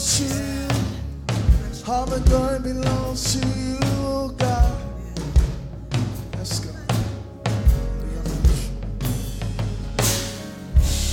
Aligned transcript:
belongs 0.00 0.18
to 0.18 0.24
you. 0.24 1.92
All 1.92 2.06
the 2.06 2.20
glory 2.20 2.58
belongs 2.60 3.32
to 3.34 3.46
you, 3.46 3.78
oh 4.00 4.34
God. 4.38 4.76
Let's 6.36 6.60
go. 6.60 6.70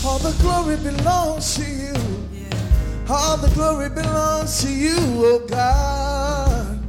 All 0.07 0.19
the 0.19 0.31
glory 0.41 0.77
belongs 0.77 1.55
to 1.55 1.63
you. 1.63 1.95
All 3.09 3.37
the 3.37 3.49
glory 3.55 3.89
belongs 3.89 4.61
to 4.63 4.71
you, 4.71 4.95
oh 4.97 5.45
God. 5.49 6.79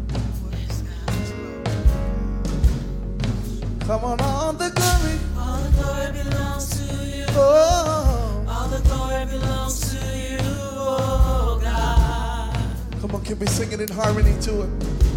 Come 3.80 4.04
on, 4.04 4.20
all 4.20 4.52
the 4.52 4.70
glory. 4.70 5.18
All 5.36 5.56
the 5.62 5.70
glory 5.82 6.12
belongs 6.12 6.68
to 6.76 6.84
you. 7.06 7.24
Oh, 7.30 8.44
All 8.46 8.68
the 8.68 8.80
glory 8.88 9.24
belongs 9.26 9.87
can 13.28 13.38
we 13.40 13.46
sing 13.46 13.70
it 13.72 13.80
in 13.82 13.88
harmony 13.88 14.34
to 14.40 14.62
it? 14.62 14.70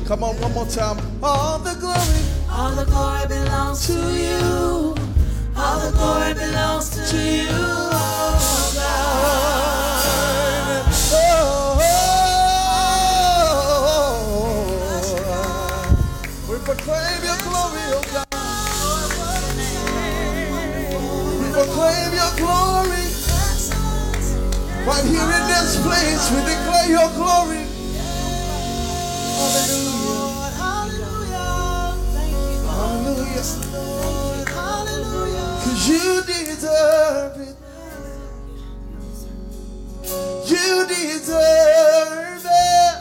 Come 0.05 0.21
on, 0.25 0.35
one 0.41 0.51
more 0.53 0.65
time. 0.65 0.97
All 1.23 1.57
the 1.59 1.75
glory 1.79 2.21
All 2.51 2.71
the 2.75 2.83
glory 2.83 3.25
belongs 3.29 3.87
to 3.87 3.93
you. 3.93 4.93
All 5.55 5.79
the 5.79 5.91
glory 5.95 6.33
belongs 6.33 6.89
to 7.09 7.17
you, 7.17 7.47
oh 7.47 8.71
God. 8.75 9.31
Oh, 11.13 11.77
we 16.49 16.57
proclaim 16.65 17.23
your 17.23 17.37
glory, 17.47 17.83
oh 17.95 18.03
God. 18.11 18.27
We 21.39 21.47
proclaim 21.53 22.11
your 22.13 22.33
glory. 22.35 23.07
Right 24.85 25.05
here 25.05 25.31
in 25.39 25.47
this 25.47 25.79
place, 25.81 26.29
we 26.31 26.39
declare 26.43 26.89
your 26.89 27.09
glory. 27.15 27.60
You, 29.51 29.57
Hallelujah. 29.57 31.35
Lord. 33.73 34.47
You 35.87 36.21
deserve 36.23 37.37
it. 37.41 37.55
You 40.47 40.87
deserve 40.87 42.45
it. 42.45 42.95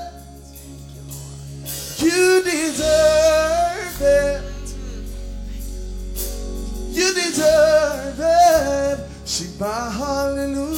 You 1.99 2.43
deserve 2.43 4.01
it. 4.01 4.43
You 6.91 7.15
deserve 7.15 8.21
it. 8.21 8.99
Sing 9.25 9.59
my 9.61 9.91
hallelujah. 9.91 10.70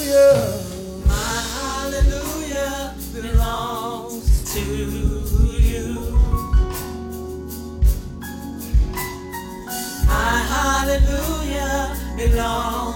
Hallelujah 12.43 12.92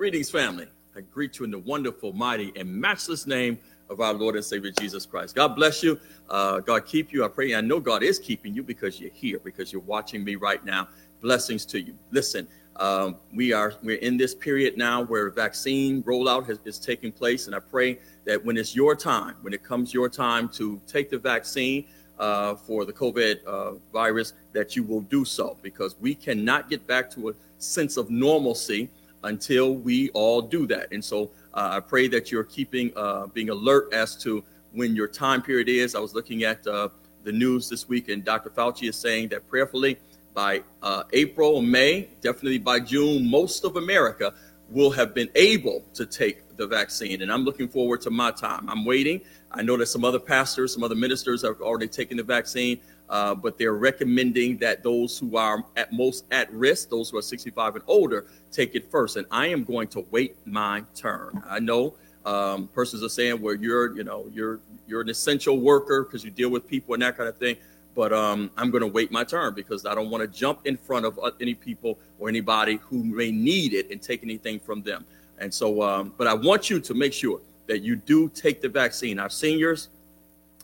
Greetings, 0.00 0.30
family. 0.30 0.66
I 0.96 1.02
greet 1.02 1.38
you 1.38 1.44
in 1.44 1.50
the 1.50 1.58
wonderful, 1.58 2.14
mighty, 2.14 2.54
and 2.56 2.66
matchless 2.66 3.26
name 3.26 3.58
of 3.90 4.00
our 4.00 4.14
Lord 4.14 4.34
and 4.34 4.42
Savior 4.42 4.70
Jesus 4.70 5.04
Christ. 5.04 5.34
God 5.34 5.48
bless 5.48 5.82
you. 5.82 6.00
Uh, 6.30 6.60
God 6.60 6.86
keep 6.86 7.12
you. 7.12 7.22
I 7.22 7.28
pray. 7.28 7.54
I 7.54 7.60
know 7.60 7.80
God 7.80 8.02
is 8.02 8.18
keeping 8.18 8.54
you 8.54 8.62
because 8.62 8.98
you're 8.98 9.10
here, 9.10 9.38
because 9.44 9.70
you're 9.70 9.82
watching 9.82 10.24
me 10.24 10.36
right 10.36 10.64
now. 10.64 10.88
Blessings 11.20 11.66
to 11.66 11.82
you. 11.82 11.94
Listen, 12.12 12.48
um, 12.76 13.16
we 13.34 13.52
are 13.52 13.74
we're 13.82 13.98
in 13.98 14.16
this 14.16 14.34
period 14.34 14.78
now 14.78 15.04
where 15.04 15.28
vaccine 15.28 16.02
rollout 16.04 16.46
has, 16.46 16.58
is 16.64 16.78
taking 16.78 17.12
place, 17.12 17.46
and 17.46 17.54
I 17.54 17.58
pray 17.58 17.98
that 18.24 18.42
when 18.42 18.56
it's 18.56 18.74
your 18.74 18.96
time, 18.96 19.36
when 19.42 19.52
it 19.52 19.62
comes 19.62 19.92
your 19.92 20.08
time 20.08 20.48
to 20.54 20.80
take 20.86 21.10
the 21.10 21.18
vaccine 21.18 21.84
uh, 22.18 22.54
for 22.54 22.86
the 22.86 22.92
COVID 22.94 23.44
uh, 23.44 23.72
virus, 23.92 24.32
that 24.54 24.74
you 24.76 24.82
will 24.82 25.02
do 25.02 25.26
so 25.26 25.58
because 25.60 25.96
we 26.00 26.14
cannot 26.14 26.70
get 26.70 26.86
back 26.86 27.10
to 27.10 27.28
a 27.28 27.34
sense 27.58 27.98
of 27.98 28.08
normalcy 28.08 28.88
until 29.24 29.74
we 29.74 30.10
all 30.10 30.40
do 30.42 30.66
that. 30.66 30.92
And 30.92 31.04
so 31.04 31.30
uh, 31.54 31.70
I 31.72 31.80
pray 31.80 32.08
that 32.08 32.30
you're 32.30 32.44
keeping, 32.44 32.92
uh, 32.96 33.26
being 33.28 33.50
alert 33.50 33.92
as 33.92 34.16
to 34.18 34.42
when 34.72 34.94
your 34.94 35.08
time 35.08 35.42
period 35.42 35.68
is. 35.68 35.94
I 35.94 36.00
was 36.00 36.14
looking 36.14 36.44
at 36.44 36.66
uh, 36.66 36.88
the 37.24 37.32
news 37.32 37.68
this 37.68 37.88
week, 37.88 38.08
and 38.08 38.24
Dr. 38.24 38.50
Fauci 38.50 38.88
is 38.88 38.96
saying 38.96 39.28
that 39.28 39.48
prayerfully 39.48 39.98
by 40.32 40.62
uh, 40.82 41.02
April 41.12 41.60
May, 41.60 42.08
definitely 42.20 42.58
by 42.58 42.80
June, 42.80 43.28
most 43.28 43.64
of 43.64 43.76
America 43.76 44.32
will 44.70 44.90
have 44.90 45.14
been 45.14 45.28
able 45.34 45.84
to 45.94 46.06
take 46.06 46.56
the 46.56 46.66
vaccine. 46.66 47.22
And 47.22 47.32
I'm 47.32 47.44
looking 47.44 47.68
forward 47.68 48.00
to 48.02 48.10
my 48.10 48.30
time. 48.30 48.68
I'm 48.68 48.84
waiting. 48.84 49.20
I 49.50 49.62
know 49.62 49.76
that 49.76 49.86
some 49.86 50.04
other 50.04 50.20
pastors, 50.20 50.72
some 50.72 50.84
other 50.84 50.94
ministers 50.94 51.42
have 51.42 51.60
already 51.60 51.88
taken 51.88 52.16
the 52.16 52.22
vaccine, 52.22 52.80
uh, 53.10 53.34
but 53.34 53.58
they're 53.58 53.74
recommending 53.74 54.56
that 54.58 54.82
those 54.82 55.18
who 55.18 55.36
are 55.36 55.64
at 55.76 55.92
most 55.92 56.24
at 56.30 56.50
risk, 56.52 56.88
those 56.88 57.10
who 57.10 57.18
are 57.18 57.22
65 57.22 57.74
and 57.74 57.84
older, 57.88 58.26
take 58.52 58.74
it 58.76 58.90
first. 58.90 59.16
And 59.16 59.26
I 59.30 59.48
am 59.48 59.64
going 59.64 59.88
to 59.88 60.06
wait 60.10 60.36
my 60.46 60.84
turn. 60.94 61.42
I 61.48 61.58
know 61.58 61.94
um, 62.24 62.68
persons 62.68 63.02
are 63.02 63.08
saying, 63.08 63.42
well, 63.42 63.54
you're, 63.56 63.96
you 63.96 64.04
know, 64.04 64.26
you're 64.32 64.60
you're 64.86 65.00
an 65.00 65.08
essential 65.08 65.58
worker 65.58 66.04
because 66.04 66.24
you 66.24 66.30
deal 66.30 66.50
with 66.50 66.66
people 66.66 66.94
and 66.94 67.02
that 67.02 67.16
kind 67.16 67.28
of 67.28 67.36
thing. 67.36 67.56
But 67.94 68.12
um, 68.12 68.50
I'm 68.56 68.70
going 68.70 68.82
to 68.82 68.88
wait 68.88 69.10
my 69.10 69.24
turn 69.24 69.54
because 69.54 69.84
I 69.84 69.94
don't 69.94 70.10
want 70.10 70.22
to 70.22 70.28
jump 70.28 70.66
in 70.66 70.76
front 70.76 71.04
of 71.04 71.18
uh, 71.18 71.32
any 71.40 71.54
people 71.54 71.98
or 72.18 72.28
anybody 72.28 72.76
who 72.76 73.02
may 73.02 73.32
need 73.32 73.74
it 73.74 73.90
and 73.90 74.00
take 74.00 74.22
anything 74.22 74.60
from 74.60 74.82
them. 74.82 75.04
And 75.38 75.52
so, 75.52 75.82
um, 75.82 76.12
but 76.16 76.26
I 76.26 76.34
want 76.34 76.70
you 76.70 76.78
to 76.80 76.94
make 76.94 77.12
sure 77.12 77.40
that 77.66 77.82
you 77.82 77.96
do 77.96 78.28
take 78.28 78.60
the 78.60 78.68
vaccine. 78.68 79.18
Our 79.18 79.30
seniors, 79.30 79.88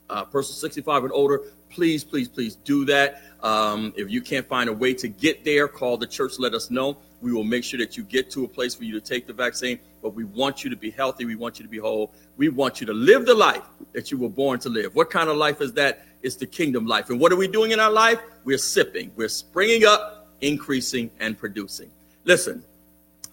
uh, 0.09 0.23
persons 0.25 0.57
65 0.59 1.05
and 1.05 1.13
older, 1.13 1.41
please, 1.69 2.03
please, 2.03 2.27
please 2.27 2.55
do 2.55 2.85
that. 2.85 3.21
Um, 3.41 3.93
if 3.95 4.09
you 4.09 4.21
can't 4.21 4.47
find 4.47 4.69
a 4.69 4.73
way 4.73 4.93
to 4.95 5.07
get 5.07 5.43
there, 5.43 5.67
call 5.67 5.97
the 5.97 6.07
church, 6.07 6.39
let 6.39 6.53
us 6.53 6.69
know. 6.69 6.97
We 7.21 7.33
will 7.33 7.43
make 7.43 7.63
sure 7.63 7.79
that 7.79 7.97
you 7.97 8.03
get 8.03 8.29
to 8.31 8.45
a 8.45 8.47
place 8.47 8.75
for 8.75 8.83
you 8.83 8.93
to 8.93 9.01
take 9.01 9.25
the 9.27 9.33
vaccine. 9.33 9.79
But 10.01 10.13
we 10.13 10.23
want 10.23 10.63
you 10.63 10.69
to 10.69 10.75
be 10.75 10.91
healthy. 10.91 11.25
We 11.25 11.35
want 11.35 11.59
you 11.59 11.63
to 11.63 11.69
be 11.69 11.79
whole. 11.79 12.13
We 12.37 12.49
want 12.49 12.79
you 12.79 12.87
to 12.87 12.93
live 12.93 13.25
the 13.25 13.33
life 13.33 13.63
that 13.93 14.11
you 14.11 14.17
were 14.17 14.29
born 14.29 14.59
to 14.59 14.69
live. 14.69 14.95
What 14.95 15.09
kind 15.09 15.29
of 15.29 15.37
life 15.37 15.59
is 15.61 15.73
that? 15.73 16.05
It's 16.21 16.35
the 16.35 16.45
kingdom 16.45 16.85
life. 16.85 17.09
And 17.09 17.19
what 17.19 17.31
are 17.31 17.35
we 17.35 17.47
doing 17.47 17.71
in 17.71 17.79
our 17.79 17.91
life? 17.91 18.19
We're 18.43 18.57
sipping, 18.57 19.11
we're 19.15 19.29
springing 19.29 19.85
up, 19.85 20.29
increasing, 20.41 21.09
and 21.19 21.37
producing. 21.37 21.89
Listen, 22.23 22.63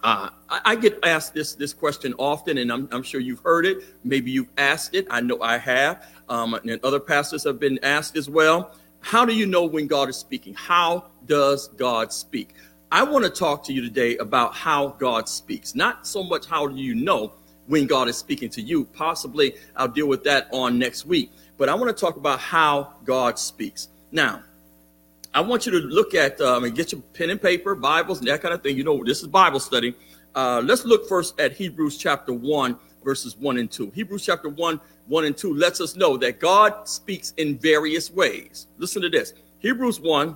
uh, 0.03 0.29
I, 0.49 0.61
I 0.65 0.75
get 0.75 0.99
asked 1.03 1.33
this 1.33 1.55
this 1.55 1.73
question 1.73 2.13
often, 2.19 2.59
and 2.59 2.71
I'm, 2.71 2.87
I'm 2.91 3.03
sure 3.03 3.19
you've 3.19 3.39
heard 3.39 3.65
it. 3.65 3.83
Maybe 4.03 4.31
you've 4.31 4.49
asked 4.57 4.93
it. 4.93 5.07
I 5.09 5.21
know 5.21 5.41
I 5.41 5.57
have, 5.57 6.07
um, 6.29 6.53
and 6.53 6.79
other 6.83 6.99
pastors 6.99 7.43
have 7.43 7.59
been 7.59 7.79
asked 7.83 8.17
as 8.17 8.29
well. 8.29 8.75
How 9.01 9.25
do 9.25 9.33
you 9.33 9.45
know 9.45 9.65
when 9.65 9.87
God 9.87 10.09
is 10.09 10.17
speaking? 10.17 10.53
How 10.53 11.05
does 11.25 11.67
God 11.69 12.11
speak? 12.11 12.53
I 12.91 13.03
want 13.03 13.25
to 13.25 13.29
talk 13.29 13.63
to 13.65 13.73
you 13.73 13.81
today 13.81 14.17
about 14.17 14.53
how 14.53 14.89
God 14.99 15.27
speaks. 15.27 15.75
Not 15.75 16.07
so 16.07 16.23
much 16.23 16.45
how 16.45 16.67
do 16.67 16.75
you 16.75 16.95
know 16.95 17.33
when 17.67 17.87
God 17.87 18.07
is 18.07 18.17
speaking 18.17 18.49
to 18.49 18.61
you. 18.61 18.85
Possibly 18.85 19.55
I'll 19.75 19.87
deal 19.87 20.07
with 20.07 20.23
that 20.23 20.47
on 20.51 20.79
next 20.79 21.05
week. 21.05 21.31
But 21.57 21.69
I 21.69 21.75
want 21.75 21.95
to 21.95 21.99
talk 21.99 22.17
about 22.17 22.39
how 22.39 22.93
God 23.03 23.39
speaks. 23.39 23.89
Now, 24.11 24.43
I 25.33 25.41
want 25.41 25.65
you 25.65 25.71
to 25.73 25.79
look 25.79 26.13
at 26.13 26.39
um, 26.39 26.63
and 26.63 26.73
get 26.75 26.91
your 26.91 27.01
pen 27.13 27.29
and 27.29 27.41
paper, 27.41 27.75
Bibles, 27.75 28.19
and 28.19 28.27
that 28.27 28.41
kind 28.41 28.53
of 28.53 28.63
thing. 28.63 28.77
You 28.77 28.83
know, 28.83 29.03
this 29.03 29.21
is 29.21 29.27
Bible 29.27 29.59
study. 29.59 29.93
Uh, 30.33 30.61
let's 30.63 30.85
look 30.85 31.07
first 31.07 31.39
at 31.39 31.53
Hebrews 31.53 31.97
chapter 31.97 32.33
1, 32.33 32.77
verses 33.05 33.37
1 33.37 33.57
and 33.57 33.71
2. 33.71 33.91
Hebrews 33.91 34.25
chapter 34.25 34.49
1, 34.49 34.81
1 35.07 35.25
and 35.25 35.37
2 35.37 35.53
lets 35.53 35.79
us 35.79 35.95
know 35.95 36.17
that 36.17 36.41
God 36.41 36.89
speaks 36.89 37.33
in 37.37 37.57
various 37.57 38.11
ways. 38.11 38.67
Listen 38.77 39.01
to 39.03 39.09
this 39.09 39.33
Hebrews 39.59 40.01
1, 40.01 40.35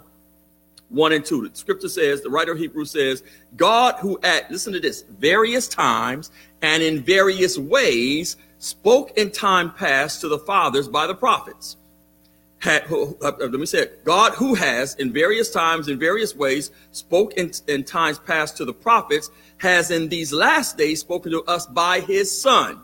1 0.88 1.12
and 1.12 1.26
2. 1.26 1.50
The 1.50 1.58
scripture 1.58 1.90
says, 1.90 2.22
the 2.22 2.30
writer 2.30 2.54
of 2.54 2.60
Hebrews 2.60 2.92
says, 2.92 3.24
God 3.58 3.96
who 3.96 4.18
at, 4.24 4.50
listen 4.50 4.72
to 4.72 4.80
this, 4.80 5.02
various 5.02 5.68
times 5.68 6.32
and 6.62 6.82
in 6.82 7.04
various 7.04 7.58
ways 7.58 8.38
spoke 8.60 9.18
in 9.18 9.32
time 9.32 9.74
past 9.74 10.22
to 10.22 10.30
the 10.30 10.40
fathers 10.40 10.88
by 10.88 11.08
the 11.08 11.16
prophets 11.16 11.76
had, 12.60 12.84
uh, 12.92 13.32
let 13.40 13.52
me 13.52 13.66
say 13.66 13.80
it, 13.80 14.04
God 14.04 14.34
who 14.34 14.54
has 14.54 14.96
in 14.96 15.12
various 15.12 15.50
times, 15.50 15.88
in 15.88 15.98
various 15.98 16.36
ways, 16.36 16.72
spoke 16.92 17.34
in, 17.34 17.52
in 17.68 17.84
times 17.84 18.20
past 18.20 18.58
to 18.58 18.66
the 18.66 18.74
prophets, 18.74 19.32
has 19.60 19.92
in 19.92 20.10
these 20.10 20.34
last 20.34 20.78
days 20.78 21.00
spoken 21.02 21.32
to 21.32 21.44
us 21.44 21.66
by 21.68 22.00
his 22.02 22.42
son, 22.42 22.82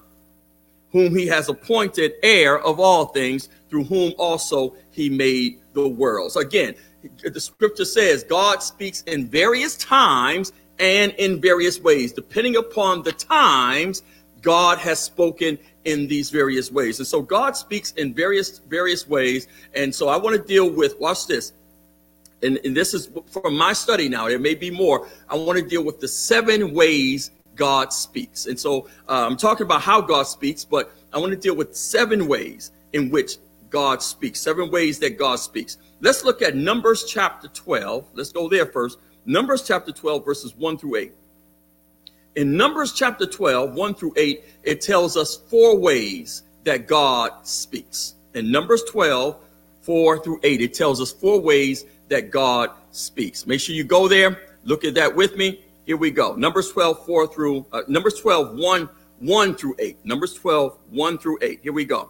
whom 0.92 1.16
he 1.16 1.28
has 1.28 1.50
appointed 1.50 2.14
heir 2.22 2.60
of 2.60 2.80
all 2.80 3.08
things, 3.08 3.50
through 3.70 3.86
whom 3.86 4.14
also 4.18 4.76
he 4.92 5.10
made 5.10 5.60
the 5.74 5.88
world. 5.88 6.32
So 6.32 6.42
again, 6.42 6.76
the 7.24 7.40
scripture 7.40 7.86
says 7.86 8.24
God 8.24 8.62
speaks 8.64 9.02
in 9.04 9.28
various 9.28 9.78
times 9.78 10.54
and 10.80 11.12
in 11.14 11.42
various 11.42 11.80
ways. 11.80 12.14
Depending 12.14 12.56
upon 12.56 13.04
the 13.04 13.12
times, 13.12 14.04
God 14.42 14.78
has 14.80 15.00
spoken 15.00 15.58
in 15.86 16.08
these 16.08 16.30
various 16.30 16.72
ways. 16.72 17.00
And 17.00 17.08
so 17.08 17.22
God 17.22 17.56
speaks 17.56 17.92
in 17.94 18.14
various 18.14 18.60
various 18.60 19.08
ways. 19.08 19.48
And 19.74 19.94
so 19.94 20.08
I 20.08 20.18
want 20.18 20.36
to 20.36 20.42
deal 20.42 20.70
with 20.70 21.00
watch 21.00 21.28
this. 21.28 21.54
And, 22.46 22.60
and 22.64 22.76
this 22.76 22.94
is 22.94 23.10
from 23.30 23.58
my 23.58 23.74
study 23.74 24.08
now. 24.08 24.28
There 24.28 24.40
may 24.40 24.56
be 24.56 24.70
more. 24.70 25.08
I 25.30 25.36
want 25.36 25.60
to 25.60 25.66
deal 25.66 25.84
with 25.84 26.00
the 26.00 26.08
seven 26.08 26.74
ways 26.74 27.32
God 27.56 27.92
speaks. 27.92 28.46
And 28.46 28.60
so 28.60 28.88
uh, 29.10 29.26
I'm 29.26 29.38
talking 29.38 29.66
about 29.66 29.82
how 29.82 30.02
God 30.02 30.24
speaks, 30.24 30.64
but 30.64 30.94
I 31.12 31.18
want 31.18 31.32
to 31.32 31.38
deal 31.38 31.56
with 31.56 31.76
seven 31.76 32.28
ways 32.28 32.72
in 32.94 33.10
which 33.10 33.38
God 33.70 34.02
speaks. 34.02 34.40
Seven 34.40 34.70
ways 34.70 35.00
that 35.00 35.18
God 35.18 35.38
speaks. 35.38 35.78
Let's 36.02 36.24
look 36.24 36.42
at 36.42 36.56
Numbers 36.56 37.06
chapter 37.06 37.48
12. 37.48 38.10
Let's 38.14 38.32
go 38.32 38.48
there 38.48 38.66
first. 38.66 39.00
Numbers 39.26 39.64
chapter 39.64 39.92
12, 39.92 40.24
verses 40.24 40.56
1 40.56 40.78
through 40.78 40.98
8. 40.98 41.14
In 42.36 42.56
Numbers 42.56 42.94
chapter 42.94 43.26
12, 43.26 43.74
1 43.74 43.96
through 43.96 44.14
8, 44.18 44.44
it 44.64 44.82
tells 44.82 45.18
us 45.18 45.36
four 45.36 45.78
ways 45.78 46.44
that 46.66 46.86
God 46.86 47.32
speaks. 47.44 48.16
In 48.34 48.52
Numbers 48.52 48.84
12, 48.84 49.38
4 49.82 50.20
through 50.24 50.40
8, 50.44 50.62
it 50.62 50.74
tells 50.74 51.00
us 51.00 51.12
four 51.12 51.40
ways 51.40 51.86
that 52.10 52.32
God 52.32 52.72
speaks. 52.92 53.46
Make 53.46 53.60
sure 53.60 53.76
you 53.76 53.84
go 53.84 54.08
there, 54.08 54.38
look 54.64 54.84
at 54.84 54.94
that 54.96 55.16
with 55.16 55.36
me. 55.36 55.62
Here 55.86 55.98
we 55.98 56.12
go. 56.12 56.36
Numbers 56.36 56.72
12, 56.72 57.06
4 57.06 57.28
through, 57.28 57.66
uh, 57.72 57.82
Numbers 57.88 58.20
12, 58.20 58.58
1, 58.58 58.90
1 59.20 59.56
through 59.56 59.76
8. 59.80 59.98
Numbers 60.04 60.34
12, 60.34 60.78
1 60.90 61.18
through 61.18 61.38
8. 61.42 61.60
Here 61.62 61.74
we 61.74 61.86
go. 61.86 62.10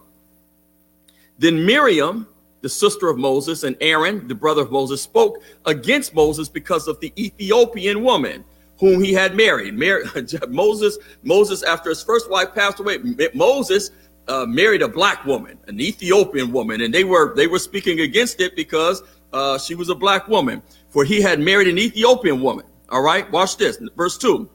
Then 1.38 1.66
Miriam, 1.66 2.26
the 2.62 2.68
sister 2.68 3.08
of 3.08 3.18
Moses, 3.18 3.64
and 3.64 3.76
Aaron, 3.80 4.26
the 4.28 4.34
brother 4.34 4.62
of 4.62 4.72
Moses, 4.72 5.02
spoke 5.02 5.42
against 5.66 6.14
Moses 6.14 6.48
because 6.48 6.88
of 6.88 6.98
the 7.00 7.12
Ethiopian 7.22 8.02
woman 8.02 8.44
whom 8.78 9.02
he 9.02 9.12
had 9.12 9.34
married. 9.34 9.74
Mar- 9.78 10.02
Moses, 10.48 10.98
Moses, 11.22 11.62
after 11.62 11.90
his 11.90 12.02
first 12.02 12.30
wife 12.30 12.54
passed 12.54 12.80
away, 12.80 12.98
Moses 13.34 13.90
uh, 14.28 14.44
married 14.46 14.82
a 14.82 14.88
black 14.88 15.24
woman, 15.24 15.58
an 15.66 15.80
Ethiopian 15.80 16.52
woman, 16.52 16.80
and 16.80 16.92
they 16.92 17.04
were 17.04 17.34
they 17.34 17.46
were 17.46 17.58
speaking 17.58 18.00
against 18.00 18.40
it 18.40 18.56
because 18.56 19.02
uh, 19.36 19.58
she 19.58 19.74
was 19.74 19.88
a 19.88 19.94
black 19.94 20.28
woman. 20.28 20.62
For 20.90 21.04
he 21.04 21.20
had 21.20 21.40
married 21.40 21.68
an 21.68 21.78
Ethiopian 21.78 22.40
woman. 22.40 22.64
All 22.88 23.02
right, 23.02 23.30
watch 23.30 23.56
this, 23.56 23.78
verse 23.96 24.16
two. 24.16 24.48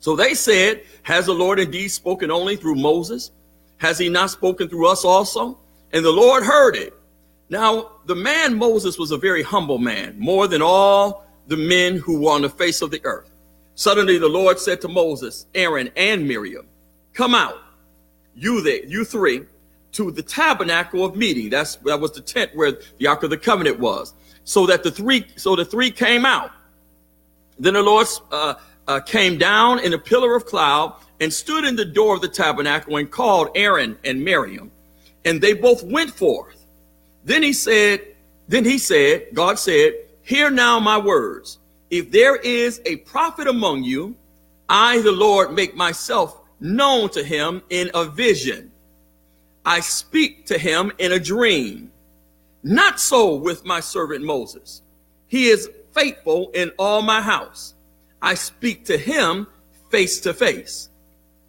So 0.00 0.16
they 0.16 0.34
said, 0.34 0.82
"Has 1.02 1.26
the 1.26 1.34
Lord 1.34 1.58
indeed 1.60 1.88
spoken 1.88 2.30
only 2.30 2.56
through 2.56 2.76
Moses? 2.76 3.30
Has 3.78 3.98
he 3.98 4.08
not 4.08 4.30
spoken 4.30 4.68
through 4.68 4.88
us 4.88 5.04
also?" 5.04 5.58
And 5.92 6.04
the 6.04 6.10
Lord 6.10 6.42
heard 6.42 6.74
it. 6.76 6.94
Now 7.50 7.90
the 8.06 8.14
man 8.14 8.56
Moses 8.56 8.98
was 8.98 9.10
a 9.10 9.18
very 9.18 9.42
humble 9.42 9.78
man, 9.78 10.18
more 10.18 10.48
than 10.48 10.62
all 10.62 11.26
the 11.48 11.56
men 11.56 11.96
who 11.98 12.20
were 12.20 12.32
on 12.32 12.42
the 12.42 12.48
face 12.48 12.80
of 12.80 12.90
the 12.90 13.04
earth. 13.04 13.28
Suddenly 13.74 14.18
the 14.18 14.28
Lord 14.28 14.58
said 14.58 14.80
to 14.82 14.88
Moses, 14.88 15.46
Aaron, 15.54 15.90
and 15.96 16.26
Miriam, 16.26 16.66
Come 17.12 17.34
out, 17.34 17.58
you 18.34 18.62
there, 18.62 18.84
you 18.84 19.04
three, 19.04 19.42
to 19.92 20.10
the 20.10 20.22
tabernacle 20.22 21.04
of 21.04 21.16
meeting. 21.16 21.50
That's 21.50 21.76
that 21.76 22.00
was 22.00 22.12
the 22.12 22.20
tent 22.20 22.54
where 22.54 22.72
the 22.98 23.06
Ark 23.06 23.22
of 23.22 23.30
the 23.30 23.38
Covenant 23.38 23.78
was. 23.78 24.14
So 24.44 24.66
that 24.66 24.82
the 24.82 24.90
three, 24.90 25.26
so 25.36 25.54
the 25.54 25.64
three 25.64 25.90
came 25.90 26.26
out. 26.26 26.50
Then 27.58 27.74
the 27.74 27.82
Lord 27.82 28.08
uh, 28.32 28.54
uh, 28.88 29.00
came 29.00 29.38
down 29.38 29.78
in 29.80 29.92
a 29.92 29.98
pillar 29.98 30.34
of 30.34 30.46
cloud 30.46 30.96
and 31.20 31.32
stood 31.32 31.64
in 31.64 31.76
the 31.76 31.84
door 31.84 32.16
of 32.16 32.20
the 32.20 32.28
tabernacle 32.28 32.96
and 32.96 33.08
called 33.08 33.50
Aaron 33.54 33.96
and 34.04 34.24
Miriam, 34.24 34.72
and 35.24 35.40
they 35.40 35.52
both 35.52 35.84
went 35.84 36.10
forth. 36.10 36.66
Then 37.24 37.44
he 37.44 37.52
said, 37.52 38.00
then 38.48 38.64
he 38.64 38.78
said, 38.78 39.28
God 39.32 39.58
said, 39.58 39.94
Hear 40.22 40.50
now 40.50 40.80
my 40.80 40.98
words. 40.98 41.58
If 41.90 42.10
there 42.10 42.36
is 42.36 42.80
a 42.84 42.96
prophet 42.96 43.46
among 43.46 43.84
you, 43.84 44.16
I, 44.68 45.00
the 45.02 45.12
Lord, 45.12 45.52
make 45.52 45.76
myself 45.76 46.40
known 46.58 47.10
to 47.10 47.22
him 47.22 47.62
in 47.70 47.90
a 47.94 48.04
vision. 48.04 48.71
I 49.64 49.80
speak 49.80 50.46
to 50.46 50.58
him 50.58 50.92
in 50.98 51.12
a 51.12 51.18
dream. 51.18 51.92
Not 52.62 53.00
so 53.00 53.34
with 53.34 53.64
my 53.64 53.80
servant 53.80 54.24
Moses. 54.24 54.82
He 55.28 55.48
is 55.48 55.70
faithful 55.92 56.50
in 56.54 56.70
all 56.78 57.02
my 57.02 57.20
house. 57.20 57.74
I 58.20 58.34
speak 58.34 58.84
to 58.86 58.96
him 58.96 59.46
face 59.90 60.20
to 60.20 60.32
face, 60.32 60.88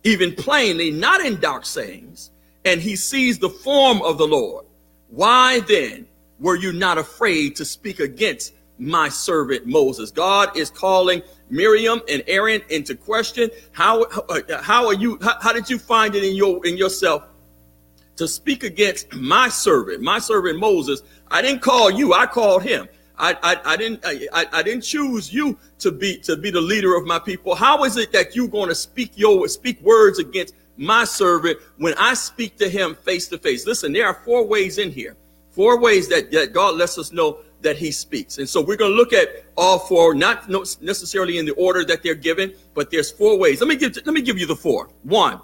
even 0.04 0.34
plainly, 0.34 0.92
not 0.92 1.22
in 1.22 1.40
dark 1.40 1.66
sayings, 1.66 2.32
and 2.66 2.82
he 2.82 2.96
sees 2.96 3.40
the 3.40 3.50
form 3.50 4.02
of 4.02 4.18
the 4.18 4.28
Lord. 4.28 4.66
Why 5.10 5.60
then 5.62 6.08
were 6.40 6.56
you 6.56 6.74
not 6.74 6.98
afraid 6.98 7.56
to 7.58 7.66
speak 7.66 8.00
against 8.00 8.54
my 8.78 9.10
servant 9.10 9.66
Moses. 9.66 10.12
God 10.12 10.56
is 10.58 10.70
calling 10.70 11.22
Miriam 11.50 12.02
and 12.10 12.24
Aaron 12.28 12.62
into 12.70 12.96
question. 12.96 13.50
How 13.72 14.04
uh, 14.04 14.62
how 14.62 14.88
are 14.88 14.94
you? 14.94 15.18
How, 15.22 15.40
how, 15.40 15.54
did 15.54 15.70
you 15.70 15.78
find 15.78 16.16
it 16.16 16.24
in 16.24 16.36
your 16.36 16.66
in 16.66 16.78
yourself 16.78 17.24
to 18.24 18.28
speak 18.28 18.64
against 18.64 19.14
my 19.14 19.50
servant, 19.50 20.02
my 20.02 20.20
servant 20.20 20.60
Moses? 20.60 21.04
I 21.30 21.42
didn't 21.42 21.62
call 21.62 21.92
you. 21.92 22.14
I 22.14 22.26
called 22.26 22.64
him. 22.64 22.88
I, 23.18 23.38
I, 23.44 23.74
I 23.74 23.78
didn't 23.78 24.04
I, 24.06 24.46
I 24.52 24.64
didn't 24.64 24.84
choose 24.84 25.32
you 25.32 25.58
to 25.80 25.92
be 25.92 26.18
to 26.20 26.36
be 26.36 26.50
the 26.50 26.62
leader 26.62 26.96
of 26.96 27.06
my 27.06 27.20
people. 27.20 27.56
How 27.56 27.84
is 27.84 27.98
it 27.98 28.12
that 28.12 28.36
you're 28.36 28.48
going 28.48 28.70
to 28.70 28.76
speak 28.76 29.12
your 29.16 29.48
speak 29.48 29.80
words 29.82 30.18
against 30.20 30.56
my 30.78 31.04
servant 31.04 31.60
when 31.78 31.94
I 31.98 32.16
speak 32.16 32.58
to 32.58 32.68
him 32.68 32.96
face 32.96 33.28
to 33.28 33.38
face? 33.38 33.68
Listen, 33.68 33.94
there 33.94 34.08
are 34.08 34.16
four 34.26 34.46
ways 34.46 34.78
in 34.80 34.92
here. 34.92 35.16
Four 35.52 35.80
ways 35.80 36.08
that, 36.10 36.32
that 36.32 36.52
God 36.52 36.76
lets 36.76 36.98
us 36.98 37.12
know 37.12 37.38
that 37.62 37.78
he 37.78 37.92
speaks. 37.92 38.40
And 38.40 38.50
so 38.50 38.60
we're 38.60 38.76
going 38.76 38.92
to 38.92 38.98
look 38.98 39.14
at 39.14 39.46
all 39.56 39.78
four, 39.80 40.16
not 40.16 40.50
necessarily 40.82 41.38
in 41.38 41.46
the 41.46 41.54
order 41.54 41.86
that 41.86 42.02
they're 42.02 42.16
given, 42.16 42.54
but 42.74 42.90
there's 42.90 43.12
four 43.12 43.38
ways. 43.38 43.62
Let 43.62 43.68
me 43.68 43.76
give, 43.76 43.96
let 44.04 44.14
me 44.14 44.22
give 44.22 44.40
you 44.40 44.48
the 44.48 44.56
four. 44.56 44.90
One, 45.04 45.40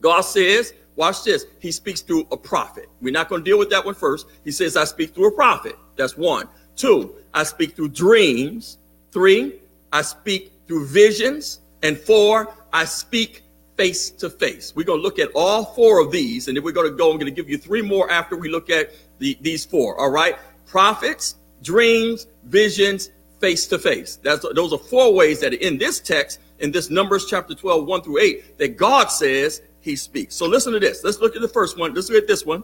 God 0.00 0.22
says, 0.22 0.72
watch 0.98 1.24
this. 1.24 1.46
He 1.60 1.72
speaks 1.72 2.02
through 2.02 2.26
a 2.30 2.36
prophet. 2.36 2.90
We're 3.00 3.12
not 3.12 3.30
going 3.30 3.42
to 3.42 3.50
deal 3.50 3.58
with 3.58 3.70
that 3.70 3.84
one 3.84 3.94
first. 3.94 4.26
He 4.44 4.50
says, 4.50 4.76
I 4.76 4.84
speak 4.84 5.14
through 5.14 5.28
a 5.28 5.32
prophet. 5.32 5.76
That's 5.96 6.16
one. 6.16 6.48
Two, 6.76 7.14
I 7.32 7.44
speak 7.44 7.74
through 7.74 7.90
dreams. 7.90 8.78
Three, 9.12 9.60
I 9.92 10.02
speak 10.02 10.52
through 10.66 10.86
visions. 10.86 11.60
And 11.82 11.96
four, 11.96 12.52
I 12.72 12.84
speak 12.84 13.42
face 13.76 14.10
to 14.10 14.28
face. 14.28 14.74
We're 14.76 14.84
going 14.84 14.98
to 14.98 15.02
look 15.02 15.18
at 15.18 15.30
all 15.34 15.64
four 15.64 16.00
of 16.00 16.10
these, 16.10 16.48
and 16.48 16.56
then 16.56 16.64
we're 16.64 16.72
going 16.72 16.90
to 16.90 16.96
go. 16.96 17.12
I'm 17.12 17.18
going 17.18 17.32
to 17.32 17.42
give 17.42 17.48
you 17.48 17.56
three 17.56 17.80
more 17.80 18.10
after 18.10 18.36
we 18.36 18.48
look 18.48 18.68
at 18.68 18.90
the, 19.20 19.38
these 19.40 19.64
four. 19.64 19.98
All 19.98 20.10
right 20.10 20.36
prophets, 20.68 21.36
dreams, 21.62 22.26
visions, 22.44 23.10
face 23.40 23.66
to 23.68 23.78
face. 23.78 24.16
That's 24.16 24.44
those 24.54 24.72
are 24.72 24.78
four 24.78 25.14
ways 25.14 25.40
that 25.40 25.54
in 25.54 25.78
this 25.78 25.98
text, 25.98 26.40
in 26.60 26.70
this 26.70 26.90
Numbers 26.90 27.26
chapter 27.26 27.54
12, 27.54 27.86
1 27.86 28.02
through 28.02 28.18
8, 28.18 28.58
that 28.58 28.76
God 28.76 29.06
says 29.06 29.62
he 29.80 29.96
speaks. 29.96 30.34
So 30.34 30.46
listen 30.46 30.72
to 30.72 30.80
this. 30.80 31.04
Let's 31.04 31.20
look 31.20 31.36
at 31.36 31.42
the 31.42 31.48
first 31.48 31.78
one. 31.78 31.94
Let's 31.94 32.08
look 32.08 32.22
at 32.22 32.28
this 32.28 32.44
one. 32.44 32.62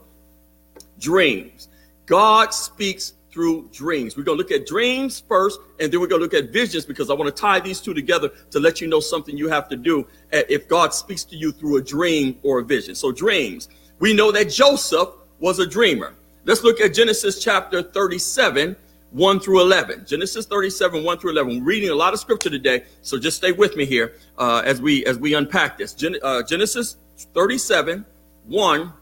Dreams. 0.99 1.69
God 2.07 2.53
speaks 2.53 3.15
through 3.35 3.69
dreams. 3.73 4.17
We're 4.17 4.23
going 4.23 4.39
to 4.39 4.43
look 4.43 4.53
at 4.53 4.65
dreams 4.65 5.23
first, 5.27 5.59
and 5.81 5.93
then 5.93 6.01
we're 6.01 6.07
going 6.07 6.21
to 6.21 6.25
look 6.25 6.35
at 6.35 6.53
visions 6.53 6.87
because 6.87 7.11
I 7.11 7.15
want 7.15 7.35
to 7.35 7.41
tie 7.41 7.59
these 7.59 7.81
two 7.81 7.93
together 7.93 8.31
to 8.53 8.61
let 8.61 8.81
you 8.81 8.87
know 8.87 9.01
something 9.01 9.37
you 9.37 9.49
have 9.49 9.69
to 9.71 9.77
do 9.77 10.07
if 10.31 10.69
God 10.69 10.95
speaks 10.95 11.25
to 11.25 11.37
you 11.37 11.51
through 11.51 11.79
a 11.79 11.83
dream 11.83 12.39
or 12.45 12.61
a 12.61 12.65
vision. 12.65 12.95
So 12.95 13.11
dreams. 13.11 13.69
We 13.99 14.15
know 14.15 14.31
that 14.31 14.51
Joseph 14.51 15.09
was 15.41 15.59
a 15.59 15.67
dreamer. 15.67 16.15
Let's 16.45 16.63
look 16.63 16.81
at 16.81 16.95
Genesis 16.95 17.43
chapter 17.43 17.83
37, 17.83 18.77
1 19.11 19.41
through 19.41 19.63
11. 19.63 20.05
Genesis 20.07 20.47
37, 20.47 21.03
1 21.03 21.19
through 21.19 21.31
11. 21.33 21.59
We're 21.59 21.65
reading 21.65 21.91
a 21.91 21.95
lot 21.95 22.13
of 22.13 22.21
scripture 22.21 22.51
today, 22.51 22.85
so 23.03 23.19
just 23.19 23.39
stay 23.39 23.51
with 23.51 23.77
me 23.77 23.85
here 23.85 24.15
uh, 24.39 24.63
as 24.65 24.81
we 24.81 25.05
as 25.07 25.19
we 25.19 25.35
unpack 25.35 25.79
this. 25.79 25.93
Gen- 25.93 26.19
uh, 26.23 26.43
Genesis 26.43 26.97
37, 27.17 28.05
1 28.47 28.93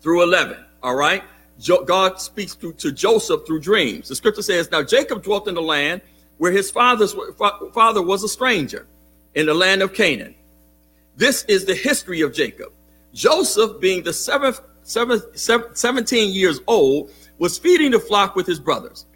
through 0.00 0.22
11. 0.22 0.56
All 0.82 0.94
right. 0.94 1.22
Jo- 1.58 1.84
God 1.84 2.20
speaks 2.20 2.54
to, 2.56 2.72
to 2.74 2.90
Joseph 2.90 3.46
through 3.46 3.60
dreams. 3.60 4.08
The 4.08 4.16
scripture 4.16 4.42
says, 4.42 4.70
Now 4.70 4.82
Jacob 4.82 5.22
dwelt 5.22 5.46
in 5.46 5.54
the 5.54 5.62
land 5.62 6.00
where 6.38 6.52
his 6.52 6.70
father's 6.70 7.12
fa- 7.36 7.58
father 7.72 8.02
was 8.02 8.24
a 8.24 8.28
stranger 8.28 8.86
in 9.34 9.46
the 9.46 9.54
land 9.54 9.82
of 9.82 9.92
Canaan. 9.92 10.34
This 11.16 11.44
is 11.44 11.66
the 11.66 11.74
history 11.74 12.22
of 12.22 12.32
Jacob. 12.32 12.72
Joseph, 13.12 13.80
being 13.80 14.02
the 14.02 14.12
seventh 14.12 14.60
17 14.82 16.32
years 16.32 16.60
old, 16.66 17.10
was 17.38 17.58
feeding 17.58 17.90
the 17.90 18.00
flock 18.00 18.36
with 18.36 18.46
his 18.46 18.58
brothers. 18.58 19.06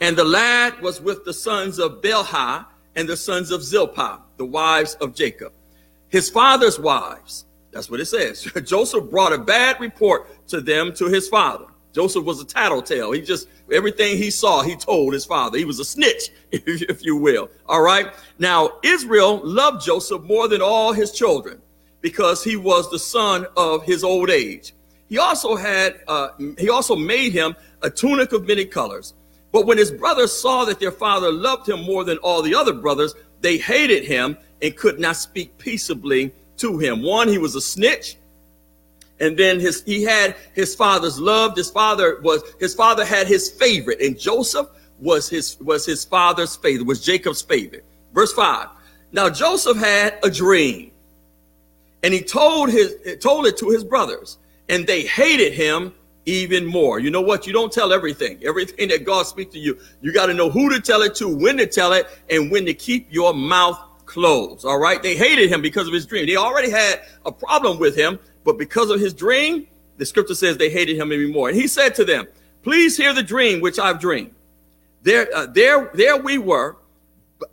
And 0.00 0.16
the 0.16 0.24
lad 0.24 0.80
was 0.80 1.00
with 1.00 1.24
the 1.24 1.32
sons 1.32 1.78
of 1.78 2.00
Bilhah 2.00 2.66
and 2.96 3.08
the 3.08 3.16
sons 3.16 3.50
of 3.50 3.62
Zilpah, 3.62 4.20
the 4.36 4.44
wives 4.44 4.94
of 4.94 5.14
Jacob. 5.14 5.52
His 6.12 6.28
father's 6.28 6.78
wives, 6.78 7.46
that's 7.70 7.90
what 7.90 7.98
it 7.98 8.04
says. 8.04 8.42
Joseph 8.64 9.10
brought 9.10 9.32
a 9.32 9.38
bad 9.38 9.80
report 9.80 10.46
to 10.48 10.60
them 10.60 10.92
to 10.92 11.06
his 11.06 11.26
father. 11.26 11.64
Joseph 11.94 12.24
was 12.24 12.38
a 12.38 12.44
tattletale. 12.44 13.12
He 13.12 13.22
just, 13.22 13.48
everything 13.72 14.18
he 14.18 14.30
saw, 14.30 14.62
he 14.62 14.76
told 14.76 15.14
his 15.14 15.24
father. 15.24 15.56
He 15.56 15.64
was 15.64 15.78
a 15.78 15.84
snitch, 15.86 16.30
if, 16.52 16.82
if 16.82 17.02
you 17.02 17.16
will. 17.16 17.48
All 17.66 17.80
right. 17.80 18.12
Now, 18.38 18.72
Israel 18.82 19.40
loved 19.42 19.84
Joseph 19.84 20.22
more 20.24 20.48
than 20.48 20.60
all 20.60 20.92
his 20.92 21.12
children 21.12 21.62
because 22.02 22.44
he 22.44 22.56
was 22.56 22.90
the 22.90 22.98
son 22.98 23.46
of 23.56 23.82
his 23.84 24.04
old 24.04 24.28
age. 24.28 24.74
He 25.08 25.16
also 25.16 25.56
had, 25.56 26.00
uh, 26.08 26.28
he 26.58 26.68
also 26.68 26.94
made 26.94 27.32
him 27.32 27.56
a 27.80 27.88
tunic 27.88 28.32
of 28.32 28.46
many 28.46 28.66
colors. 28.66 29.14
But 29.50 29.64
when 29.64 29.78
his 29.78 29.90
brothers 29.90 30.32
saw 30.32 30.66
that 30.66 30.78
their 30.78 30.92
father 30.92 31.32
loved 31.32 31.68
him 31.68 31.82
more 31.84 32.04
than 32.04 32.18
all 32.18 32.42
the 32.42 32.54
other 32.54 32.74
brothers, 32.74 33.14
they 33.40 33.56
hated 33.56 34.04
him 34.04 34.36
and 34.62 34.76
could 34.76 35.00
not 35.00 35.16
speak 35.16 35.58
peaceably 35.58 36.32
to 36.58 36.78
him. 36.78 37.02
One, 37.02 37.28
he 37.28 37.38
was 37.38 37.56
a 37.56 37.60
snitch. 37.60 38.16
And 39.20 39.36
then 39.36 39.60
his, 39.60 39.82
he 39.82 40.02
had 40.02 40.36
his 40.54 40.74
father's 40.74 41.18
love. 41.18 41.56
His 41.56 41.70
father 41.70 42.20
was, 42.22 42.42
his 42.58 42.74
father 42.74 43.04
had 43.04 43.26
his 43.26 43.50
favorite 43.50 44.00
and 44.00 44.18
Joseph 44.18 44.68
was 45.00 45.28
his, 45.28 45.60
was 45.60 45.84
his 45.84 46.04
father's 46.04 46.56
favorite, 46.56 46.86
was 46.86 47.04
Jacob's 47.04 47.42
favorite. 47.42 47.84
Verse 48.14 48.32
five. 48.32 48.68
Now 49.10 49.28
Joseph 49.28 49.76
had 49.76 50.18
a 50.22 50.30
dream 50.30 50.92
and 52.02 52.14
he 52.14 52.20
told 52.20 52.70
his, 52.70 52.96
told 53.20 53.46
it 53.46 53.56
to 53.58 53.68
his 53.70 53.84
brothers 53.84 54.38
and 54.68 54.86
they 54.86 55.02
hated 55.02 55.52
him 55.52 55.92
even 56.24 56.64
more. 56.64 57.00
You 57.00 57.10
know 57.10 57.20
what? 57.20 57.46
You 57.46 57.52
don't 57.52 57.72
tell 57.72 57.92
everything. 57.92 58.38
Everything 58.44 58.88
that 58.88 59.04
God 59.04 59.26
speaks 59.26 59.52
to 59.54 59.58
you, 59.58 59.78
you 60.00 60.12
got 60.12 60.26
to 60.26 60.34
know 60.34 60.50
who 60.50 60.70
to 60.70 60.80
tell 60.80 61.02
it 61.02 61.16
to, 61.16 61.28
when 61.28 61.56
to 61.56 61.66
tell 61.66 61.92
it, 61.92 62.06
and 62.30 62.50
when 62.50 62.64
to 62.66 62.74
keep 62.74 63.12
your 63.12 63.34
mouth 63.34 63.78
closed. 64.12 64.64
All 64.64 64.78
right. 64.78 65.02
They 65.02 65.16
hated 65.16 65.50
him 65.50 65.62
because 65.62 65.88
of 65.88 65.94
his 65.94 66.04
dream. 66.06 66.26
They 66.26 66.36
already 66.36 66.70
had 66.70 67.00
a 67.24 67.32
problem 67.32 67.78
with 67.78 67.96
him, 67.96 68.18
but 68.44 68.58
because 68.58 68.90
of 68.90 69.00
his 69.00 69.14
dream, 69.14 69.66
the 69.96 70.04
scripture 70.04 70.34
says 70.34 70.58
they 70.58 70.70
hated 70.70 70.96
him 70.96 71.12
even 71.12 71.32
more. 71.32 71.48
And 71.48 71.56
he 71.56 71.66
said 71.66 71.94
to 71.96 72.04
them, 72.04 72.26
please 72.62 72.96
hear 72.96 73.14
the 73.14 73.22
dream 73.22 73.60
which 73.60 73.78
I've 73.78 74.00
dreamed. 74.00 74.34
There, 75.02 75.28
uh, 75.34 75.46
there, 75.46 75.90
there 75.94 76.18
we 76.18 76.38
were 76.38 76.76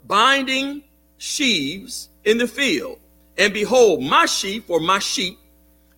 binding 0.06 0.84
sheaves 1.18 2.10
in 2.26 2.38
the 2.38 2.48
field. 2.48 3.00
And 3.38 3.54
behold, 3.54 4.04
my 4.04 4.26
sheep 4.26 4.70
or 4.70 4.80
my 4.82 5.00
sheep 5.00 5.40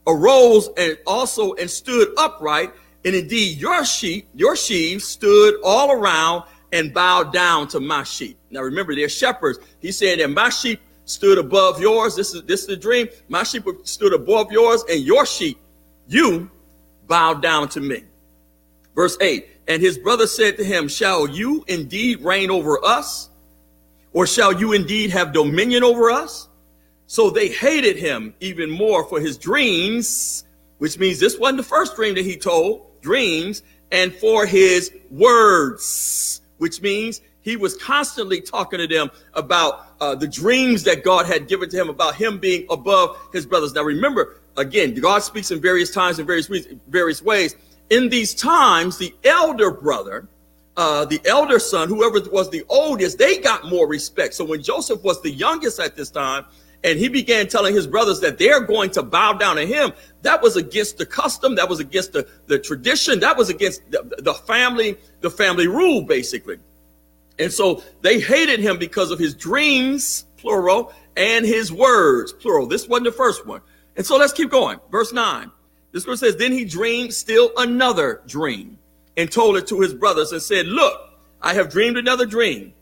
arose 0.06 0.70
and 0.78 0.98
also 1.08 1.54
and 1.56 1.70
stood 1.70 2.10
upright. 2.18 2.72
And 3.04 3.16
indeed, 3.16 3.58
your 3.58 3.84
sheep, 3.84 4.28
your 4.36 4.56
sheaves 4.56 5.06
stood 5.06 5.56
all 5.64 5.92
around 5.92 6.44
and 6.72 6.94
bowed 6.94 7.34
down 7.34 7.68
to 7.70 7.80
my 7.80 8.04
sheep. 8.04 8.38
Now 8.50 8.62
remember, 8.62 8.96
they're 8.96 9.10
shepherds. 9.10 9.60
He 9.80 9.92
said 9.92 10.20
that 10.20 10.30
my 10.30 10.50
sheep 10.50 10.80
stood 11.06 11.38
above 11.38 11.82
yours. 11.82 12.16
This 12.16 12.34
is 12.34 12.44
this 12.44 12.62
is 12.62 12.68
the 12.68 12.78
dream. 12.78 13.08
My 13.28 13.44
sheep 13.44 13.66
stood 13.84 14.14
above 14.14 14.52
yours, 14.52 14.84
and 14.90 15.02
your 15.02 15.26
sheep, 15.26 15.58
you 16.08 16.50
bowed 17.08 17.42
down 17.42 17.70
to 17.70 17.82
me. 17.82 18.04
Verse 18.96 19.18
8. 19.20 19.48
And 19.68 19.82
his 19.82 19.98
brother 19.98 20.28
said 20.28 20.58
to 20.58 20.64
him, 20.64 20.88
Shall 20.88 21.28
you 21.28 21.64
indeed 21.68 22.22
reign 22.22 22.50
over 22.50 22.84
us? 22.84 23.30
Or 24.14 24.28
shall 24.28 24.52
you 24.52 24.74
indeed 24.74 25.12
have 25.12 25.32
dominion 25.32 25.84
over 25.84 26.12
us? 26.12 26.50
So 27.08 27.30
they 27.30 27.50
hated 27.50 27.98
him 27.98 28.34
even 28.40 28.70
more 28.70 29.04
for 29.06 29.20
his 29.20 29.38
dreams, 29.38 30.46
which 30.78 30.98
means 30.98 31.20
this 31.20 31.38
wasn't 31.38 31.58
the 31.58 31.64
first 31.64 31.96
dream 31.96 32.16
that 32.16 32.26
he 32.26 32.38
told, 32.38 33.02
dreams, 33.02 33.64
and 33.92 34.14
for 34.14 34.46
his 34.46 34.92
words, 35.10 36.41
which 36.62 36.80
means 36.80 37.22
he 37.42 37.58
was 37.58 37.76
constantly 37.76 38.40
talking 38.40 38.78
to 38.78 38.86
them 38.86 39.10
about 39.34 39.96
uh, 40.00 40.14
the 40.14 40.28
dreams 40.28 40.84
that 40.84 41.04
God 41.04 41.26
had 41.26 41.48
given 41.48 41.68
to 41.72 41.76
him 41.76 41.90
about 41.90 42.14
him 42.14 42.38
being 42.38 42.68
above 42.70 43.18
his 43.34 43.48
brothers. 43.48 43.74
Now 43.74 43.82
remember, 43.82 44.36
again, 44.58 44.94
God 44.94 45.24
speaks 45.24 45.50
in 45.50 45.60
various 45.60 45.92
times 45.92 46.20
in 46.20 46.28
various 46.28 46.52
ways, 46.52 46.68
various 46.88 47.20
ways. 47.20 47.56
In 47.90 48.10
these 48.10 48.36
times, 48.36 49.00
the 49.00 49.12
elder 49.24 49.72
brother, 49.72 50.28
uh, 50.78 51.06
the 51.06 51.20
elder 51.26 51.58
son, 51.58 51.90
whoever 51.90 52.22
was 52.30 52.52
the 52.52 52.64
oldest, 52.70 53.18
they 53.18 53.40
got 53.40 53.68
more 53.68 53.88
respect. 53.88 54.36
So 54.36 54.46
when 54.46 54.62
Joseph 54.62 55.02
was 55.02 55.20
the 55.24 55.32
youngest 55.32 55.80
at 55.80 55.96
this 55.96 56.12
time, 56.12 56.46
and 56.84 56.98
he 56.98 57.10
began 57.10 57.48
telling 57.48 57.76
his 57.76 57.88
brothers 57.88 58.20
that 58.22 58.38
they're 58.38 58.62
going 58.62 58.90
to 58.92 59.04
bow 59.04 59.34
down 59.34 59.58
to 59.58 59.66
him. 59.66 59.94
That 60.24 60.42
was 60.42 60.56
against 60.56 60.98
the 60.98 61.06
custom. 61.06 61.56
That 61.56 61.70
was 61.70 61.80
against 61.80 62.14
the, 62.14 62.28
the 62.48 62.58
tradition. 62.58 63.20
That 63.20 63.38
was 63.38 63.50
against 63.50 63.90
the, 63.92 64.04
the 64.20 64.34
family, 64.34 64.98
the 65.22 65.30
family 65.30 65.68
rule, 65.68 66.02
basically. 66.02 66.58
And 67.40 67.52
so 67.52 67.84
they 68.02 68.20
hated 68.20 68.60
him 68.60 68.78
because 68.78 69.12
of 69.12 69.20
his 69.20 69.34
dreams, 69.34 70.26
plural, 70.38 70.94
and 71.16 71.46
his 71.46 71.72
words, 71.72 72.34
plural. 72.34 72.68
This 72.68 72.88
wasn't 72.88 73.06
the 73.06 73.12
first 73.12 73.46
one. 73.46 73.62
And 73.96 74.06
so 74.06 74.18
let's 74.18 74.34
keep 74.34 74.50
going. 74.50 74.80
Verse 74.92 75.14
nine. 75.14 75.52
This 75.92 76.06
verse 76.06 76.22
says, 76.22 76.38
then 76.38 76.52
he 76.52 76.66
dreamed 76.66 77.14
still 77.14 77.52
another 77.58 78.22
dream 78.26 78.78
and 79.18 79.30
told 79.30 79.58
it 79.58 79.68
to 79.68 79.82
his 79.82 79.94
brothers 79.94 80.32
and 80.32 80.42
said, 80.42 80.66
look, 80.66 81.10
I 81.42 81.54
have 81.54 81.70
dreamed 81.70 81.98
another 81.98 82.26
dream. 82.26 82.74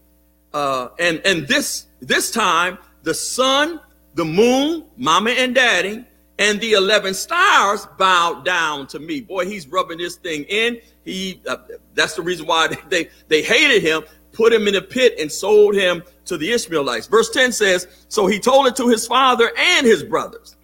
Uh, 0.53 0.89
and, 0.99 1.21
and 1.25 1.47
this, 1.47 1.87
this 2.01 2.31
time 2.31 2.77
the 3.03 3.13
sun 3.13 3.79
the 4.15 4.25
moon, 4.25 4.85
mama 4.97 5.31
and 5.31 5.55
daddy, 5.55 6.05
and 6.39 6.59
the 6.61 6.71
11 6.71 7.13
stars 7.13 7.85
bowed 7.97 8.45
down 8.45 8.87
to 8.87 8.99
me. 8.99 9.21
Boy, 9.21 9.45
he's 9.45 9.67
rubbing 9.67 9.97
this 9.97 10.15
thing 10.15 10.43
in. 10.45 10.79
He, 11.03 11.41
uh, 11.47 11.57
that's 11.93 12.15
the 12.15 12.21
reason 12.21 12.47
why 12.47 12.67
they, 12.89 13.09
they 13.27 13.41
hated 13.41 13.83
him, 13.83 14.03
put 14.31 14.53
him 14.53 14.67
in 14.67 14.75
a 14.75 14.81
pit 14.81 15.15
and 15.19 15.31
sold 15.31 15.75
him 15.75 16.01
to 16.25 16.37
the 16.37 16.51
Ishmaelites. 16.51 17.07
Verse 17.07 17.29
10 17.29 17.51
says, 17.51 17.87
so 18.07 18.25
he 18.25 18.39
told 18.39 18.67
it 18.67 18.75
to 18.77 18.87
his 18.87 19.05
father 19.05 19.51
and 19.57 19.85
his 19.85 20.01
brothers. 20.01 20.55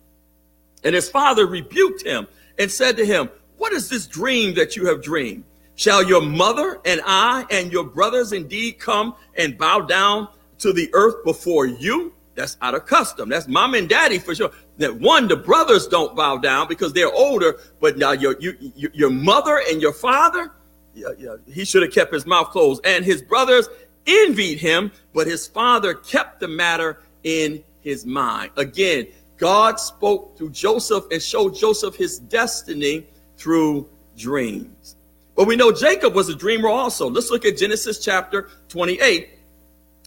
And 0.84 0.96
his 0.96 1.10
father 1.10 1.46
rebuked 1.46 2.06
him 2.06 2.28
and 2.58 2.72
said 2.72 2.96
to 2.98 3.06
him, 3.06 3.30
what 3.58 3.74
is 3.74 3.90
this 3.90 4.08
dream 4.08 4.54
that 4.56 4.76
you 4.76 4.86
have 4.88 5.04
dreamed? 5.04 5.44
Shall 5.76 6.04
your 6.04 6.22
mother 6.22 6.80
and 6.86 7.02
I 7.06 7.46
and 7.52 7.72
your 7.72 7.84
brothers 7.84 8.32
indeed 8.32 8.80
come 8.80 9.16
and 9.36 9.58
bow 9.58 9.82
down 9.82 10.30
to 10.60 10.72
the 10.72 10.90
earth 10.94 11.24
before 11.26 11.66
you? 11.66 12.14
That's 12.36 12.58
out 12.62 12.76
of 12.76 12.86
custom. 12.86 13.30
That's 13.30 13.48
mom 13.48 13.74
and 13.74 13.88
daddy 13.88 14.20
for 14.20 14.36
sure. 14.36 14.52
That 14.78 14.96
one, 14.96 15.28
the 15.28 15.38
brothers 15.38 15.88
don't 15.88 16.16
bow 16.16 16.38
down 16.38 16.68
because 16.68 16.92
they're 16.92 17.12
older, 17.12 17.60
but 17.80 17.98
now 17.98 18.12
your 18.12 18.38
you, 18.40 18.54
your 18.76 19.10
mother 19.10 19.62
and 19.70 19.82
your 19.82 19.94
father, 19.94 20.52
yeah, 20.94 21.10
yeah, 21.18 21.36
he 21.52 21.64
should 21.64 21.82
have 21.82 21.94
kept 21.94 22.14
his 22.14 22.26
mouth 22.26 22.50
closed. 22.50 22.86
And 22.86 23.06
his 23.06 23.22
brothers 23.22 23.70
envied 24.06 24.60
him, 24.60 24.92
but 25.14 25.28
his 25.28 25.48
father 25.48 25.94
kept 25.94 26.42
the 26.42 26.48
matter 26.48 27.00
in 27.24 27.64
his 27.82 28.06
mind. 28.06 28.52
Again, 28.58 29.08
God 29.38 29.80
spoke 29.80 30.38
to 30.38 30.50
Joseph 30.50 31.06
and 31.12 31.22
showed 31.22 31.56
Joseph 31.56 31.96
his 31.96 32.20
destiny 32.20 33.06
through 33.38 33.88
dreams. 34.18 34.96
But 35.36 35.48
we 35.48 35.56
know 35.56 35.72
Jacob 35.72 36.16
was 36.16 36.30
a 36.30 36.36
dreamer 36.36 36.70
also. 36.70 37.10
Let's 37.10 37.30
look 37.30 37.46
at 37.46 37.58
Genesis 37.58 38.04
chapter 38.04 38.50
28, 38.70 39.30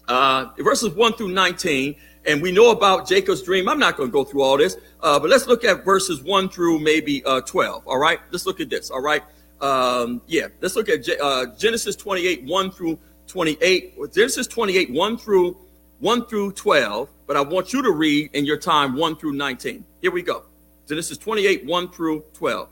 uh, 0.09 0.47
verses 0.59 0.91
1 0.91 1.13
through 1.15 1.29
19 1.29 1.97
and 2.29 2.43
we 2.43 2.53
know 2.53 2.71
about 2.71 3.09
Jacob's 3.09 3.43
dream. 3.43 3.69
I'm 3.69 3.79
not 3.79 3.97
going 3.97 4.11
to 4.11 4.13
go 4.13 4.23
through 4.23 4.43
all 4.43 4.59
this, 4.59 4.77
uh, 5.03 5.19
but 5.19 5.31
let's 5.31 5.47
look 5.47 5.65
at 5.65 5.85
verses 5.85 6.23
1 6.23 6.51
through 6.51 6.79
maybe 6.79 7.25
uh, 7.25 7.41
12. 7.41 7.89
All 7.89 7.99
right, 7.99 8.21
let's 8.31 8.47
look 8.47 8.61
at 8.61 8.69
this. 8.69 8.91
All 8.91 9.01
right, 9.01 9.23
um, 9.61 10.21
yeah, 10.27 10.49
let's 10.61 10.77
look 10.77 10.89
at 10.89 11.09
uh, 11.21 11.47
Genesis 11.57 11.97
28 11.97 12.45
1 12.45 12.71
through 12.71 12.99
28. 13.27 14.13
Genesis 14.13 14.47
28 14.47 14.93
1 14.93 15.17
through 15.17 15.57
1 16.01 16.27
through 16.27 16.53
12. 16.53 17.09
But 17.27 17.37
I 17.37 17.41
want 17.41 17.73
you 17.73 17.83
to 17.83 17.91
read 17.91 18.31
in 18.35 18.45
your 18.45 18.59
time 18.59 18.97
1 18.97 19.17
through 19.17 19.33
19. 19.33 19.85
Here 20.01 20.11
we 20.11 20.23
go. 20.23 20.45
Genesis 20.87 21.19
28 21.19 21.65
1 21.65 21.91
through 21.91 22.25
12. 22.35 22.69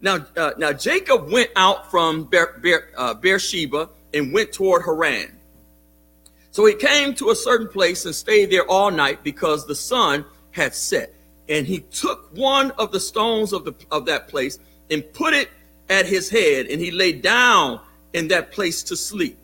Now, 0.00 0.26
uh, 0.36 0.52
now 0.58 0.72
Jacob 0.72 1.30
went 1.30 1.50
out 1.56 1.90
from 1.90 2.24
Beer, 2.24 2.58
Beer, 2.60 2.90
uh, 2.96 3.14
Beersheba 3.14 3.88
and 4.12 4.32
went 4.32 4.52
toward 4.52 4.82
Haran. 4.84 5.38
So 6.52 6.66
he 6.66 6.74
came 6.74 7.14
to 7.14 7.30
a 7.30 7.34
certain 7.34 7.66
place 7.66 8.04
and 8.04 8.14
stayed 8.14 8.50
there 8.50 8.66
all 8.70 8.90
night 8.90 9.24
because 9.24 9.66
the 9.66 9.74
sun 9.74 10.24
had 10.50 10.74
set. 10.74 11.14
And 11.48 11.66
he 11.66 11.80
took 11.80 12.30
one 12.36 12.70
of 12.72 12.92
the 12.92 13.00
stones 13.00 13.54
of, 13.54 13.64
the, 13.64 13.74
of 13.90 14.06
that 14.06 14.28
place 14.28 14.58
and 14.90 15.02
put 15.14 15.32
it 15.32 15.48
at 15.88 16.06
his 16.06 16.28
head, 16.28 16.66
and 16.66 16.80
he 16.80 16.90
lay 16.90 17.12
down 17.12 17.80
in 18.12 18.28
that 18.28 18.52
place 18.52 18.82
to 18.84 18.96
sleep. 18.96 19.38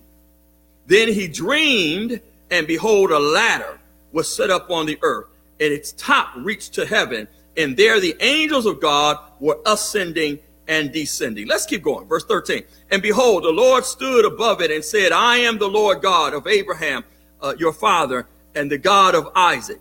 Then 0.87 1.09
he 1.09 1.29
dreamed, 1.29 2.21
and 2.51 2.67
behold, 2.67 3.11
a 3.11 3.19
ladder 3.19 3.81
was 4.13 4.33
set 4.33 4.51
up 4.51 4.71
on 4.71 4.87
the 4.87 4.99
earth, 5.03 5.27
and 5.61 5.73
its 5.73 5.93
top 5.93 6.33
reached 6.37 6.75
to 6.75 6.87
heaven. 6.87 7.27
And 7.57 7.77
there 7.77 8.01
the 8.01 8.17
angels 8.21 8.67
of 8.67 8.81
God 8.81 9.19
were 9.41 9.59
ascending 9.67 10.39
and 10.69 10.93
descending. 10.93 11.49
Let's 11.49 11.67
keep 11.67 11.83
going. 11.83 12.07
Verse 12.07 12.25
13. 12.25 12.63
And 12.91 13.03
behold, 13.03 13.43
the 13.43 13.51
Lord 13.51 13.85
stood 13.85 14.25
above 14.27 14.61
it 14.61 14.71
and 14.71 14.85
said, 14.85 15.13
I 15.13 15.39
am 15.39 15.59
the 15.59 15.67
Lord 15.67 16.03
God 16.03 16.35
of 16.35 16.47
Abraham, 16.47 17.05
uh, 17.41 17.55
your 17.59 17.73
father, 17.73 18.27
and 18.55 18.71
the 18.71 18.79
God 18.79 19.15
of 19.15 19.31
Isaac. 19.35 19.81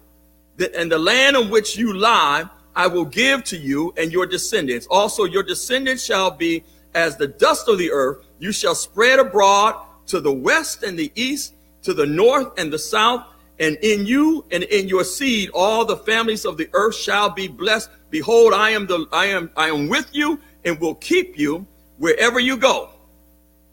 The, 0.55 0.75
and 0.79 0.91
the 0.91 0.97
land 0.97 1.35
on 1.35 1.49
which 1.49 1.77
you 1.77 1.93
lie, 1.93 2.45
I 2.75 2.87
will 2.87 3.05
give 3.05 3.43
to 3.45 3.57
you 3.57 3.93
and 3.97 4.11
your 4.11 4.25
descendants. 4.25 4.87
Also, 4.87 5.25
your 5.25 5.43
descendants 5.43 6.03
shall 6.03 6.31
be 6.31 6.63
as 6.95 7.17
the 7.17 7.27
dust 7.27 7.67
of 7.67 7.77
the 7.77 7.91
earth. 7.91 8.25
You 8.39 8.51
shall 8.51 8.75
spread 8.75 9.19
abroad 9.19 9.75
to 10.07 10.21
the 10.21 10.31
west 10.31 10.83
and 10.83 10.97
the 10.97 11.11
east, 11.15 11.53
to 11.83 11.93
the 11.93 12.05
north 12.05 12.57
and 12.57 12.71
the 12.71 12.79
south. 12.79 13.25
And 13.59 13.77
in 13.81 14.05
you 14.05 14.45
and 14.51 14.63
in 14.63 14.87
your 14.87 15.03
seed, 15.03 15.49
all 15.53 15.83
the 15.83 15.97
families 15.97 16.45
of 16.45 16.57
the 16.57 16.69
earth 16.73 16.95
shall 16.95 17.29
be 17.29 17.47
blessed. 17.47 17.89
Behold, 18.09 18.53
I 18.53 18.69
am 18.69 18.87
the, 18.87 19.05
I 19.11 19.25
am, 19.25 19.49
I 19.57 19.69
am 19.69 19.89
with 19.89 20.07
you 20.13 20.39
and 20.67 20.79
will 20.79 20.95
keep 20.95 21.39
you 21.39 21.65
wherever 21.97 22.39
you 22.39 22.57
go, 22.57 22.89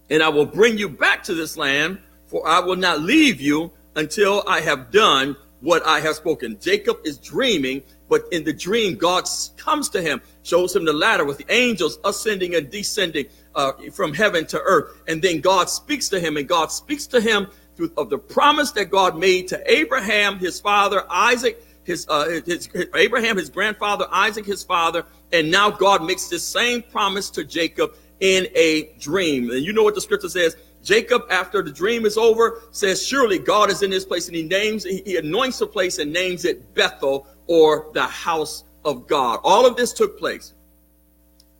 and 0.08 0.22
I 0.22 0.28
will 0.28 0.46
bring 0.46 0.78
you 0.78 0.88
back 0.88 1.24
to 1.24 1.34
this 1.34 1.56
land, 1.56 1.98
for 2.26 2.46
I 2.48 2.60
will 2.60 2.76
not 2.76 3.00
leave 3.00 3.40
you 3.40 3.72
until 3.96 4.44
I 4.46 4.60
have 4.60 4.90
done 4.90 5.36
what 5.60 5.84
I 5.86 6.00
have 6.00 6.14
spoken. 6.14 6.58
Jacob 6.60 6.98
is 7.04 7.18
dreaming, 7.18 7.82
but 8.08 8.22
in 8.30 8.44
the 8.44 8.52
dream, 8.52 8.96
God 8.96 9.24
comes 9.56 9.88
to 9.90 10.00
him, 10.00 10.20
shows 10.42 10.76
him 10.76 10.84
the 10.84 10.92
ladder 10.92 11.24
with 11.24 11.38
the 11.38 11.46
angels 11.48 11.98
ascending 12.04 12.54
and 12.54 12.70
descending 12.70 13.26
uh, 13.54 13.72
from 13.92 14.14
heaven 14.14 14.46
to 14.46 14.60
earth. 14.60 15.02
And 15.08 15.20
then 15.20 15.40
God 15.40 15.68
speaks 15.68 16.08
to 16.10 16.20
him, 16.20 16.36
and 16.36 16.46
God 16.46 16.70
speaks 16.70 17.06
to 17.08 17.20
him 17.20 17.48
through, 17.76 17.92
of 17.96 18.08
the 18.08 18.18
promise 18.18 18.70
that 18.72 18.90
God 18.90 19.18
made 19.18 19.48
to 19.48 19.72
Abraham, 19.72 20.38
his 20.38 20.60
father, 20.60 21.04
Isaac, 21.10 21.60
his, 21.84 22.06
uh, 22.08 22.40
his, 22.44 22.68
Abraham, 22.94 23.36
his 23.36 23.50
grandfather, 23.50 24.06
Isaac, 24.10 24.46
his 24.46 24.62
father, 24.62 25.04
and 25.32 25.50
now 25.50 25.70
God 25.70 26.04
makes 26.04 26.28
this 26.28 26.44
same 26.44 26.82
promise 26.82 27.30
to 27.30 27.44
Jacob 27.44 27.94
in 28.20 28.46
a 28.54 28.90
dream. 28.98 29.50
And 29.50 29.62
you 29.62 29.72
know 29.72 29.82
what 29.82 29.94
the 29.94 30.00
scripture 30.00 30.28
says? 30.28 30.56
Jacob, 30.82 31.22
after 31.30 31.62
the 31.62 31.72
dream 31.72 32.04
is 32.04 32.16
over, 32.16 32.62
says, 32.70 33.04
Surely 33.04 33.38
God 33.38 33.70
is 33.70 33.82
in 33.82 33.90
this 33.90 34.04
place. 34.04 34.28
And 34.28 34.36
he 34.36 34.42
names, 34.42 34.84
he 34.84 35.16
anoints 35.16 35.58
the 35.58 35.66
place 35.66 35.98
and 35.98 36.12
names 36.12 36.44
it 36.44 36.74
Bethel 36.74 37.26
or 37.46 37.90
the 37.94 38.06
house 38.06 38.64
of 38.84 39.06
God. 39.06 39.40
All 39.42 39.66
of 39.66 39.76
this 39.76 39.92
took 39.92 40.18
place 40.18 40.52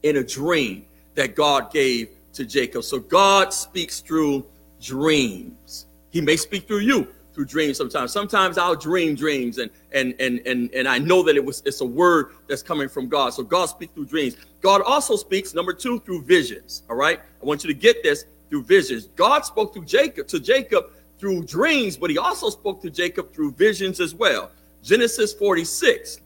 in 0.02 0.18
a 0.18 0.24
dream 0.24 0.84
that 1.14 1.34
God 1.34 1.72
gave 1.72 2.10
to 2.34 2.44
Jacob. 2.44 2.84
So 2.84 2.98
God 2.98 3.52
speaks 3.52 4.00
through 4.00 4.46
dreams. 4.80 5.86
He 6.10 6.20
may 6.20 6.36
speak 6.36 6.68
through 6.68 6.80
you 6.80 7.08
through 7.34 7.46
dreams 7.46 7.76
sometimes. 7.76 8.12
Sometimes 8.12 8.56
I'll 8.56 8.76
dream 8.76 9.14
dreams 9.14 9.58
and 9.58 9.70
and 9.92 10.14
and 10.20 10.40
and 10.46 10.72
and 10.72 10.88
I 10.88 10.98
know 10.98 11.22
that 11.24 11.36
it 11.36 11.44
was 11.44 11.62
it's 11.66 11.80
a 11.80 11.86
word 11.86 12.34
that's 12.48 12.62
coming 12.62 12.88
from 12.88 13.08
God. 13.08 13.34
So 13.34 13.42
God 13.42 13.66
speaks 13.66 13.92
through 13.92 14.06
dreams. 14.06 14.36
God 14.60 14.82
also 14.82 15.16
speaks 15.16 15.52
number 15.52 15.72
2 15.72 16.00
through 16.00 16.22
visions, 16.22 16.84
all 16.88 16.96
right? 16.96 17.20
I 17.20 17.44
want 17.44 17.64
you 17.64 17.68
to 17.68 17.78
get 17.78 18.02
this 18.02 18.24
through 18.48 18.64
visions. 18.64 19.08
God 19.16 19.44
spoke 19.44 19.74
through 19.74 19.84
Jacob 19.84 20.26
to 20.28 20.40
Jacob 20.40 20.90
through 21.18 21.44
dreams, 21.44 21.96
but 21.96 22.08
he 22.10 22.18
also 22.18 22.48
spoke 22.50 22.80
to 22.82 22.90
Jacob 22.90 23.32
through 23.32 23.52
visions 23.52 24.00
as 24.00 24.14
well. 24.14 24.50
Genesis 24.82 25.32
46 25.32 26.20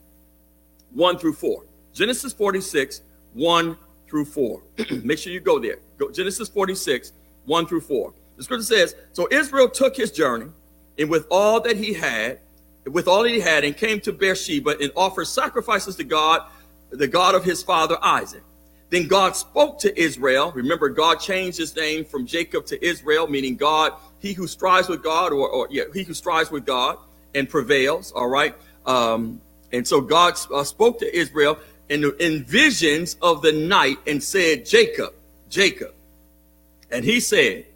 1 0.92 1.18
through 1.18 1.34
4. 1.34 1.64
Genesis 1.92 2.32
46 2.32 3.02
1 3.34 3.76
through 4.08 4.24
4. 4.24 4.62
Make 5.02 5.18
sure 5.18 5.32
you 5.32 5.40
go 5.40 5.58
there. 5.58 5.78
Go 5.96 6.10
Genesis 6.10 6.48
46 6.48 7.12
1 7.46 7.66
through 7.66 7.80
4. 7.80 8.12
The 8.36 8.44
scripture 8.44 8.64
says, 8.64 8.94
So 9.12 9.26
Israel 9.30 9.68
took 9.68 9.96
his 9.96 10.12
journey 10.12 10.46
and 10.98 11.08
with 11.08 11.26
all 11.30 11.60
that 11.60 11.76
he 11.76 11.94
had, 11.94 12.40
with 12.84 13.06
all 13.06 13.22
that 13.22 13.30
he 13.30 13.40
had, 13.40 13.64
and 13.64 13.76
came 13.76 14.00
to 14.00 14.12
Beersheba 14.12 14.76
and 14.80 14.90
offered 14.96 15.26
sacrifices 15.26 15.96
to 15.96 16.04
God, 16.04 16.42
the 16.90 17.06
God 17.06 17.34
of 17.34 17.44
his 17.44 17.62
father 17.62 17.98
Isaac. 18.02 18.42
Then 18.90 19.06
God 19.06 19.36
spoke 19.36 19.78
to 19.80 20.00
Israel. 20.00 20.50
Remember, 20.52 20.88
God 20.88 21.16
changed 21.16 21.58
his 21.58 21.76
name 21.76 22.04
from 22.04 22.26
Jacob 22.26 22.64
to 22.66 22.84
Israel, 22.84 23.26
meaning 23.26 23.56
God, 23.56 23.92
he 24.18 24.32
who 24.32 24.46
strives 24.46 24.88
with 24.88 25.02
God, 25.02 25.32
or, 25.32 25.48
or 25.48 25.68
yeah, 25.70 25.84
he 25.92 26.04
who 26.04 26.14
strives 26.14 26.50
with 26.50 26.64
God 26.64 26.96
and 27.34 27.48
prevails. 27.48 28.12
All 28.12 28.28
right. 28.28 28.54
Um, 28.86 29.40
and 29.72 29.86
so 29.86 30.00
God 30.00 30.38
uh, 30.52 30.64
spoke 30.64 30.98
to 31.00 31.16
Israel 31.16 31.58
in, 31.90 32.10
in 32.18 32.44
visions 32.44 33.16
of 33.20 33.42
the 33.42 33.52
night 33.52 33.98
and 34.06 34.22
said, 34.22 34.64
Jacob, 34.64 35.12
Jacob. 35.50 35.94
And 36.90 37.04
he 37.04 37.20
said, 37.20 37.66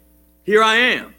Here 0.43 0.63
I 0.63 0.75
am. 0.75 1.13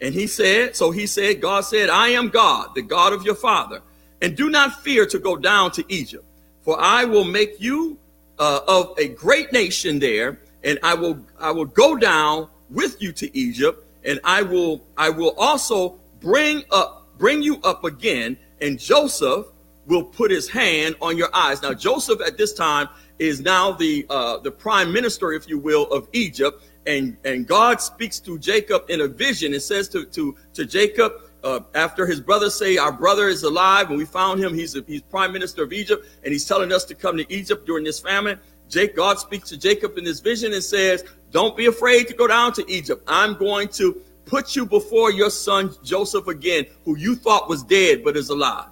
And 0.00 0.14
he 0.14 0.26
said, 0.26 0.76
so 0.76 0.90
he 0.90 1.06
said, 1.06 1.40
God 1.40 1.62
said, 1.62 1.90
I 1.90 2.08
am 2.08 2.28
God, 2.28 2.74
the 2.74 2.82
God 2.82 3.12
of 3.12 3.22
your 3.22 3.34
father. 3.34 3.82
And 4.22 4.36
do 4.36 4.50
not 4.50 4.80
fear 4.82 5.06
to 5.06 5.18
go 5.18 5.36
down 5.36 5.70
to 5.72 5.84
Egypt, 5.88 6.24
for 6.62 6.80
I 6.80 7.04
will 7.04 7.24
make 7.24 7.60
you 7.60 7.98
uh, 8.38 8.60
of 8.66 8.98
a 8.98 9.08
great 9.08 9.52
nation 9.52 9.98
there, 9.98 10.40
and 10.64 10.78
I 10.82 10.94
will 10.94 11.18
I 11.38 11.50
will 11.50 11.66
go 11.66 11.96
down 11.96 12.48
with 12.70 13.00
you 13.00 13.12
to 13.12 13.36
Egypt, 13.36 13.84
and 14.04 14.20
I 14.24 14.42
will 14.42 14.82
I 14.96 15.10
will 15.10 15.34
also 15.38 15.98
bring 16.20 16.64
up 16.70 17.06
bring 17.18 17.42
you 17.42 17.60
up 17.62 17.84
again, 17.84 18.36
and 18.60 18.78
Joseph 18.78 19.46
will 19.86 20.04
put 20.04 20.30
his 20.30 20.48
hand 20.48 20.96
on 21.00 21.16
your 21.16 21.34
eyes. 21.34 21.62
Now 21.62 21.74
Joseph 21.74 22.20
at 22.26 22.38
this 22.38 22.52
time 22.52 22.88
is 23.18 23.40
now 23.40 23.72
the 23.72 24.06
uh, 24.08 24.38
the 24.38 24.50
prime 24.50 24.92
minister, 24.92 25.32
if 25.32 25.48
you 25.48 25.58
will, 25.58 25.84
of 25.92 26.08
Egypt, 26.12 26.62
and 26.86 27.16
and 27.24 27.46
God 27.46 27.80
speaks 27.80 28.18
to 28.20 28.38
Jacob 28.38 28.84
in 28.88 29.02
a 29.02 29.08
vision. 29.08 29.52
And 29.52 29.62
says 29.62 29.88
to 29.90 30.04
to 30.06 30.36
to 30.54 30.64
Jacob 30.64 31.12
uh, 31.44 31.60
after 31.74 32.06
his 32.06 32.20
brothers 32.20 32.54
say 32.54 32.76
our 32.76 32.92
brother 32.92 33.28
is 33.28 33.42
alive 33.42 33.88
and 33.88 33.98
we 33.98 34.04
found 34.04 34.42
him 34.42 34.54
he's 34.54 34.76
a, 34.76 34.82
he's 34.86 35.02
prime 35.02 35.32
minister 35.32 35.62
of 35.62 35.72
Egypt 35.72 36.06
and 36.24 36.32
he's 36.32 36.46
telling 36.46 36.72
us 36.72 36.84
to 36.84 36.94
come 36.94 37.16
to 37.16 37.32
Egypt 37.32 37.66
during 37.66 37.84
this 37.84 38.00
famine. 38.00 38.38
Jake 38.68 38.94
God 38.94 39.18
speaks 39.18 39.48
to 39.48 39.56
Jacob 39.56 39.98
in 39.98 40.04
this 40.04 40.20
vision 40.20 40.52
and 40.52 40.62
says 40.62 41.04
don't 41.30 41.56
be 41.56 41.66
afraid 41.66 42.08
to 42.08 42.14
go 42.14 42.26
down 42.26 42.52
to 42.54 42.64
Egypt. 42.70 43.02
I'm 43.06 43.34
going 43.34 43.68
to 43.68 44.00
put 44.24 44.54
you 44.54 44.66
before 44.66 45.10
your 45.10 45.30
son 45.30 45.74
Joseph 45.82 46.26
again 46.28 46.66
who 46.84 46.96
you 46.96 47.16
thought 47.16 47.48
was 47.48 47.62
dead 47.62 48.04
but 48.04 48.16
is 48.16 48.28
alive 48.30 48.68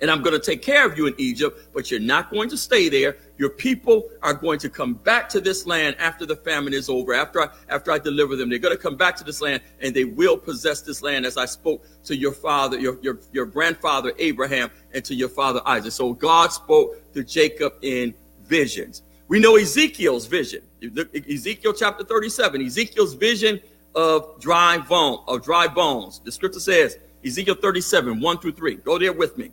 and 0.00 0.10
I'm 0.10 0.22
going 0.22 0.38
to 0.38 0.44
take 0.44 0.62
care 0.62 0.86
of 0.86 0.96
you 0.96 1.06
in 1.06 1.14
Egypt, 1.18 1.68
but 1.72 1.90
you're 1.90 2.00
not 2.00 2.30
going 2.30 2.48
to 2.50 2.56
stay 2.56 2.88
there. 2.88 3.16
Your 3.36 3.50
people 3.50 4.10
are 4.22 4.34
going 4.34 4.58
to 4.60 4.68
come 4.68 4.94
back 4.94 5.28
to 5.30 5.40
this 5.40 5.66
land 5.66 5.96
after 5.98 6.24
the 6.24 6.36
famine 6.36 6.72
is 6.72 6.88
over, 6.88 7.14
after 7.14 7.42
I, 7.42 7.48
after 7.68 7.90
I 7.90 7.98
deliver 7.98 8.36
them. 8.36 8.48
They're 8.48 8.58
going 8.58 8.76
to 8.76 8.82
come 8.82 8.96
back 8.96 9.16
to 9.16 9.24
this 9.24 9.40
land 9.40 9.62
and 9.80 9.94
they 9.94 10.04
will 10.04 10.36
possess 10.36 10.82
this 10.82 11.02
land 11.02 11.26
as 11.26 11.36
I 11.36 11.46
spoke 11.46 11.84
to 12.04 12.16
your 12.16 12.32
father, 12.32 12.78
your, 12.78 12.98
your, 13.02 13.18
your 13.32 13.46
grandfather 13.46 14.12
Abraham, 14.18 14.70
and 14.92 15.04
to 15.04 15.14
your 15.14 15.28
father 15.28 15.60
Isaac. 15.66 15.92
So 15.92 16.12
God 16.12 16.52
spoke 16.52 17.12
to 17.14 17.24
Jacob 17.24 17.74
in 17.82 18.14
visions. 18.44 19.02
We 19.26 19.40
know 19.40 19.56
Ezekiel's 19.56 20.26
vision. 20.26 20.62
Ezekiel 21.28 21.72
chapter 21.72 22.04
37, 22.04 22.62
Ezekiel's 22.62 23.14
vision 23.14 23.60
of 23.94 24.40
dry 24.40 24.78
bone, 24.78 25.24
of 25.26 25.42
dry 25.42 25.66
bones. 25.66 26.20
The 26.24 26.32
scripture 26.32 26.60
says, 26.60 26.98
Ezekiel 27.24 27.56
37, 27.56 28.20
1 28.20 28.38
through 28.38 28.52
3. 28.52 28.76
Go 28.76 28.96
there 28.96 29.12
with 29.12 29.36
me. 29.36 29.50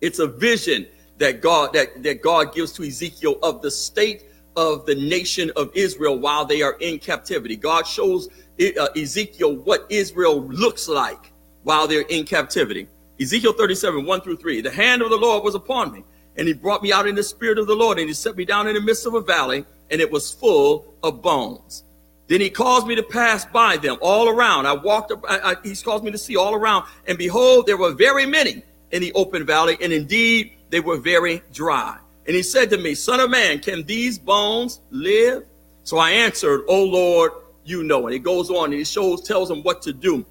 It's 0.00 0.18
a 0.18 0.26
vision 0.26 0.86
that 1.18 1.40
God 1.40 1.72
that, 1.72 2.02
that 2.02 2.22
God 2.22 2.54
gives 2.54 2.72
to 2.72 2.84
Ezekiel 2.84 3.38
of 3.42 3.62
the 3.62 3.70
state 3.70 4.24
of 4.56 4.86
the 4.86 4.94
nation 4.94 5.50
of 5.56 5.70
Israel 5.74 6.18
while 6.18 6.44
they 6.44 6.62
are 6.62 6.76
in 6.80 6.98
captivity. 6.98 7.56
God 7.56 7.86
shows 7.86 8.28
uh, 8.60 8.86
Ezekiel 8.96 9.56
what 9.56 9.86
Israel 9.90 10.42
looks 10.42 10.88
like 10.88 11.32
while 11.62 11.86
they're 11.86 12.02
in 12.02 12.24
captivity. 12.24 12.88
Ezekiel 13.20 13.52
37, 13.52 14.04
1 14.04 14.20
through 14.20 14.36
3. 14.36 14.60
The 14.60 14.70
hand 14.70 15.02
of 15.02 15.10
the 15.10 15.16
Lord 15.16 15.42
was 15.44 15.54
upon 15.54 15.92
me, 15.92 16.04
and 16.36 16.46
he 16.46 16.54
brought 16.54 16.82
me 16.82 16.92
out 16.92 17.06
in 17.06 17.14
the 17.14 17.22
spirit 17.22 17.58
of 17.58 17.66
the 17.66 17.74
Lord, 17.74 17.98
and 17.98 18.08
he 18.08 18.14
set 18.14 18.36
me 18.36 18.44
down 18.44 18.66
in 18.68 18.74
the 18.74 18.80
midst 18.80 19.06
of 19.06 19.14
a 19.14 19.20
valley, 19.20 19.64
and 19.90 20.00
it 20.00 20.10
was 20.10 20.32
full 20.32 20.94
of 21.02 21.22
bones. 21.22 21.84
Then 22.28 22.40
he 22.40 22.50
caused 22.50 22.86
me 22.86 22.94
to 22.96 23.02
pass 23.02 23.44
by 23.44 23.76
them 23.76 23.96
all 24.00 24.28
around. 24.28 24.66
I 24.66 24.74
walked, 24.74 25.12
I, 25.28 25.52
I, 25.52 25.56
he's 25.62 25.82
caused 25.82 26.04
me 26.04 26.10
to 26.10 26.18
see 26.18 26.36
all 26.36 26.54
around, 26.54 26.86
and 27.06 27.16
behold, 27.16 27.66
there 27.66 27.76
were 27.76 27.92
very 27.92 28.26
many 28.26 28.62
in 28.90 29.02
the 29.02 29.12
open 29.14 29.44
valley, 29.44 29.76
and 29.80 29.92
indeed 29.92 30.52
they 30.70 30.80
were 30.80 30.96
very 30.96 31.42
dry. 31.52 31.98
And 32.26 32.34
he 32.34 32.42
said 32.42 32.70
to 32.70 32.78
me, 32.78 32.94
Son 32.94 33.20
of 33.20 33.30
man, 33.30 33.60
can 33.60 33.84
these 33.84 34.18
bones 34.18 34.80
live? 34.90 35.44
So 35.84 35.98
I 35.98 36.10
answered, 36.10 36.64
Oh 36.68 36.84
Lord, 36.84 37.32
you 37.64 37.84
know. 37.84 38.06
And 38.06 38.12
he 38.12 38.18
goes 38.18 38.50
on 38.50 38.66
and 38.66 38.74
he 38.74 38.84
shows, 38.84 39.22
tells 39.22 39.50
him 39.50 39.62
what 39.62 39.82
to 39.82 39.92
do 39.92 40.24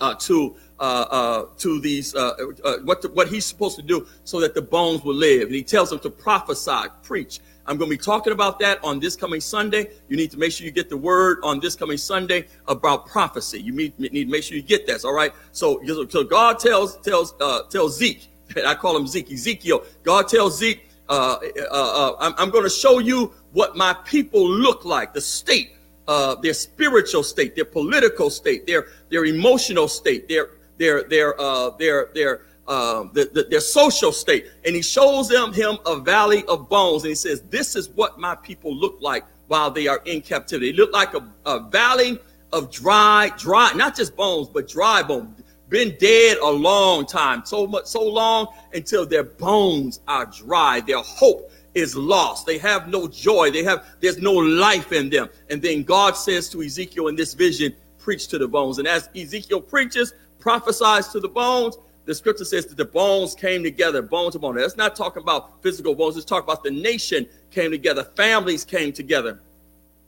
uh, 0.00 0.14
to 0.14 0.56
uh, 0.78 1.06
uh, 1.10 1.46
to 1.58 1.80
these 1.80 2.14
uh, 2.14 2.32
uh, 2.64 2.78
what 2.84 3.02
to, 3.02 3.08
what 3.08 3.28
he's 3.28 3.46
supposed 3.46 3.76
to 3.76 3.82
do 3.82 4.06
so 4.24 4.40
that 4.40 4.54
the 4.54 4.62
bones 4.62 5.02
will 5.02 5.14
live. 5.14 5.44
And 5.44 5.54
he 5.54 5.62
tells 5.62 5.90
them 5.90 5.98
to 6.00 6.10
prophesy, 6.10 6.88
preach, 7.02 7.40
I'm 7.68 7.76
going 7.76 7.90
to 7.90 7.96
be 7.96 8.02
talking 8.02 8.32
about 8.32 8.58
that 8.60 8.82
on 8.84 9.00
this 9.00 9.16
coming 9.16 9.40
Sunday. 9.40 9.90
You 10.08 10.16
need 10.16 10.30
to 10.30 10.38
make 10.38 10.52
sure 10.52 10.64
you 10.64 10.70
get 10.70 10.88
the 10.88 10.96
word 10.96 11.38
on 11.42 11.60
this 11.60 11.74
coming 11.74 11.96
Sunday 11.96 12.46
about 12.68 13.06
prophecy. 13.06 13.60
You 13.60 13.72
need, 13.72 13.98
need 13.98 14.10
to 14.10 14.30
make 14.30 14.44
sure 14.44 14.56
you 14.56 14.62
get 14.62 14.86
that. 14.86 15.04
All 15.04 15.14
right. 15.14 15.32
So, 15.52 15.82
so 16.08 16.24
God 16.24 16.58
tells 16.58 16.96
tells 16.98 17.34
uh, 17.40 17.62
tells 17.64 17.98
Zeke. 17.98 18.28
I 18.66 18.74
call 18.74 18.96
him 18.96 19.06
Zeke. 19.06 19.32
Ezekiel. 19.32 19.84
God 20.04 20.28
tells 20.28 20.58
Zeke, 20.58 20.88
uh, 21.08 21.38
uh, 21.70 21.72
uh 21.72 22.16
I'm, 22.20 22.34
I'm 22.38 22.50
going 22.50 22.64
to 22.64 22.70
show 22.70 22.98
you 23.00 23.32
what 23.52 23.76
my 23.76 23.94
people 24.04 24.48
look 24.48 24.84
like, 24.84 25.12
the 25.12 25.20
state, 25.20 25.72
uh, 26.06 26.36
their 26.36 26.54
spiritual 26.54 27.22
state, 27.22 27.56
their 27.56 27.64
political 27.64 28.30
state, 28.30 28.66
their 28.66 28.88
their 29.10 29.24
emotional 29.24 29.88
state, 29.88 30.28
their 30.28 30.50
their 30.78 31.02
their 31.04 31.40
uh, 31.40 31.70
their 31.70 32.10
their 32.14 32.42
um, 32.68 33.10
the, 33.12 33.30
the, 33.32 33.44
their 33.44 33.60
social 33.60 34.12
state. 34.12 34.46
And 34.64 34.74
he 34.74 34.82
shows 34.82 35.28
them 35.28 35.52
him 35.52 35.78
a 35.86 35.96
valley 35.96 36.44
of 36.46 36.68
bones. 36.68 37.02
And 37.02 37.10
he 37.10 37.14
says, 37.14 37.42
this 37.42 37.76
is 37.76 37.88
what 37.90 38.18
my 38.18 38.34
people 38.34 38.74
look 38.74 38.98
like 39.00 39.24
while 39.48 39.70
they 39.70 39.86
are 39.86 40.02
in 40.04 40.22
captivity. 40.22 40.72
They 40.72 40.76
look 40.76 40.92
like 40.92 41.14
a, 41.14 41.26
a 41.44 41.60
valley 41.60 42.18
of 42.52 42.70
dry, 42.70 43.30
dry, 43.38 43.72
not 43.74 43.96
just 43.96 44.16
bones, 44.16 44.48
but 44.48 44.68
dry 44.68 45.02
bones. 45.02 45.42
Been 45.68 45.96
dead 45.98 46.38
a 46.38 46.50
long 46.50 47.06
time, 47.06 47.44
so 47.44 47.66
much, 47.66 47.86
so 47.86 48.02
long 48.02 48.46
until 48.72 49.04
their 49.04 49.24
bones 49.24 50.00
are 50.06 50.26
dry. 50.26 50.80
Their 50.80 51.00
hope 51.00 51.50
is 51.74 51.96
lost. 51.96 52.46
They 52.46 52.58
have 52.58 52.88
no 52.88 53.08
joy. 53.08 53.50
They 53.50 53.64
have, 53.64 53.84
there's 54.00 54.18
no 54.18 54.32
life 54.32 54.92
in 54.92 55.10
them. 55.10 55.28
And 55.50 55.60
then 55.60 55.82
God 55.82 56.16
says 56.16 56.48
to 56.50 56.62
Ezekiel 56.62 57.08
in 57.08 57.16
this 57.16 57.34
vision, 57.34 57.74
preach 57.98 58.28
to 58.28 58.38
the 58.38 58.46
bones. 58.46 58.78
And 58.78 58.86
as 58.86 59.08
Ezekiel 59.16 59.60
preaches, 59.60 60.14
prophesies 60.38 61.08
to 61.08 61.18
the 61.18 61.28
bones, 61.28 61.76
the 62.06 62.14
scripture 62.14 62.44
says 62.44 62.66
that 62.66 62.76
the 62.76 62.84
bones 62.84 63.34
came 63.34 63.62
together, 63.62 64.00
bone 64.00 64.30
to 64.32 64.38
bone. 64.38 64.54
That's 64.54 64.76
not 64.76 64.96
talking 64.96 65.22
about 65.22 65.62
physical 65.62 65.94
bones. 65.94 66.16
It's 66.16 66.24
talking 66.24 66.44
about 66.44 66.62
the 66.62 66.70
nation 66.70 67.28
came 67.50 67.70
together, 67.72 68.04
families 68.04 68.64
came 68.64 68.92
together. 68.92 69.40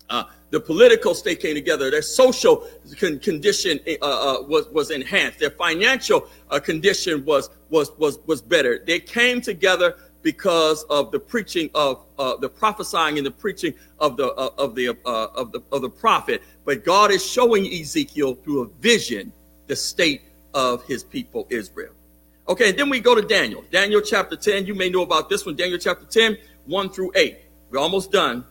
Uh, 0.08 0.24
the 0.50 0.60
political 0.60 1.14
state 1.14 1.40
came 1.40 1.54
together. 1.54 1.90
Their 1.90 2.00
social 2.00 2.66
con- 2.98 3.18
condition 3.18 3.78
uh, 4.00 4.04
uh, 4.04 4.42
was 4.42 4.66
was 4.68 4.90
enhanced. 4.90 5.38
Their 5.38 5.50
financial 5.50 6.28
uh, 6.50 6.58
condition 6.60 7.24
was 7.26 7.50
was 7.68 7.90
was 7.98 8.18
was 8.26 8.40
better. 8.40 8.78
They 8.86 9.00
came 9.00 9.42
together 9.42 9.96
because 10.22 10.84
of 10.84 11.12
the 11.12 11.20
preaching 11.20 11.68
of 11.74 12.06
uh, 12.18 12.36
the 12.36 12.48
prophesying 12.48 13.18
and 13.18 13.26
the 13.26 13.30
preaching 13.30 13.74
of 13.98 14.16
the 14.16 14.32
uh, 14.32 14.50
of 14.56 14.74
the 14.74 14.96
of 15.04 15.52
the 15.52 15.62
of 15.72 15.82
the 15.82 15.90
prophet. 15.90 16.42
But 16.64 16.84
God 16.84 17.10
is 17.10 17.24
showing 17.28 17.66
Ezekiel 17.66 18.34
through 18.36 18.62
a 18.62 18.68
vision 18.80 19.32
the 19.66 19.76
state 19.76 20.22
of 20.54 20.84
His 20.84 21.04
people 21.04 21.46
Israel. 21.50 21.92
Okay, 22.48 22.70
and 22.70 22.78
then 22.78 22.88
we 22.88 23.00
go 23.00 23.14
to 23.14 23.22
Daniel. 23.22 23.62
Daniel 23.70 24.00
chapter 24.00 24.34
10. 24.34 24.64
You 24.66 24.74
may 24.74 24.88
know 24.88 25.02
about 25.02 25.28
this 25.28 25.44
one. 25.44 25.54
Daniel 25.54 25.78
chapter 25.78 26.06
10, 26.06 26.38
1 26.64 26.90
through 26.90 27.12
8. 27.14 27.38
We're 27.70 27.78
almost 27.78 28.10
done. 28.10 28.44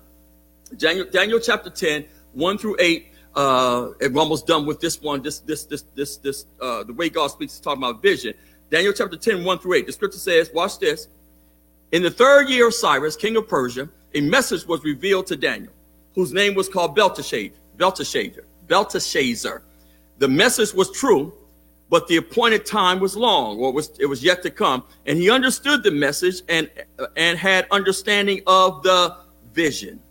Daniel, 0.77 1.05
Daniel 1.11 1.39
chapter 1.39 1.69
10, 1.71 2.05
1 2.33 2.57
through 2.59 2.77
8. 2.79 3.07
Uh, 3.35 3.91
and 4.01 4.13
we're 4.13 4.21
almost 4.21 4.45
done 4.45 4.65
with 4.65 4.79
this 4.79 5.01
one. 5.01 5.21
This, 5.21 5.39
this, 5.39 5.65
this, 5.65 5.83
this, 5.95 6.17
this, 6.17 6.45
uh, 6.61 6.83
the 6.83 6.93
way 6.93 7.09
God 7.09 7.27
speaks 7.27 7.55
is 7.55 7.59
talking 7.59 7.83
about 7.83 8.01
vision. 8.01 8.33
Daniel 8.69 8.93
chapter 8.93 9.17
10, 9.17 9.43
1 9.43 9.59
through 9.59 9.73
8. 9.75 9.87
The 9.87 9.93
scripture 9.93 10.19
says, 10.19 10.51
watch 10.53 10.77
this. 10.77 11.07
In 11.91 12.03
the 12.03 12.11
third 12.11 12.49
year 12.49 12.67
of 12.67 12.73
Cyrus, 12.73 13.15
king 13.15 13.35
of 13.37 13.47
Persia, 13.47 13.89
a 14.13 14.21
message 14.21 14.65
was 14.67 14.83
revealed 14.83 15.27
to 15.27 15.35
Daniel, 15.35 15.71
whose 16.15 16.33
name 16.33 16.53
was 16.53 16.67
called 16.67 16.95
Belteshazzar. 16.95 17.55
Belteshazzar. 17.77 18.43
Belteshazzar. 18.67 19.61
The 20.17 20.27
message 20.27 20.73
was 20.73 20.91
true, 20.91 21.33
but 21.89 22.07
the 22.07 22.17
appointed 22.17 22.65
time 22.65 22.99
was 22.99 23.15
long, 23.15 23.57
or 23.59 23.71
was 23.71 23.91
it 23.99 24.05
was 24.05 24.23
yet 24.23 24.43
to 24.43 24.49
come. 24.49 24.83
And 25.05 25.17
he 25.17 25.29
understood 25.29 25.83
the 25.83 25.91
message 25.91 26.41
and 26.49 26.69
and 27.15 27.37
had 27.37 27.67
understanding 27.71 28.41
of 28.47 28.83
the 28.83 29.15
vision. 29.53 30.01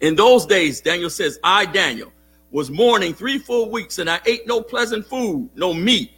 In 0.00 0.14
those 0.14 0.46
days, 0.46 0.80
Daniel 0.80 1.10
says, 1.10 1.38
I, 1.44 1.66
Daniel, 1.66 2.10
was 2.50 2.70
mourning 2.70 3.12
three 3.12 3.38
full 3.38 3.70
weeks, 3.70 3.98
and 3.98 4.08
I 4.08 4.20
ate 4.24 4.46
no 4.46 4.62
pleasant 4.62 5.06
food, 5.06 5.50
no 5.54 5.74
meat 5.74 6.12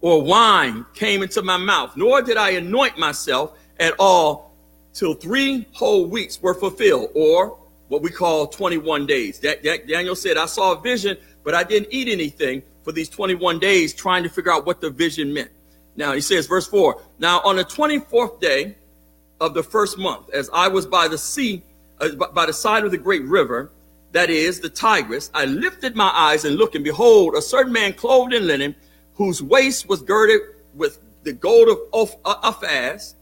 or 0.00 0.22
wine 0.22 0.86
came 0.94 1.22
into 1.22 1.42
my 1.42 1.56
mouth, 1.56 1.96
nor 1.96 2.22
did 2.22 2.36
I 2.36 2.50
anoint 2.50 2.98
myself 2.98 3.58
at 3.80 3.94
all 3.98 4.54
till 4.92 5.14
three 5.14 5.66
whole 5.72 6.06
weeks 6.06 6.40
were 6.40 6.54
fulfilled, 6.54 7.10
or 7.14 7.58
what 7.88 8.02
we 8.02 8.10
call 8.10 8.46
21 8.46 9.06
days. 9.06 9.40
That, 9.40 9.62
that 9.62 9.88
Daniel 9.88 10.14
said, 10.14 10.36
I 10.36 10.46
saw 10.46 10.72
a 10.72 10.80
vision, 10.80 11.16
but 11.42 11.54
I 11.54 11.64
didn't 11.64 11.88
eat 11.90 12.08
anything 12.08 12.62
for 12.82 12.92
these 12.92 13.08
21 13.08 13.58
days, 13.58 13.94
trying 13.94 14.22
to 14.22 14.28
figure 14.28 14.52
out 14.52 14.66
what 14.66 14.80
the 14.80 14.90
vision 14.90 15.32
meant. 15.32 15.50
Now 15.96 16.12
he 16.12 16.20
says, 16.20 16.46
verse 16.46 16.66
4 16.66 17.00
Now 17.18 17.40
on 17.40 17.56
the 17.56 17.64
24th 17.64 18.40
day 18.40 18.76
of 19.40 19.54
the 19.54 19.62
first 19.62 19.98
month, 19.98 20.30
as 20.30 20.48
I 20.52 20.68
was 20.68 20.86
by 20.86 21.08
the 21.08 21.18
sea, 21.18 21.62
uh, 22.00 22.10
by 22.14 22.46
the 22.46 22.52
side 22.52 22.84
of 22.84 22.90
the 22.90 22.98
great 22.98 23.24
river, 23.24 23.70
that 24.12 24.30
is 24.30 24.60
the 24.60 24.70
Tigris, 24.70 25.30
I 25.34 25.44
lifted 25.44 25.94
my 25.94 26.10
eyes 26.14 26.44
and 26.44 26.56
looked, 26.56 26.74
and 26.74 26.84
behold, 26.84 27.34
a 27.34 27.42
certain 27.42 27.72
man 27.72 27.92
clothed 27.92 28.32
in 28.32 28.46
linen, 28.46 28.74
whose 29.14 29.42
waist 29.42 29.88
was 29.88 30.00
girded 30.00 30.40
with 30.74 31.00
the 31.24 31.32
gold 31.32 31.68
of 31.92 32.22
Uphaz. 32.22 33.14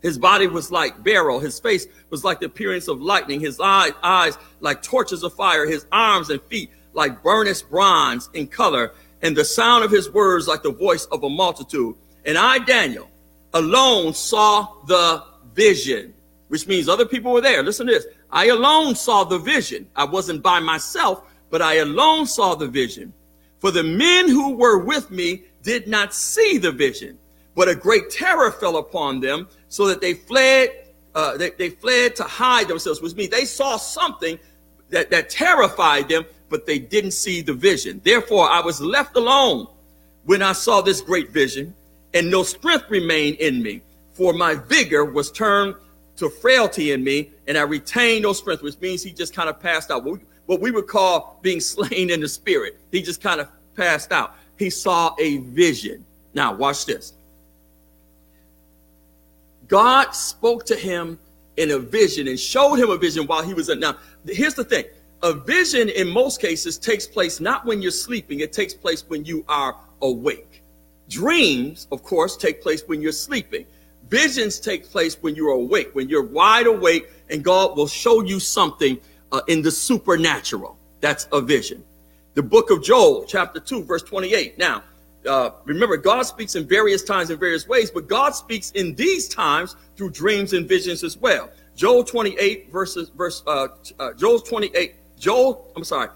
His 0.00 0.18
body 0.18 0.46
was 0.46 0.70
like 0.70 1.02
beryl. 1.02 1.40
His 1.40 1.58
face 1.58 1.86
was 2.10 2.22
like 2.22 2.38
the 2.38 2.46
appearance 2.46 2.86
of 2.86 3.00
lightning. 3.00 3.40
His 3.40 3.58
eye, 3.60 3.90
eyes 4.02 4.38
like 4.60 4.82
torches 4.82 5.24
of 5.24 5.34
fire. 5.34 5.66
His 5.66 5.86
arms 5.90 6.30
and 6.30 6.40
feet 6.42 6.70
like 6.92 7.22
burnished 7.22 7.68
bronze 7.70 8.28
in 8.34 8.46
color. 8.46 8.92
And 9.22 9.36
the 9.36 9.44
sound 9.44 9.84
of 9.84 9.90
his 9.90 10.10
words 10.10 10.46
like 10.46 10.62
the 10.62 10.72
voice 10.72 11.06
of 11.06 11.22
a 11.24 11.28
multitude. 11.28 11.96
And 12.24 12.38
I, 12.38 12.58
Daniel, 12.58 13.08
alone 13.52 14.14
saw 14.14 14.74
the 14.86 15.24
vision 15.54 16.14
which 16.48 16.66
means 16.66 16.88
other 16.88 17.06
people 17.06 17.32
were 17.32 17.40
there. 17.40 17.62
Listen 17.62 17.86
to 17.86 17.92
this. 17.92 18.06
I 18.30 18.46
alone 18.46 18.94
saw 18.94 19.24
the 19.24 19.38
vision. 19.38 19.86
I 19.94 20.04
wasn't 20.04 20.42
by 20.42 20.60
myself, 20.60 21.22
but 21.50 21.62
I 21.62 21.74
alone 21.76 22.26
saw 22.26 22.54
the 22.54 22.66
vision. 22.66 23.12
For 23.58 23.70
the 23.70 23.84
men 23.84 24.28
who 24.28 24.54
were 24.54 24.78
with 24.78 25.10
me 25.10 25.44
did 25.62 25.88
not 25.88 26.14
see 26.14 26.58
the 26.58 26.72
vision, 26.72 27.18
but 27.54 27.68
a 27.68 27.74
great 27.74 28.10
terror 28.10 28.50
fell 28.50 28.76
upon 28.76 29.20
them 29.20 29.48
so 29.68 29.86
that 29.88 30.00
they 30.00 30.14
fled, 30.14 30.70
uh, 31.14 31.36
they, 31.36 31.50
they 31.50 31.70
fled 31.70 32.16
to 32.16 32.24
hide 32.24 32.68
themselves, 32.68 33.00
which 33.02 33.14
means 33.14 33.30
they 33.30 33.44
saw 33.44 33.76
something 33.76 34.38
that, 34.90 35.10
that 35.10 35.28
terrified 35.28 36.08
them, 36.08 36.24
but 36.48 36.66
they 36.66 36.78
didn't 36.78 37.12
see 37.12 37.40
the 37.40 37.52
vision. 37.52 38.00
Therefore, 38.04 38.48
I 38.48 38.60
was 38.60 38.80
left 38.80 39.16
alone 39.16 39.66
when 40.24 40.42
I 40.42 40.52
saw 40.52 40.80
this 40.80 41.00
great 41.00 41.30
vision 41.30 41.74
and 42.14 42.30
no 42.30 42.42
strength 42.42 42.90
remained 42.90 43.36
in 43.36 43.62
me, 43.62 43.82
for 44.14 44.32
my 44.32 44.54
vigor 44.54 45.04
was 45.04 45.30
turned 45.30 45.74
to 46.16 46.28
frailty 46.28 46.92
in 46.92 47.04
me, 47.04 47.30
and 47.46 47.56
I 47.56 47.62
retained 47.62 48.22
no 48.22 48.32
strength, 48.32 48.62
which 48.62 48.80
means 48.80 49.02
he 49.02 49.12
just 49.12 49.34
kind 49.34 49.48
of 49.48 49.60
passed 49.60 49.90
out. 49.90 50.04
What 50.46 50.60
we, 50.60 50.70
would 50.70 50.86
call 50.88 51.38
being 51.42 51.60
slain 51.72 52.10
in 52.10 52.20
the 52.20 52.28
spirit. 52.28 52.78
He 52.90 53.02
just 53.02 53.22
kind 53.22 53.40
of 53.40 53.48
passed 53.76 54.12
out. 54.12 54.34
He 54.58 54.70
saw 54.70 55.14
a 55.18 55.38
vision. 55.38 56.04
Now, 56.34 56.54
watch 56.54 56.86
this. 56.86 57.12
God 59.68 60.12
spoke 60.12 60.64
to 60.66 60.76
him 60.76 61.18
in 61.56 61.70
a 61.70 61.78
vision 61.78 62.26
and 62.26 62.40
showed 62.40 62.76
him 62.76 62.90
a 62.90 62.96
vision 62.96 63.26
while 63.26 63.42
he 63.42 63.54
was 63.54 63.68
in. 63.68 63.80
Now, 63.80 63.96
here's 64.26 64.54
the 64.54 64.64
thing 64.64 64.86
a 65.22 65.32
vision 65.32 65.88
in 65.88 66.08
most 66.08 66.40
cases 66.40 66.78
takes 66.78 67.06
place 67.06 67.40
not 67.40 67.64
when 67.64 67.82
you're 67.82 67.90
sleeping, 67.90 68.40
it 68.40 68.52
takes 68.52 68.74
place 68.74 69.04
when 69.08 69.24
you 69.24 69.44
are 69.48 69.76
awake. 70.02 70.62
Dreams, 71.08 71.88
of 71.90 72.02
course, 72.02 72.36
take 72.36 72.62
place 72.62 72.82
when 72.86 73.00
you're 73.00 73.12
sleeping. 73.12 73.66
Visions 74.08 74.60
take 74.60 74.88
place 74.88 75.16
when 75.20 75.34
you're 75.34 75.50
awake, 75.50 75.94
when 75.94 76.08
you're 76.08 76.22
wide 76.22 76.66
awake, 76.66 77.10
and 77.30 77.42
God 77.42 77.76
will 77.76 77.88
show 77.88 78.22
you 78.22 78.40
something 78.40 78.98
uh, 79.32 79.40
in 79.48 79.62
the 79.62 79.70
supernatural. 79.70 80.76
That's 81.00 81.28
a 81.32 81.40
vision. 81.40 81.84
The 82.34 82.42
book 82.42 82.70
of 82.70 82.82
Joel, 82.82 83.24
chapter 83.26 83.60
2, 83.60 83.84
verse 83.84 84.02
28. 84.02 84.58
Now, 84.58 84.82
uh, 85.26 85.50
remember, 85.64 85.96
God 85.96 86.22
speaks 86.22 86.54
in 86.54 86.66
various 86.66 87.02
times 87.02 87.30
in 87.30 87.38
various 87.38 87.66
ways, 87.66 87.90
but 87.90 88.06
God 88.06 88.34
speaks 88.34 88.70
in 88.72 88.94
these 88.94 89.28
times 89.28 89.76
through 89.96 90.10
dreams 90.10 90.52
and 90.52 90.66
visions 90.68 91.02
as 91.02 91.16
well. 91.16 91.50
Joel 91.74 92.04
28, 92.04 92.72
verses, 92.72 93.08
verse, 93.10 93.42
uh, 93.46 93.68
uh, 93.98 94.12
Joel 94.14 94.40
28, 94.40 94.94
Joel, 95.18 95.72
I'm 95.76 95.84
sorry, 95.84 96.08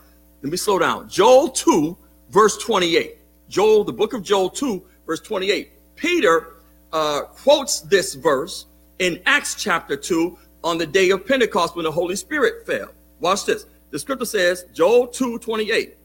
let 0.42 0.50
me 0.50 0.56
slow 0.56 0.78
down. 0.78 1.08
Joel 1.08 1.48
2, 1.48 1.96
verse 2.30 2.56
28. 2.58 3.18
Joel, 3.48 3.84
the 3.84 3.92
book 3.92 4.12
of 4.12 4.22
Joel 4.22 4.50
2, 4.50 4.82
verse 5.06 5.20
28. 5.20 5.72
Peter 5.96 6.54
uh, 6.92 7.22
quotes 7.22 7.80
this 7.80 8.14
verse 8.14 8.66
in 8.98 9.20
Acts 9.26 9.54
chapter 9.54 9.96
2 9.96 10.38
on 10.64 10.78
the 10.78 10.86
day 10.86 11.10
of 11.10 11.26
Pentecost 11.26 11.76
when 11.76 11.84
the 11.84 11.92
Holy 11.92 12.16
Spirit 12.16 12.66
fell. 12.66 12.88
Watch 13.20 13.44
this. 13.44 13.66
The 13.90 13.98
scripture 13.98 14.24
says, 14.24 14.64
Joel 14.72 15.06
2 15.06 15.38
28, 15.38 15.96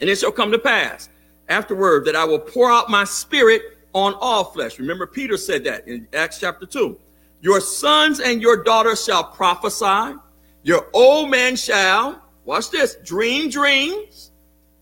and 0.00 0.08
it 0.08 0.16
shall 0.16 0.30
come 0.30 0.52
to 0.52 0.58
pass 0.58 1.08
afterward 1.48 2.04
that 2.04 2.14
I 2.14 2.24
will 2.24 2.38
pour 2.38 2.70
out 2.70 2.90
my 2.90 3.04
spirit 3.04 3.62
on 3.92 4.14
all 4.20 4.44
flesh. 4.44 4.78
Remember, 4.78 5.06
Peter 5.06 5.36
said 5.36 5.64
that 5.64 5.88
in 5.88 6.06
Acts 6.12 6.38
chapter 6.38 6.66
2. 6.66 6.98
Your 7.40 7.60
sons 7.60 8.20
and 8.20 8.42
your 8.42 8.62
daughters 8.62 9.04
shall 9.04 9.24
prophesy, 9.24 10.16
your 10.62 10.86
old 10.92 11.30
men 11.30 11.56
shall, 11.56 12.22
watch 12.44 12.70
this, 12.70 12.96
dream 13.04 13.50
dreams, 13.50 14.32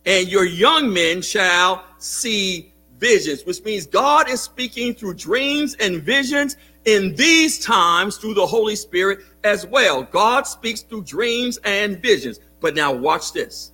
and 0.04 0.28
your 0.28 0.44
young 0.44 0.92
men 0.92 1.22
shall 1.22 1.84
see 1.98 2.72
visions, 2.98 3.44
which 3.44 3.62
means 3.64 3.86
God 3.86 4.28
is 4.30 4.40
speaking 4.40 4.94
through 4.94 5.14
dreams 5.14 5.74
and 5.80 6.02
visions 6.02 6.56
in 6.86 7.14
these 7.16 7.58
times 7.58 8.16
through 8.16 8.34
the 8.34 8.46
Holy 8.46 8.76
Spirit 8.76 9.20
as 9.44 9.66
well. 9.66 10.04
God 10.04 10.46
speaks 10.46 10.82
through 10.82 11.02
dreams 11.02 11.58
and 11.64 12.00
visions. 12.00 12.40
But 12.60 12.74
now 12.74 12.92
watch 12.92 13.32
this. 13.32 13.72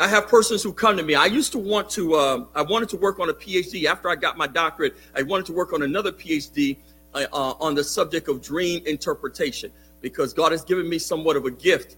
I 0.00 0.08
have 0.08 0.26
persons 0.26 0.62
who 0.62 0.72
come 0.72 0.96
to 0.96 1.02
me. 1.02 1.14
I 1.14 1.26
used 1.26 1.52
to 1.52 1.58
want 1.58 1.88
to, 1.90 2.14
uh, 2.14 2.44
I 2.54 2.62
wanted 2.62 2.88
to 2.90 2.96
work 2.96 3.20
on 3.20 3.30
a 3.30 3.32
PhD 3.32 3.84
after 3.84 4.08
I 4.10 4.16
got 4.16 4.36
my 4.36 4.48
doctorate. 4.48 4.96
I 5.14 5.22
wanted 5.22 5.46
to 5.46 5.52
work 5.52 5.72
on 5.72 5.82
another 5.82 6.10
PhD 6.10 6.78
uh, 7.14 7.26
uh, 7.32 7.54
on 7.60 7.74
the 7.74 7.84
subject 7.84 8.28
of 8.28 8.42
dream 8.42 8.82
interpretation 8.86 9.70
because 10.04 10.34
God 10.34 10.52
has 10.52 10.62
given 10.62 10.86
me 10.86 10.98
somewhat 10.98 11.34
of 11.34 11.46
a 11.46 11.50
gift 11.50 11.96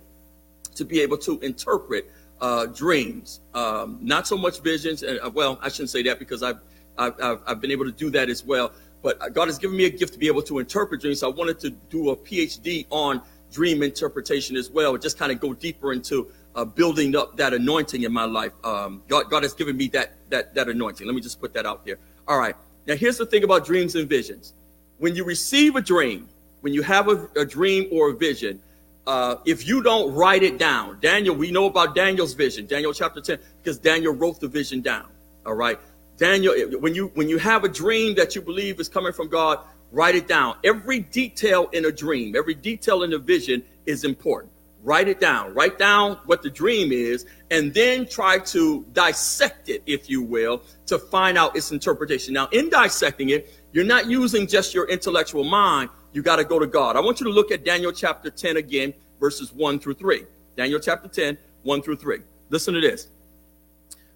to 0.77 0.85
be 0.85 1.01
able 1.01 1.19
to 1.19 1.41
interpret 1.41 2.09
uh, 2.41 2.67
dreams, 2.67 3.41
um, 3.53 3.99
not 4.01 4.29
so 4.29 4.37
much 4.37 4.61
visions. 4.61 5.03
And 5.03 5.19
uh, 5.19 5.29
well, 5.29 5.59
I 5.61 5.69
shouldn't 5.69 5.91
say 5.91 6.05
that 6.05 6.21
because 6.21 6.45
I've, 6.45 6.61
I've, 6.97 7.41
I've 7.45 7.61
been 7.61 7.73
able 7.73 7.85
to 7.85 7.91
do 7.91 8.09
that 8.11 8.29
as 8.29 8.45
well. 8.45 8.71
But 9.03 9.35
God 9.35 9.49
has 9.49 9.59
given 9.59 9.77
me 9.77 9.87
a 9.87 9.91
gift 9.91 10.13
to 10.13 10.21
be 10.21 10.29
able 10.29 10.43
to 10.43 10.61
interpret 10.61 11.01
dreams. 11.01 11.19
So 11.19 11.29
I 11.29 11.35
wanted 11.35 11.59
to 11.61 11.71
do 11.71 12.11
a 12.11 12.17
PhD 12.17 12.87
on 12.91 13.21
dream 13.51 13.83
interpretation 13.83 14.57
as 14.57 14.71
well, 14.71 14.97
just 14.97 15.19
kind 15.19 15.33
of 15.33 15.41
go 15.41 15.53
deeper 15.53 15.93
into 15.93 16.31
uh, 16.55 16.65
building 16.65 17.17
up 17.17 17.37
that 17.39 17.55
anointing 17.55 18.05
in 18.05 18.13
my 18.13 18.25
life. 18.25 18.53
Um, 18.63 19.03
God, 19.09 19.31
God 19.31 19.43
has 19.43 19.53
given 19.53 19.77
me 19.77 19.89
that, 19.89 20.13
that, 20.31 20.55
that 20.55 20.69
anointing. 20.69 21.09
Let 21.09 21.17
me 21.17 21.21
just 21.21 21.41
put 21.41 21.53
that 21.55 21.67
out 21.67 21.85
there. 21.85 21.99
All 22.29 22.39
right. 22.39 22.55
Now, 22.87 22.95
here's 22.95 23.19
the 23.19 23.27
thing 23.27 23.43
about 23.43 23.67
dreams 23.67 23.97
and 23.97 24.09
visions. 24.09 24.53
When 24.99 25.17
you 25.17 25.25
receive 25.25 25.75
a 25.75 25.81
dream, 25.81 26.29
when 26.67 26.75
you 26.75 26.83
have 26.83 27.07
a, 27.07 27.29
a 27.37 27.45
dream 27.45 27.89
or 27.93 28.11
a 28.11 28.13
vision, 28.13 28.61
uh, 29.07 29.37
if 29.45 29.69
you 29.69 29.85
don't 29.85 30.13
write 30.13 30.43
it 30.43 30.59
down, 30.59 30.99
Daniel, 31.01 31.33
we 31.33 31.53
know 31.53 31.67
about 31.67 31.95
Daniel's 31.95 32.35
vision, 32.35 32.67
Daniel 32.67 32.93
chapter 32.93 33.21
10, 33.21 33.39
because 33.63 33.79
Daniel 33.79 34.13
wrote 34.13 34.41
the 34.41 34.49
vision 34.49 34.81
down. 34.81 35.07
All 35.47 35.55
right. 35.55 35.79
Daniel, 36.17 36.55
when 36.81 36.93
you 36.93 37.13
when 37.15 37.29
you 37.29 37.39
have 37.39 37.63
a 37.63 37.69
dream 37.69 38.17
that 38.17 38.35
you 38.35 38.43
believe 38.43 38.81
is 38.81 38.89
coming 38.89 39.13
from 39.13 39.29
God, 39.29 39.61
write 39.93 40.17
it 40.17 40.27
down. 40.27 40.57
Every 40.65 40.99
detail 40.99 41.69
in 41.73 41.85
a 41.85 41.93
dream, 41.93 42.35
every 42.35 42.55
detail 42.55 43.05
in 43.05 43.13
a 43.13 43.19
vision 43.19 43.63
is 43.85 44.03
important. 44.03 44.53
Write 44.83 45.07
it 45.07 45.21
down. 45.21 45.55
Write 45.55 45.79
down 45.79 46.19
what 46.27 46.43
the 46.43 46.51
dream 46.51 46.91
is, 46.91 47.27
and 47.53 47.73
then 47.73 48.09
try 48.09 48.41
to 48.41 48.85
dissect 48.93 49.69
it, 49.69 49.85
if 49.87 50.11
you 50.11 50.21
will, 50.21 50.63
to 50.87 50.99
find 50.99 51.39
out 51.39 51.55
its 51.55 51.71
interpretation. 51.71 52.35
Now, 52.35 52.49
in 52.51 52.71
dissecting 52.71 53.31
it, 53.31 53.53
you're 53.73 53.85
not 53.85 54.07
using 54.11 54.49
just 54.49 54.75
your 54.75 54.89
intellectual 54.89 55.45
mind. 55.45 55.91
You 56.17 56.23
got 56.23 56.37
to 56.37 56.45
go 56.45 56.59
to 56.59 56.67
God. 56.67 56.97
I 56.97 57.01
want 57.01 57.21
you 57.21 57.27
to 57.27 57.31
look 57.31 57.53
at 57.53 57.63
Daniel 57.63 57.93
chapter 57.93 58.31
10 58.31 58.57
again, 58.57 58.95
verses 59.21 59.53
1 59.53 59.79
through 59.79 59.97
3. 59.97 60.25
Daniel 60.57 60.81
chapter 60.81 61.09
10, 61.09 61.37
1 61.63 61.83
through 61.83 61.97
3. 61.97 62.21
Listen 62.49 62.73
to 62.73 62.81
this. 62.81 63.09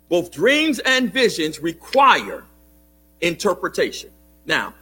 Both 0.08 0.32
dreams 0.32 0.78
and 0.78 1.12
visions 1.12 1.60
require 1.60 2.44
interpretation. 3.20 4.08
Now, 4.46 4.72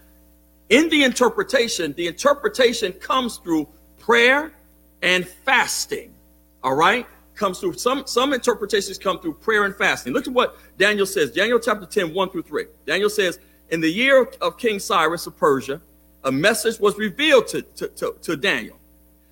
in 0.68 0.88
the 0.90 1.02
interpretation, 1.02 1.92
the 1.94 2.06
interpretation 2.06 2.92
comes 2.92 3.38
through 3.38 3.66
prayer 3.98 4.52
and 5.02 5.26
fasting. 5.26 6.14
All 6.62 6.76
right? 6.76 7.04
Comes 7.34 7.58
through 7.58 7.72
some 7.72 8.06
some 8.06 8.32
interpretations 8.32 8.96
come 8.96 9.18
through 9.18 9.34
prayer 9.34 9.64
and 9.64 9.74
fasting. 9.74 10.12
Look 10.12 10.28
at 10.28 10.32
what 10.32 10.56
Daniel 10.78 11.04
says. 11.04 11.32
Daniel 11.32 11.58
chapter 11.58 11.84
10, 11.84 12.14
1 12.14 12.30
through 12.30 12.42
3. 12.42 12.66
Daniel 12.86 13.10
says, 13.10 13.40
In 13.70 13.80
the 13.80 13.90
year 13.90 14.28
of 14.40 14.56
King 14.56 14.78
Cyrus 14.78 15.26
of 15.26 15.36
Persia, 15.36 15.80
a 16.24 16.32
message 16.32 16.78
was 16.80 16.96
revealed 16.98 17.48
to, 17.48 17.62
to, 17.62 17.88
to, 17.88 18.16
to 18.22 18.36
Daniel, 18.36 18.78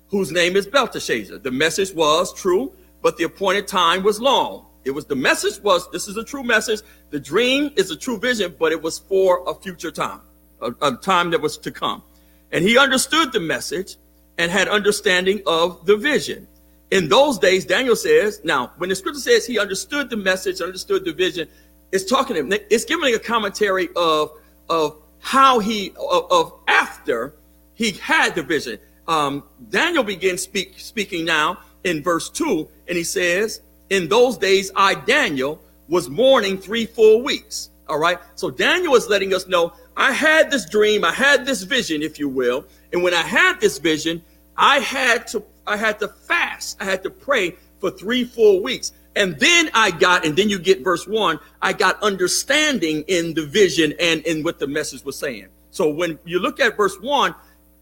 whose 0.09 0.31
name 0.31 0.55
is 0.55 0.65
Belteshazzar. 0.65 1.39
The 1.39 1.51
message 1.51 1.93
was 1.93 2.33
true, 2.33 2.71
but 3.01 3.17
the 3.17 3.25
appointed 3.25 3.67
time 3.67 4.03
was 4.03 4.19
long. 4.19 4.65
It 4.85 4.91
was 4.91 5.05
the 5.05 5.15
message 5.15 5.61
was 5.61 5.89
this 5.91 6.07
is 6.07 6.15
a 6.15 6.23
true 6.23 6.43
message. 6.43 6.79
The 7.09 7.19
dream 7.19 7.71
is 7.75 7.91
a 7.91 7.95
true 7.95 8.17
vision, 8.17 8.55
but 8.57 8.71
it 8.71 8.81
was 8.81 8.99
for 8.99 9.43
a 9.49 9.53
future 9.53 9.91
time, 9.91 10.21
a, 10.61 10.71
a 10.81 10.95
time 10.95 11.31
that 11.31 11.41
was 11.41 11.57
to 11.57 11.71
come. 11.71 12.03
And 12.51 12.63
he 12.63 12.77
understood 12.77 13.33
the 13.33 13.41
message 13.41 13.97
and 14.37 14.49
had 14.49 14.69
understanding 14.69 15.41
of 15.45 15.85
the 15.85 15.97
vision. 15.97 16.47
In 16.91 17.09
those 17.09 17.37
days, 17.37 17.65
Daniel 17.65 17.97
says, 17.97 18.39
now, 18.45 18.71
when 18.77 18.89
the 18.89 18.95
scripture 18.95 19.19
says 19.19 19.45
he 19.45 19.59
understood 19.59 20.09
the 20.09 20.15
message, 20.15 20.61
understood 20.61 21.03
the 21.03 21.11
vision, 21.11 21.49
it's 21.91 22.05
talking 22.05 22.35
to 22.35 22.41
him, 22.41 22.53
it's 22.69 22.85
giving 22.85 23.13
a 23.13 23.19
commentary 23.19 23.89
of, 23.95 24.31
of 24.69 25.01
how 25.19 25.59
he, 25.59 25.91
of, 25.91 26.31
of 26.31 26.53
after 26.67 27.33
he 27.73 27.91
had 27.91 28.35
the 28.35 28.43
vision. 28.43 28.79
Um, 29.07 29.43
Daniel 29.69 30.03
begins 30.03 30.41
speak, 30.41 30.75
speaking 30.77 31.25
now 31.25 31.59
in 31.83 32.03
verse 32.03 32.29
2, 32.29 32.67
and 32.87 32.97
he 32.97 33.03
says, 33.03 33.61
In 33.89 34.07
those 34.07 34.37
days, 34.37 34.71
I, 34.75 34.95
Daniel, 34.95 35.61
was 35.87 36.09
mourning 36.09 36.57
three 36.57 36.85
full 36.85 37.23
weeks. 37.23 37.69
All 37.87 37.99
right. 37.99 38.19
So 38.35 38.49
Daniel 38.49 38.95
is 38.95 39.07
letting 39.07 39.33
us 39.33 39.47
know 39.47 39.73
I 39.95 40.11
had 40.11 40.51
this 40.51 40.69
dream, 40.69 41.03
I 41.03 41.11
had 41.11 41.45
this 41.45 41.63
vision, 41.63 42.01
if 42.01 42.19
you 42.19 42.29
will. 42.29 42.65
And 42.91 43.01
when 43.01 43.13
I 43.13 43.21
had 43.21 43.59
this 43.59 43.77
vision, 43.77 44.21
I 44.55 44.79
had 44.79 45.27
to 45.27 45.43
I 45.65 45.75
had 45.75 45.99
to 45.99 46.07
fast. 46.07 46.77
I 46.81 46.85
had 46.85 47.03
to 47.03 47.09
pray 47.09 47.55
for 47.79 47.91
three 47.91 48.23
full 48.23 48.63
weeks. 48.63 48.93
And 49.17 49.39
then 49.39 49.71
I 49.73 49.89
got, 49.89 50.25
and 50.25 50.37
then 50.37 50.47
you 50.47 50.59
get 50.59 50.83
verse 50.83 51.07
one, 51.07 51.39
I 51.59 51.73
got 51.73 52.01
understanding 52.03 53.03
in 53.07 53.33
the 53.33 53.47
vision 53.47 53.95
and 53.99 54.21
in 54.27 54.43
what 54.43 54.59
the 54.59 54.67
message 54.67 55.03
was 55.03 55.17
saying. 55.17 55.47
So 55.71 55.89
when 55.89 56.19
you 56.23 56.39
look 56.39 56.59
at 56.59 56.77
verse 56.77 56.95
one, 57.01 57.33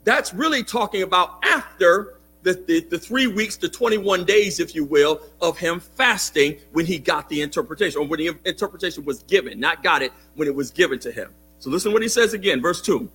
that's 0.05 0.33
really 0.33 0.63
talking 0.63 1.03
about 1.03 1.43
after 1.43 2.15
the, 2.43 2.53
the, 2.53 2.79
the, 2.89 2.97
three 2.97 3.27
weeks 3.27 3.57
to 3.57 3.67
21 3.67 4.23
days, 4.23 4.61
if 4.61 4.75
you 4.75 4.85
will, 4.85 5.19
of 5.41 5.57
him 5.57 5.81
fasting 5.81 6.57
when 6.71 6.85
he 6.85 6.97
got 6.97 7.27
the 7.27 7.41
interpretation, 7.41 7.99
or 7.99 8.07
when 8.07 8.19
the 8.19 8.37
interpretation 8.45 9.03
was 9.03 9.23
given, 9.23 9.59
not 9.59 9.83
got 9.83 10.01
it 10.01 10.13
when 10.35 10.47
it 10.47 10.55
was 10.55 10.71
given 10.71 10.99
to 10.99 11.11
him. 11.11 11.31
So 11.59 11.69
listen 11.69 11.91
what 11.91 12.01
he 12.01 12.07
says 12.07 12.33
again, 12.33 12.61
verse 12.61 12.81
2. 12.81 13.09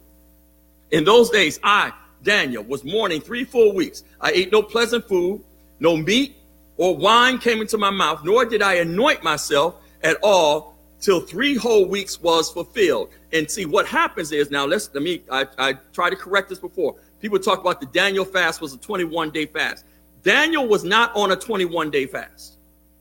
In 0.90 1.04
those 1.04 1.30
days, 1.30 1.59
I, 1.62 1.92
Daniel, 2.22 2.64
was 2.64 2.85
mourning 2.85 3.20
three 3.20 3.44
full 3.44 3.72
weeks. 3.72 4.02
I 4.20 4.33
ate 4.33 4.52
no 4.52 4.62
pleasant 4.62 5.09
food, 5.09 5.42
no 5.78 5.96
meat 5.96 6.37
or 6.80 6.96
wine 6.96 7.36
came 7.36 7.60
into 7.60 7.76
my 7.76 7.90
mouth, 7.90 8.24
nor 8.24 8.46
did 8.46 8.62
I 8.62 8.76
anoint 8.76 9.22
myself 9.22 9.76
at 10.02 10.16
all 10.22 10.74
till 10.98 11.20
three 11.20 11.54
whole 11.54 11.84
weeks 11.84 12.18
was 12.22 12.50
fulfilled. 12.50 13.10
And 13.34 13.50
see 13.50 13.66
what 13.66 13.86
happens 13.86 14.32
is 14.32 14.50
now 14.50 14.64
let's 14.64 14.88
let 14.94 15.02
me 15.02 15.22
I, 15.30 15.46
I 15.58 15.74
tried 15.92 16.10
to 16.10 16.16
correct 16.16 16.48
this 16.48 16.58
before. 16.58 16.96
People 17.20 17.38
talk 17.38 17.60
about 17.60 17.80
the 17.80 17.86
Daniel 17.88 18.24
fast 18.24 18.62
was 18.62 18.72
a 18.72 18.78
21 18.78 19.30
day 19.30 19.44
fast. 19.44 19.84
Daniel 20.22 20.66
was 20.66 20.82
not 20.82 21.14
on 21.14 21.32
a 21.32 21.36
21 21.36 21.90
day 21.90 22.06
fast. 22.06 22.56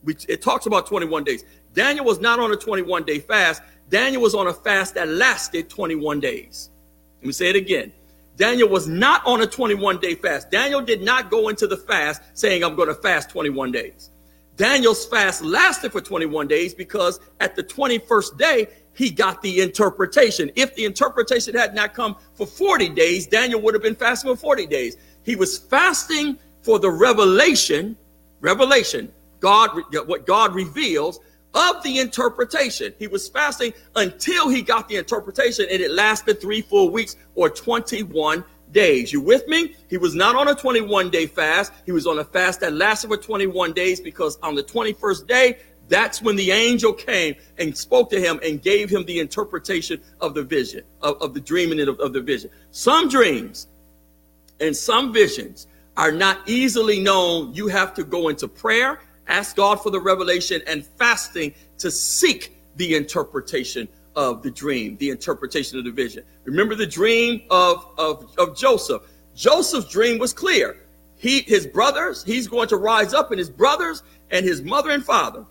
It 0.06 0.42
talks 0.42 0.66
about 0.66 0.86
21 0.86 1.24
days. 1.24 1.46
Daniel 1.72 2.04
was 2.04 2.20
not 2.20 2.38
on 2.38 2.52
a 2.52 2.56
21 2.56 3.04
day 3.04 3.18
fast. 3.18 3.62
Daniel 3.88 4.20
was 4.20 4.34
on 4.34 4.48
a 4.48 4.52
fast 4.52 4.94
that 4.96 5.08
lasted 5.08 5.70
21 5.70 6.20
days. 6.20 6.68
Let 7.20 7.28
me 7.28 7.32
say 7.32 7.48
it 7.48 7.56
again. 7.56 7.94
Daniel 8.40 8.70
was 8.70 8.88
not 8.88 9.24
on 9.26 9.42
a 9.42 9.46
21 9.46 10.00
day 10.00 10.14
fast. 10.14 10.50
Daniel 10.50 10.80
did 10.80 11.02
not 11.02 11.30
go 11.30 11.50
into 11.50 11.66
the 11.66 11.76
fast 11.76 12.22
saying, 12.32 12.64
I'm 12.64 12.74
going 12.74 12.88
to 12.88 12.94
fast 12.94 13.28
21 13.28 13.70
days. 13.70 14.10
Daniel's 14.56 15.04
fast 15.04 15.44
lasted 15.44 15.92
for 15.92 16.00
21 16.00 16.48
days 16.48 16.72
because 16.72 17.20
at 17.40 17.54
the 17.54 17.62
21st 17.62 18.38
day, 18.38 18.68
he 18.94 19.10
got 19.10 19.42
the 19.42 19.60
interpretation. 19.60 20.50
If 20.56 20.74
the 20.74 20.86
interpretation 20.86 21.54
had 21.54 21.74
not 21.74 21.92
come 21.92 22.16
for 22.32 22.46
40 22.46 22.88
days, 22.88 23.26
Daniel 23.26 23.60
would 23.60 23.74
have 23.74 23.82
been 23.82 23.94
fasting 23.94 24.34
for 24.34 24.40
40 24.40 24.66
days. 24.68 24.96
He 25.22 25.36
was 25.36 25.58
fasting 25.58 26.38
for 26.62 26.78
the 26.78 26.90
revelation, 26.90 27.94
revelation, 28.40 29.12
God, 29.40 29.70
what 30.06 30.24
God 30.26 30.54
reveals 30.54 31.20
of 31.54 31.82
the 31.82 31.98
interpretation. 31.98 32.94
He 32.98 33.06
was 33.06 33.28
fasting 33.28 33.72
until 33.96 34.48
he 34.48 34.62
got 34.62 34.88
the 34.88 34.96
interpretation, 34.96 35.66
and 35.70 35.80
it 35.80 35.90
lasted 35.90 36.40
three 36.40 36.62
four 36.62 36.90
weeks 36.90 37.16
or 37.34 37.50
21 37.50 38.44
days. 38.72 39.12
You 39.12 39.20
with 39.20 39.46
me? 39.48 39.74
He 39.88 39.96
was 39.96 40.14
not 40.14 40.36
on 40.36 40.48
a 40.48 40.54
21 40.54 41.10
day 41.10 41.26
fast. 41.26 41.72
He 41.86 41.92
was 41.92 42.06
on 42.06 42.18
a 42.18 42.24
fast 42.24 42.60
that 42.60 42.72
lasted 42.72 43.08
for 43.08 43.16
21 43.16 43.72
days 43.72 44.00
because 44.00 44.38
on 44.42 44.54
the 44.54 44.62
21st 44.62 45.26
day, 45.26 45.58
that's 45.88 46.22
when 46.22 46.36
the 46.36 46.52
angel 46.52 46.92
came 46.92 47.34
and 47.58 47.76
spoke 47.76 48.10
to 48.10 48.20
him 48.20 48.38
and 48.44 48.62
gave 48.62 48.88
him 48.88 49.04
the 49.06 49.18
interpretation 49.18 50.00
of 50.20 50.34
the 50.34 50.42
vision, 50.42 50.84
of, 51.02 51.20
of 51.20 51.34
the 51.34 51.40
dreaming 51.40 51.80
of, 51.80 51.98
of 51.98 52.12
the 52.12 52.20
vision. 52.20 52.48
Some 52.70 53.08
dreams 53.08 53.66
and 54.60 54.76
some 54.76 55.12
visions 55.12 55.66
are 55.96 56.12
not 56.12 56.48
easily 56.48 57.00
known. 57.00 57.52
You 57.54 57.66
have 57.66 57.92
to 57.94 58.04
go 58.04 58.28
into 58.28 58.46
prayer 58.46 59.00
ask 59.26 59.56
God 59.56 59.82
for 59.82 59.90
the 59.90 60.00
revelation 60.00 60.60
and 60.66 60.84
fasting 60.84 61.54
to 61.78 61.90
seek 61.90 62.56
the 62.76 62.94
interpretation 62.94 63.88
of 64.16 64.42
the 64.42 64.50
dream, 64.50 64.96
the 64.98 65.10
interpretation 65.10 65.78
of 65.78 65.84
the 65.84 65.90
vision. 65.90 66.24
Remember 66.44 66.74
the 66.74 66.86
dream 66.86 67.42
of, 67.50 67.86
of, 67.98 68.32
of 68.38 68.56
Joseph. 68.56 69.02
Joseph's 69.34 69.88
dream 69.88 70.18
was 70.18 70.32
clear. 70.32 70.76
He, 71.16 71.42
his 71.42 71.66
brothers, 71.66 72.24
he's 72.24 72.48
going 72.48 72.68
to 72.68 72.76
rise 72.76 73.14
up, 73.14 73.30
and 73.30 73.38
his 73.38 73.50
brothers 73.50 74.02
and 74.30 74.44
his 74.44 74.62
mother 74.62 74.90
and 74.90 75.04
father 75.04 75.44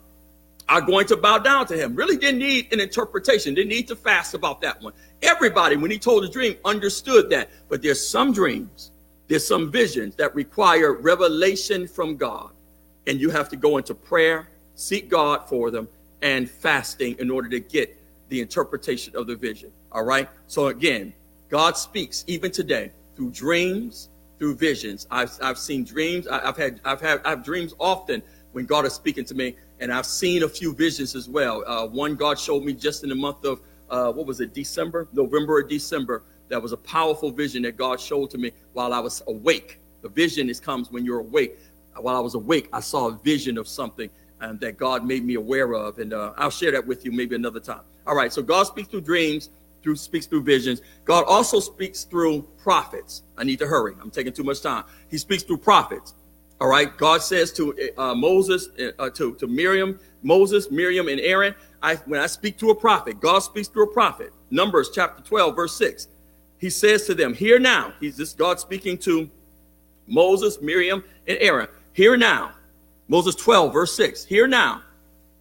are 0.68 0.82
going 0.82 1.08
to 1.08 1.18
bow 1.18 1.38
down 1.38 1.66
to 1.68 1.76
him. 1.76 1.96
Really 1.96 2.18
didn't 2.18 2.40
need 2.40 2.72
an 2.74 2.80
interpretation, 2.80 3.54
didn't 3.54 3.70
need 3.70 3.88
to 3.88 3.96
fast 3.96 4.34
about 4.34 4.62
that 4.62 4.82
one. 4.82 4.94
Everybody, 5.22 5.76
when 5.76 5.92
he 5.92 6.00
told 6.00 6.24
the 6.24 6.30
dream, 6.30 6.56
understood 6.66 7.30
that. 7.32 7.50
But 7.70 7.82
there's 7.82 8.06
some 8.06 8.32
dreams, 8.32 8.92
there's 9.28 9.46
some 9.46 9.72
visions 9.72 10.16
that 10.16 10.34
require 10.36 10.94
revelation 10.94 11.88
from 11.88 12.18
God 12.18 12.52
and 13.10 13.20
you 13.20 13.32
have 13.32 13.50
to 13.50 13.56
go 13.56 13.78
into 13.78 13.96
prayer, 13.96 14.48
seek 14.76 15.10
God 15.10 15.50
for 15.50 15.72
them, 15.72 15.88
and 16.22 16.48
fasting 16.48 17.16
in 17.18 17.32
order 17.32 17.50
to 17.50 17.60
get 17.60 17.98
the 18.30 18.40
interpretation 18.40 19.16
of 19.16 19.26
the 19.26 19.36
vision. 19.36 19.72
All 19.92 20.04
right. 20.04 20.30
So 20.46 20.68
again, 20.68 21.12
God 21.50 21.76
speaks 21.76 22.24
even 22.28 22.52
today 22.52 22.92
through 23.16 23.32
dreams, 23.32 24.10
through 24.38 24.58
visions. 24.58 25.08
I've, 25.10 25.32
I've 25.42 25.58
seen 25.58 25.84
dreams. 25.84 26.28
I, 26.28 26.46
have 26.46 26.56
had 26.56 26.82
I've 26.86 27.02
had 27.02 27.22
I 27.26 27.32
have 27.32 27.44
dreams 27.44 27.74
often 27.80 28.22
when 28.52 28.68
God 28.68 28.86
is 28.86 28.94
speaking 28.94 29.26
to 29.26 29.34
me, 29.34 29.56
and 29.80 29.92
I've 29.92 30.06
seen 30.06 30.44
a 30.44 30.50
few 30.50 30.72
visions 30.76 31.16
as 31.16 31.28
well. 31.28 31.64
Uh, 31.66 31.88
one 31.88 32.16
God 32.16 32.38
showed 32.38 32.64
me 32.64 32.74
just 32.74 33.02
in 33.02 33.10
the 33.10 33.16
month 33.16 33.44
of 33.44 33.60
uh, 33.90 34.12
what 34.12 34.28
was 34.28 34.40
it, 34.40 34.54
December, 34.54 35.08
November 35.14 35.56
or 35.56 35.64
December. 35.64 36.22
That 36.50 36.62
was 36.62 36.74
a 36.74 36.78
powerful 36.78 37.32
vision 37.32 37.64
that 37.64 37.76
God 37.76 38.00
showed 38.00 38.30
to 38.32 38.38
me 38.38 38.52
while 38.74 38.94
I 38.94 39.00
was 39.00 39.24
awake. 39.26 39.80
The 40.02 40.10
vision 40.10 40.50
is 40.50 40.60
comes 40.60 40.92
when 40.92 41.06
you're 41.06 41.20
awake 41.20 41.60
while 42.04 42.16
I 42.16 42.20
was 42.20 42.36
awake, 42.36 42.70
I 42.74 42.80
saw 42.80 43.08
a 43.08 43.12
vision 43.12 43.58
of 43.58 43.68
something 43.68 44.10
um, 44.42 44.58
that 44.60 44.78
God 44.78 45.06
made 45.06 45.26
me 45.26 45.36
aware 45.36 45.74
of. 45.74 46.00
And 46.00 46.14
uh, 46.14 46.34
I'll 46.38 46.50
share 46.50 46.72
that 46.72 46.86
with 46.86 47.06
you 47.06 47.12
maybe 47.12 47.36
another 47.36 47.60
time. 47.60 47.82
All 48.08 48.16
right. 48.16 48.32
So 48.32 48.42
God 48.42 48.64
speaks 48.64 48.88
through 48.90 49.02
dreams, 49.02 49.50
through 49.84 49.96
speaks 49.96 50.26
through 50.26 50.44
visions. 50.44 50.82
God 51.06 51.26
also 51.28 51.60
speaks 51.60 52.04
through 52.04 52.44
prophets. 52.58 53.24
I 53.38 53.44
need 53.44 53.60
to 53.60 53.68
hurry. 53.68 53.96
I'm 54.02 54.12
taking 54.12 54.34
too 54.34 54.44
much 54.44 54.62
time. 54.62 54.84
He 55.10 55.18
speaks 55.18 55.44
through 55.44 55.58
prophets. 55.58 56.16
All 56.62 56.68
right. 56.68 56.96
God 56.98 57.22
says 57.22 57.52
to 57.54 57.76
uh, 57.98 58.16
Moses, 58.16 58.70
uh, 58.98 59.10
to, 59.12 59.36
to 59.36 59.48
Miriam, 59.48 60.00
Moses, 60.24 60.72
Miriam, 60.72 61.08
and 61.08 61.20
Aaron, 61.22 61.56
I, 61.82 61.96
when 61.96 62.20
I 62.20 62.28
speak 62.28 62.58
to 62.60 62.72
a 62.72 62.76
prophet, 62.76 63.20
God 63.20 63.40
speaks 63.40 63.68
through 63.68 63.84
a 63.84 63.94
prophet. 63.94 64.34
Numbers 64.52 64.90
chapter 64.94 65.24
12, 65.24 65.56
verse 65.56 65.76
6. 65.78 66.08
He 66.58 66.70
says 66.70 67.06
to 67.06 67.16
them, 67.16 67.34
Hear 67.34 67.58
now. 67.58 67.94
He's 68.00 68.18
this 68.18 68.34
God 68.34 68.60
speaking 68.60 68.98
to 69.00 69.30
Moses, 70.08 70.62
Miriam, 70.62 71.04
and 71.28 71.38
Aaron. 71.40 71.68
Hear 71.94 72.18
now, 72.18 72.52
Moses 73.08 73.36
12, 73.36 73.74
verse 73.74 73.96
6. 73.96 74.26
Hear 74.26 74.48
now 74.48 74.82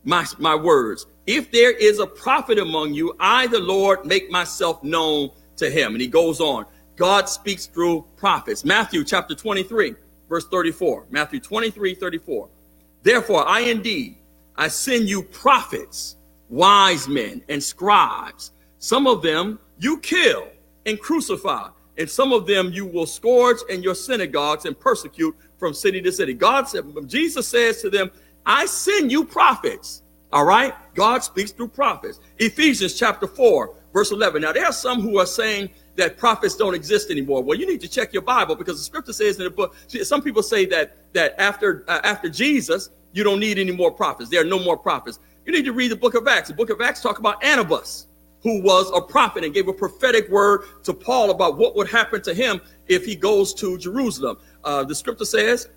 my, 0.04 0.24
my 0.38 0.54
words. 0.54 1.06
if 1.26 1.50
there 1.50 1.72
is 1.72 1.98
a 1.98 2.06
prophet 2.06 2.58
among 2.58 2.94
you, 2.94 3.14
I, 3.20 3.46
the 3.46 3.60
Lord, 3.60 4.06
make 4.06 4.30
myself 4.30 4.82
known 4.82 5.30
to 5.56 5.70
him. 5.70 5.92
And 5.92 6.00
he 6.00 6.08
goes 6.08 6.40
on. 6.40 6.64
God 6.96 7.28
speaks 7.28 7.66
through 7.66 8.04
prophets. 8.16 8.64
Matthew 8.64 9.04
chapter 9.04 9.34
23, 9.34 9.94
verse 10.28 10.46
34. 10.48 11.06
Matthew 11.10 11.40
23, 11.40 11.94
34. 11.94 12.48
Therefore, 13.02 13.46
I 13.46 13.60
indeed, 13.60 14.16
I 14.56 14.68
send 14.68 15.08
you 15.08 15.22
prophets, 15.22 16.16
wise 16.48 17.06
men, 17.06 17.42
and 17.48 17.62
scribes. 17.62 18.52
Some 18.78 19.06
of 19.06 19.22
them 19.22 19.60
you 19.78 19.98
kill 20.00 20.48
and 20.86 20.98
crucify, 20.98 21.68
and 21.98 22.08
some 22.08 22.32
of 22.32 22.46
them 22.46 22.72
you 22.72 22.86
will 22.86 23.06
scourge 23.06 23.58
in 23.68 23.82
your 23.82 23.94
synagogues 23.94 24.64
and 24.64 24.78
persecute 24.78 25.36
from 25.58 25.74
city 25.74 26.00
to 26.00 26.12
city. 26.12 26.32
God 26.32 26.68
said, 26.68 26.84
Jesus 27.06 27.46
says 27.46 27.82
to 27.82 27.90
them, 27.90 28.10
I 28.46 28.66
send 28.66 29.12
you 29.12 29.24
prophets. 29.24 30.02
All 30.32 30.44
right. 30.44 30.74
God 30.94 31.22
speaks 31.24 31.50
through 31.50 31.68
prophets. 31.68 32.20
Ephesians 32.38 32.94
chapter 32.94 33.26
4, 33.26 33.74
verse 33.92 34.12
11. 34.12 34.42
Now, 34.42 34.52
there 34.52 34.66
are 34.66 34.72
some 34.72 35.00
who 35.00 35.18
are 35.18 35.26
saying 35.26 35.70
that 35.96 36.16
prophets 36.16 36.56
don't 36.56 36.74
exist 36.74 37.10
anymore. 37.10 37.42
Well, 37.42 37.58
you 37.58 37.66
need 37.66 37.80
to 37.80 37.88
check 37.88 38.12
your 38.12 38.22
Bible 38.22 38.54
because 38.54 38.78
the 38.78 38.84
scripture 38.84 39.12
says 39.12 39.38
in 39.38 39.44
the 39.44 39.50
book, 39.50 39.74
some 40.02 40.22
people 40.22 40.42
say 40.42 40.64
that, 40.66 40.96
that 41.14 41.34
after, 41.40 41.84
uh, 41.88 42.00
after 42.04 42.28
Jesus, 42.28 42.90
you 43.12 43.24
don't 43.24 43.40
need 43.40 43.58
any 43.58 43.72
more 43.72 43.90
prophets. 43.90 44.30
There 44.30 44.40
are 44.40 44.44
no 44.44 44.58
more 44.58 44.76
prophets. 44.76 45.18
You 45.44 45.52
need 45.52 45.64
to 45.64 45.72
read 45.72 45.90
the 45.90 45.96
book 45.96 46.14
of 46.14 46.28
Acts. 46.28 46.48
The 46.48 46.54
book 46.54 46.70
of 46.70 46.80
Acts 46.80 47.00
talk 47.00 47.18
about 47.18 47.42
Agabus, 47.42 48.06
who 48.42 48.62
was 48.62 48.90
a 48.94 49.00
prophet 49.00 49.44
and 49.44 49.52
gave 49.52 49.68
a 49.68 49.72
prophetic 49.72 50.28
word 50.28 50.62
to 50.84 50.94
Paul 50.94 51.30
about 51.30 51.56
what 51.58 51.74
would 51.76 51.88
happen 51.88 52.22
to 52.22 52.34
him 52.34 52.60
if 52.86 53.04
he 53.04 53.14
goes 53.14 53.52
to 53.54 53.76
Jerusalem. 53.78 54.38
Uh, 54.64 54.84
the 54.84 54.94
scripture 54.94 55.24
says 55.24 55.68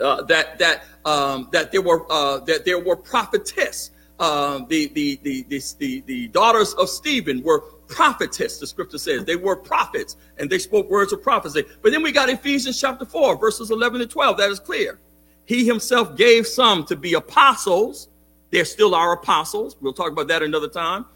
uh, 0.00 0.22
that 0.24 0.58
that 0.58 0.84
um, 1.04 1.48
that 1.52 1.72
there 1.72 1.82
were 1.82 2.10
uh, 2.10 2.38
that 2.40 2.64
there 2.64 2.78
were 2.78 2.96
prophetess. 2.96 3.90
Uh, 4.20 4.64
the, 4.66 4.88
the, 4.94 5.20
the, 5.22 5.44
the, 5.44 5.62
the, 5.78 6.00
the 6.06 6.26
daughters 6.28 6.74
of 6.74 6.88
Stephen 6.88 7.40
were 7.44 7.60
prophetess, 7.86 8.58
the 8.58 8.66
scripture 8.66 8.98
says. 8.98 9.24
They 9.24 9.36
were 9.36 9.54
prophets 9.54 10.16
and 10.38 10.50
they 10.50 10.58
spoke 10.58 10.90
words 10.90 11.12
of 11.12 11.22
prophecy. 11.22 11.64
But 11.82 11.92
then 11.92 12.02
we 12.02 12.10
got 12.10 12.28
Ephesians 12.28 12.80
chapter 12.80 13.04
4, 13.04 13.36
verses 13.36 13.70
11 13.70 14.00
to 14.00 14.06
12. 14.08 14.36
That 14.38 14.50
is 14.50 14.58
clear. 14.58 14.98
He 15.44 15.64
himself 15.64 16.16
gave 16.16 16.46
some 16.46 16.84
to 16.86 16.96
be 16.96 17.14
apostles. 17.14 18.08
They're 18.50 18.64
still 18.64 18.94
our 18.94 19.12
apostles. 19.12 19.76
We'll 19.80 19.92
talk 19.92 20.12
about 20.12 20.28
that 20.28 20.42
another 20.42 20.68
time. 20.68 21.06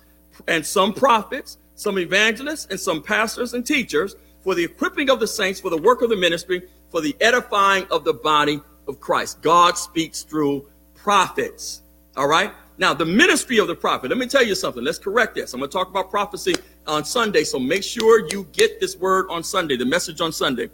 And 0.49 0.65
some 0.65 0.93
prophets, 0.93 1.59
some 1.75 1.99
evangelists, 1.99 2.67
and 2.71 2.79
some 2.79 3.03
pastors 3.03 3.55
and 3.55 3.67
teachers 3.67 4.17
for 4.41 4.55
the 4.55 4.65
equipping 4.65 5.11
of 5.11 5.21
the 5.21 5.27
saints, 5.27 5.61
for 5.61 5.71
the 5.71 5.77
work 5.77 6.03
of 6.03 6.11
the 6.11 6.17
ministry, 6.17 6.63
for 6.91 7.01
the 7.01 7.17
edifying 7.21 7.87
of 7.91 8.05
the 8.05 8.13
body 8.13 8.61
of 8.89 9.01
Christ. 9.01 9.41
God 9.43 9.79
speaks 9.79 10.23
through 10.23 10.69
prophets. 10.95 11.83
All 12.17 12.29
right. 12.29 12.53
Now, 12.79 12.95
the 12.95 13.07
ministry 13.07 13.59
of 13.59 13.69
the 13.69 13.75
prophet, 13.75 14.09
let 14.09 14.19
me 14.19 14.27
tell 14.27 14.45
you 14.45 14.55
something. 14.55 14.83
Let's 14.83 14.99
correct 14.99 15.35
this. 15.35 15.53
I'm 15.53 15.61
going 15.61 15.71
to 15.71 15.77
talk 15.77 15.89
about 15.89 16.11
prophecy 16.11 16.55
on 16.87 17.05
Sunday. 17.05 17.45
So 17.45 17.59
make 17.59 17.85
sure 17.85 18.27
you 18.31 18.49
get 18.53 18.81
this 18.81 18.97
word 18.97 19.27
on 19.31 19.45
Sunday, 19.45 19.77
the 19.77 19.85
message 19.85 20.21
on 20.21 20.33
Sunday. 20.33 20.71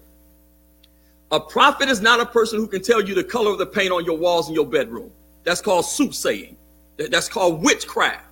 A 1.31 1.39
prophet 1.41 1.89
is 1.89 2.01
not 2.01 2.21
a 2.21 2.27
person 2.27 2.59
who 2.59 2.67
can 2.67 2.83
tell 2.83 3.03
you 3.03 3.15
the 3.15 3.25
color 3.25 3.51
of 3.51 3.59
the 3.59 3.67
paint 3.67 3.93
on 3.93 4.05
your 4.05 4.17
walls 4.17 4.49
in 4.49 4.55
your 4.55 4.67
bedroom. 4.67 5.11
That's 5.45 5.61
called 5.61 5.85
soothsaying. 5.85 6.57
That's 6.97 7.29
called 7.29 7.63
witchcraft. 7.63 8.25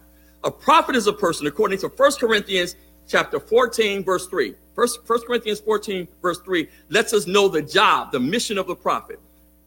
A 0.47 0.51
prophet 0.51 0.95
is 0.95 1.09
a 1.09 1.13
person, 1.13 1.49
according 1.49 1.79
to 1.81 1.89
1 1.89 2.13
Corinthians 2.21 2.77
chapter 3.09 3.41
14, 3.41 4.05
verse 4.05 4.29
3. 4.29 4.55
First, 4.77 5.01
1 5.05 5.23
Corinthians 5.27 5.59
14, 5.59 6.07
verse 6.23 6.39
3 6.39 6.69
lets 6.89 7.13
us 7.13 7.27
know 7.27 7.49
the 7.49 7.63
job, 7.63 8.13
the 8.13 8.21
mission 8.21 8.57
of 8.57 8.69
the 8.69 8.77
prophet. 8.77 9.19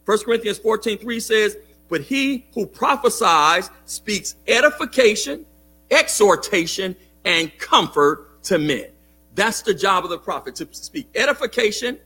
1 0.05 0.19
Corinthians 0.19 0.57
14, 0.57 0.97
3 0.97 1.19
says, 1.19 1.57
But 1.89 1.99
he 1.99 2.45
who 2.53 2.65
prophesies 2.65 3.69
speaks 3.87 4.35
edification, 4.47 5.45
exhortation, 5.91 6.95
and 7.25 7.55
comfort 7.57 8.41
to 8.43 8.57
men. 8.57 8.85
That's 9.35 9.61
the 9.61 9.73
job 9.73 10.05
of 10.05 10.09
the 10.09 10.17
prophet 10.17 10.55
to 10.55 10.67
speak 10.71 11.09
edification, 11.13 11.99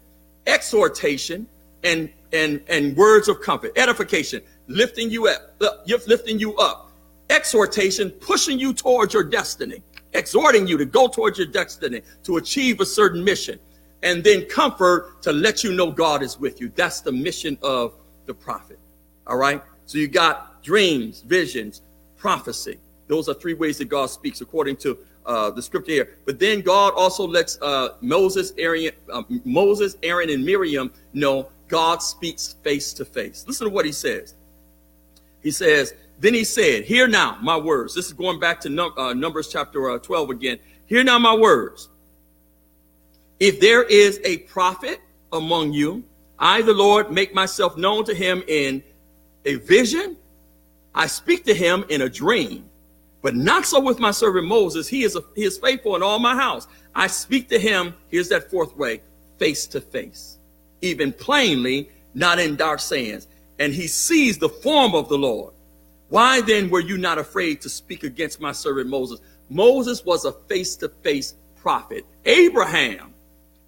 exhortation, 0.47 1.45
and 1.83 2.09
and 2.31 2.59
and 2.67 2.97
words 2.97 3.27
of 3.27 3.39
comfort. 3.39 3.77
Edification, 3.77 4.41
lifting 4.67 5.11
you 5.11 5.27
up, 5.27 5.61
lifting 5.85 6.39
you 6.39 6.57
up. 6.57 6.89
Exhortation, 7.29 8.11
pushing 8.11 8.59
you 8.59 8.73
towards 8.73 9.13
your 9.13 9.23
destiny, 9.23 9.81
exhorting 10.13 10.67
you 10.67 10.77
to 10.77 10.85
go 10.85 11.07
towards 11.07 11.37
your 11.37 11.47
destiny, 11.47 12.01
to 12.23 12.37
achieve 12.37 12.79
a 12.79 12.85
certain 12.85 13.23
mission 13.23 13.59
and 14.03 14.23
then 14.23 14.45
comfort 14.45 15.21
to 15.23 15.31
let 15.31 15.63
you 15.63 15.73
know 15.73 15.89
God 15.89 16.21
is 16.21 16.37
with 16.37 16.61
you. 16.61 16.71
That's 16.75 17.01
the 17.01 17.11
mission 17.11 17.57
of 17.63 17.93
the 18.25 18.33
prophet. 18.33 18.77
All 19.25 19.37
right. 19.37 19.63
So 19.85 19.97
you 19.97 20.07
got 20.07 20.61
dreams, 20.61 21.21
visions, 21.21 21.81
prophecy. 22.17 22.77
Those 23.07 23.29
are 23.29 23.33
three 23.33 23.53
ways 23.53 23.77
that 23.77 23.85
God 23.85 24.07
speaks 24.07 24.41
according 24.41 24.77
to 24.77 24.97
uh, 25.25 25.51
the 25.51 25.61
scripture 25.61 25.91
here. 25.91 26.17
But 26.25 26.37
then 26.37 26.61
God 26.61 26.93
also 26.95 27.25
lets 27.25 27.57
uh, 27.61 27.95
Moses, 28.01 28.53
Aaron, 28.57 28.91
uh, 29.11 29.23
Moses, 29.45 29.95
Aaron, 30.03 30.29
and 30.29 30.45
Miriam 30.45 30.91
know 31.13 31.47
God 31.69 32.01
speaks 32.01 32.55
face 32.61 32.91
to 32.93 33.05
face. 33.05 33.45
Listen 33.47 33.67
to 33.67 33.73
what 33.73 33.85
he 33.85 33.91
says. 33.93 34.35
He 35.41 35.51
says, 35.51 35.93
then 36.23 36.33
he 36.33 36.45
said, 36.45 36.85
Hear 36.85 37.05
now 37.05 37.37
my 37.41 37.57
words. 37.57 37.93
This 37.93 38.05
is 38.05 38.13
going 38.13 38.39
back 38.39 38.61
to 38.61 38.69
num- 38.69 38.93
uh, 38.95 39.13
Numbers 39.13 39.49
chapter 39.49 39.89
uh, 39.89 39.99
12 39.99 40.29
again. 40.29 40.57
Hear 40.85 41.03
now 41.03 41.19
my 41.19 41.35
words. 41.35 41.89
If 43.41 43.59
there 43.59 43.83
is 43.83 44.21
a 44.23 44.37
prophet 44.37 45.01
among 45.33 45.73
you, 45.73 46.01
I, 46.39 46.61
the 46.61 46.71
Lord, 46.71 47.11
make 47.11 47.33
myself 47.33 47.75
known 47.75 48.05
to 48.05 48.13
him 48.13 48.41
in 48.47 48.81
a 49.43 49.55
vision. 49.55 50.15
I 50.95 51.07
speak 51.07 51.43
to 51.43 51.53
him 51.53 51.83
in 51.89 52.03
a 52.03 52.09
dream, 52.09 52.69
but 53.21 53.35
not 53.35 53.65
so 53.65 53.81
with 53.81 53.99
my 53.99 54.11
servant 54.11 54.47
Moses. 54.47 54.87
He 54.87 55.03
is, 55.03 55.17
a, 55.17 55.23
he 55.35 55.43
is 55.43 55.57
faithful 55.57 55.97
in 55.97 56.03
all 56.03 56.19
my 56.19 56.37
house. 56.37 56.67
I 56.95 57.07
speak 57.07 57.49
to 57.49 57.59
him, 57.59 57.95
here's 58.07 58.29
that 58.29 58.49
fourth 58.49 58.77
way, 58.77 59.01
face 59.39 59.67
to 59.67 59.81
face, 59.81 60.37
even 60.81 61.11
plainly, 61.11 61.89
not 62.13 62.39
in 62.39 62.55
dark 62.55 62.79
sayings. 62.79 63.27
And 63.59 63.73
he 63.73 63.87
sees 63.87 64.37
the 64.37 64.47
form 64.47 64.95
of 64.95 65.09
the 65.09 65.17
Lord. 65.17 65.53
Why 66.13 66.41
then 66.41 66.69
were 66.69 66.79
you 66.79 66.99
not 66.99 67.17
afraid 67.17 67.61
to 67.61 67.69
speak 67.69 68.03
against 68.03 68.39
my 68.39 68.51
servant 68.51 68.87
Moses? 68.87 69.19
Moses 69.49 70.05
was 70.05 70.25
a 70.25 70.31
face 70.31 70.75
to 70.75 70.89
face 70.89 71.33
prophet. 71.55 72.05
Abraham 72.25 73.15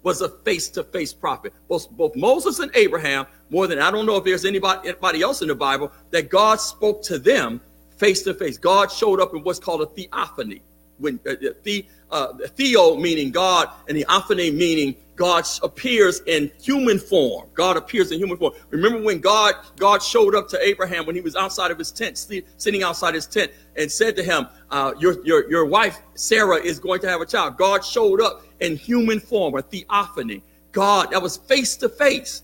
was 0.04 0.20
a 0.20 0.28
face-to-face 0.28 1.12
prophet. 1.12 1.52
Both, 1.66 1.90
both 1.90 2.14
Moses 2.14 2.60
and 2.60 2.70
Abraham, 2.76 3.26
more 3.50 3.66
than 3.66 3.80
I 3.80 3.90
don't 3.90 4.06
know 4.06 4.14
if 4.14 4.22
there's 4.22 4.44
anybody, 4.44 4.90
anybody 4.90 5.22
else 5.22 5.42
in 5.42 5.48
the 5.48 5.56
Bible, 5.56 5.90
that 6.12 6.30
God 6.30 6.60
spoke 6.60 7.02
to 7.02 7.18
them 7.18 7.60
face-to-face. 7.96 8.58
God 8.58 8.92
showed 8.92 9.18
up 9.18 9.34
in 9.34 9.42
what's 9.42 9.58
called 9.58 9.82
a 9.82 9.86
theophany. 9.86 10.62
When 10.98 11.18
uh, 11.28 11.34
the, 11.64 11.84
uh, 12.12 12.34
theo 12.50 12.94
meaning 12.94 13.32
God 13.32 13.70
and 13.88 13.98
theophany 13.98 14.52
meaning 14.52 14.94
God 15.16 15.46
appears 15.62 16.20
in 16.26 16.50
human 16.62 16.98
form. 16.98 17.48
God 17.54 17.76
appears 17.78 18.12
in 18.12 18.18
human 18.18 18.36
form. 18.36 18.52
Remember 18.70 19.02
when 19.02 19.18
God 19.18 19.54
God 19.76 20.02
showed 20.02 20.34
up 20.34 20.48
to 20.50 20.62
Abraham 20.62 21.06
when 21.06 21.14
he 21.14 21.22
was 21.22 21.34
outside 21.34 21.70
of 21.70 21.78
his 21.78 21.90
tent, 21.90 22.18
sitting 22.58 22.82
outside 22.82 23.14
his 23.14 23.26
tent, 23.26 23.50
and 23.76 23.90
said 23.90 24.14
to 24.16 24.22
him, 24.22 24.46
uh, 24.70 24.92
"Your 24.98 25.24
your 25.24 25.50
your 25.50 25.64
wife 25.64 26.00
Sarah 26.14 26.58
is 26.58 26.78
going 26.78 27.00
to 27.00 27.08
have 27.08 27.22
a 27.22 27.26
child." 27.26 27.56
God 27.56 27.84
showed 27.84 28.20
up 28.20 28.44
in 28.60 28.76
human 28.76 29.18
form, 29.18 29.56
a 29.56 29.62
theophany. 29.62 30.42
God, 30.72 31.10
that 31.12 31.22
was 31.22 31.38
face 31.38 31.76
to 31.78 31.88
face. 31.88 32.42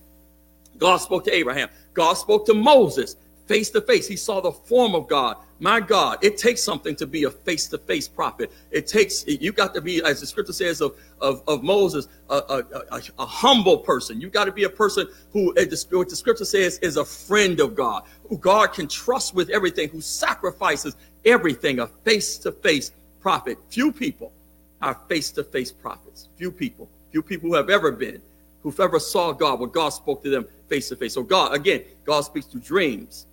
God 0.78 0.96
spoke 0.96 1.24
to 1.24 1.34
Abraham. 1.34 1.68
God 1.92 2.14
spoke 2.14 2.46
to 2.46 2.54
Moses 2.54 3.16
face 3.46 3.70
to 3.70 3.80
face. 3.80 4.08
He 4.08 4.16
saw 4.16 4.40
the 4.40 4.52
form 4.52 4.94
of 4.94 5.08
God. 5.08 5.36
My 5.58 5.78
God, 5.78 6.18
it 6.22 6.38
takes 6.38 6.62
something 6.62 6.96
to 6.96 7.06
be 7.06 7.24
a 7.24 7.30
face 7.30 7.68
to 7.68 7.78
face 7.78 8.08
prophet. 8.08 8.50
It 8.72 8.86
takes, 8.86 9.24
you 9.26 9.52
got 9.52 9.74
to 9.74 9.80
be, 9.80 10.02
as 10.02 10.20
the 10.20 10.26
scripture 10.26 10.52
says 10.52 10.80
of, 10.80 10.96
of, 11.20 11.42
of 11.46 11.62
Moses, 11.62 12.08
a, 12.30 12.34
a, 12.34 12.64
a, 12.90 13.02
a 13.20 13.26
humble 13.26 13.78
person. 13.78 14.20
You 14.20 14.28
got 14.28 14.46
to 14.46 14.52
be 14.52 14.64
a 14.64 14.68
person 14.68 15.06
who, 15.32 15.54
what 15.54 16.08
the 16.08 16.16
scripture 16.16 16.44
says, 16.44 16.78
is 16.78 16.96
a 16.96 17.04
friend 17.04 17.60
of 17.60 17.76
God, 17.76 18.02
who 18.28 18.38
God 18.38 18.72
can 18.72 18.88
trust 18.88 19.34
with 19.34 19.50
everything, 19.50 19.88
who 19.88 20.00
sacrifices 20.00 20.96
everything, 21.24 21.78
a 21.78 21.86
face 21.86 22.38
to 22.38 22.50
face 22.50 22.90
prophet. 23.20 23.56
Few 23.68 23.92
people 23.92 24.32
are 24.80 24.94
face 25.08 25.30
to 25.32 25.44
face 25.44 25.70
prophets. 25.70 26.28
Few 26.36 26.50
people, 26.50 26.88
few 27.12 27.22
people 27.22 27.48
who 27.48 27.54
have 27.54 27.70
ever 27.70 27.92
been, 27.92 28.20
who've 28.62 28.80
ever 28.80 28.98
saw 28.98 29.32
God, 29.32 29.60
where 29.60 29.68
God 29.68 29.90
spoke 29.90 30.22
to 30.24 30.30
them 30.30 30.46
face 30.68 30.88
to 30.88 30.96
face. 30.96 31.14
So, 31.14 31.22
God, 31.22 31.54
again, 31.54 31.82
God 32.04 32.22
speaks 32.22 32.46
through 32.46 32.62
dreams, 32.62 33.26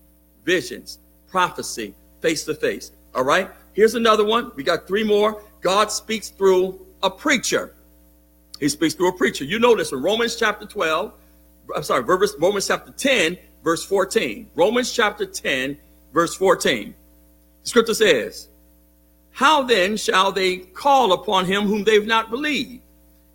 visions, 0.50 0.97
prophecy, 1.28 1.93
face 2.22 2.43
to 2.45 2.56
face. 2.56 2.91
All 3.14 3.24
right. 3.24 3.52
Here's 3.74 3.93
another 3.93 4.26
one. 4.26 4.52
We 4.56 4.64
got 4.64 4.88
three 4.88 5.04
more. 5.04 5.43
God 5.62 5.91
speaks 5.91 6.30
through 6.30 6.84
a 7.04 7.10
preacher. 7.12 7.76
He 8.60 8.68
speaks 8.68 8.95
through 8.95 9.10
a 9.10 9.18
preacher. 9.18 9.45
You 9.45 9.60
know 9.60 9.76
this 9.76 9.91
in 9.91 10.02
Romans 10.02 10.36
chapter 10.36 10.66
12. 10.66 11.14
I'm 11.76 11.84
sorry, 11.84 12.02
Romans 12.02 12.68
chapter 12.68 12.91
10, 12.91 13.38
verse 13.64 13.86
14. 13.86 14.50
Romans 14.56 14.91
chapter 14.91 15.28
10, 15.28 15.78
verse 16.14 16.34
14. 16.36 16.95
The 17.62 17.70
scripture 17.70 17.93
says, 17.93 18.47
how 19.32 19.62
then 19.62 19.97
shall 19.97 20.32
they 20.32 20.58
call 20.58 21.14
upon 21.14 21.45
him 21.45 21.68
whom 21.68 21.84
they've 21.84 22.08
not 22.08 22.32
believed? 22.32 22.82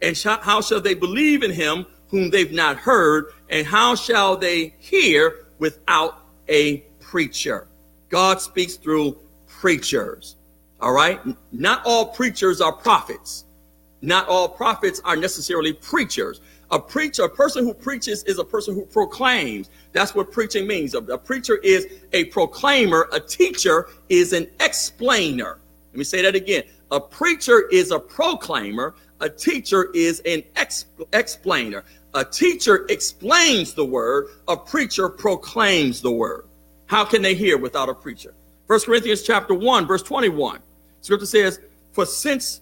And 0.02 0.16
sh- 0.16 0.42
how 0.42 0.60
shall 0.60 0.80
they 0.80 0.94
believe 0.94 1.44
in 1.44 1.52
him 1.52 1.86
whom 2.08 2.30
they've 2.30 2.52
not 2.52 2.76
heard? 2.76 3.26
And 3.48 3.64
how 3.64 3.94
shall 3.94 4.36
they 4.36 4.74
hear 4.80 5.46
without 5.60 6.18
a 6.48 6.84
preacher? 7.14 7.68
God 8.08 8.40
speaks 8.40 8.74
through 8.74 9.16
preachers. 9.46 10.34
All 10.80 10.90
right. 10.90 11.20
Not 11.52 11.80
all 11.86 12.06
preachers 12.06 12.60
are 12.60 12.72
prophets. 12.72 13.44
Not 14.02 14.26
all 14.26 14.48
prophets 14.48 15.00
are 15.04 15.14
necessarily 15.14 15.72
preachers. 15.72 16.40
A 16.72 16.78
preacher, 16.80 17.22
a 17.22 17.28
person 17.28 17.62
who 17.62 17.72
preaches 17.72 18.24
is 18.24 18.40
a 18.40 18.44
person 18.44 18.74
who 18.74 18.84
proclaims. 18.86 19.70
That's 19.92 20.12
what 20.16 20.32
preaching 20.32 20.66
means. 20.66 20.96
A, 20.96 20.98
a 20.98 21.16
preacher 21.16 21.58
is 21.58 21.86
a 22.12 22.24
proclaimer. 22.24 23.08
A 23.12 23.20
teacher 23.20 23.90
is 24.08 24.32
an 24.32 24.48
explainer. 24.58 25.60
Let 25.92 25.98
me 25.98 26.02
say 26.02 26.20
that 26.20 26.34
again. 26.34 26.64
A 26.90 26.98
preacher 26.98 27.68
is 27.68 27.92
a 27.92 28.00
proclaimer. 28.00 28.96
A 29.20 29.28
teacher 29.28 29.92
is 29.94 30.18
an 30.26 30.42
ex- 30.56 30.86
explainer. 31.12 31.84
A 32.14 32.24
teacher 32.24 32.86
explains 32.88 33.72
the 33.72 33.84
word. 33.84 34.30
A 34.48 34.56
preacher 34.56 35.08
proclaims 35.08 36.00
the 36.00 36.10
word. 36.10 36.46
How 36.95 37.05
can 37.05 37.22
they 37.22 37.34
hear 37.34 37.59
without 37.59 37.88
a 37.88 37.95
preacher? 37.95 38.32
First 38.68 38.86
Corinthians 38.86 39.22
chapter 39.22 39.53
1, 39.53 39.84
verse 39.84 40.01
21. 40.05 40.61
Scripture 41.01 41.26
says, 41.26 41.59
For 41.90 42.07
since 42.07 42.61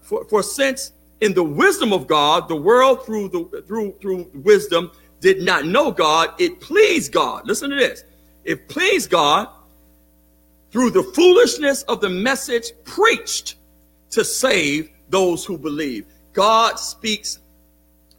for, 0.00 0.24
for 0.26 0.44
since 0.44 0.92
in 1.20 1.34
the 1.34 1.42
wisdom 1.42 1.92
of 1.92 2.06
God, 2.06 2.48
the 2.48 2.54
world 2.54 3.04
through 3.04 3.30
the 3.30 3.64
through 3.66 3.96
through 4.00 4.30
wisdom 4.32 4.92
did 5.18 5.42
not 5.42 5.66
know 5.66 5.90
God, 5.90 6.40
it 6.40 6.60
pleased 6.60 7.10
God. 7.10 7.48
Listen 7.48 7.68
to 7.70 7.74
this. 7.74 8.04
It 8.44 8.68
pleased 8.68 9.10
God 9.10 9.48
through 10.70 10.90
the 10.90 11.02
foolishness 11.02 11.82
of 11.82 12.00
the 12.00 12.10
message 12.10 12.70
preached 12.84 13.56
to 14.10 14.24
save 14.24 14.88
those 15.08 15.44
who 15.44 15.58
believe. 15.58 16.06
God 16.32 16.78
speaks 16.78 17.40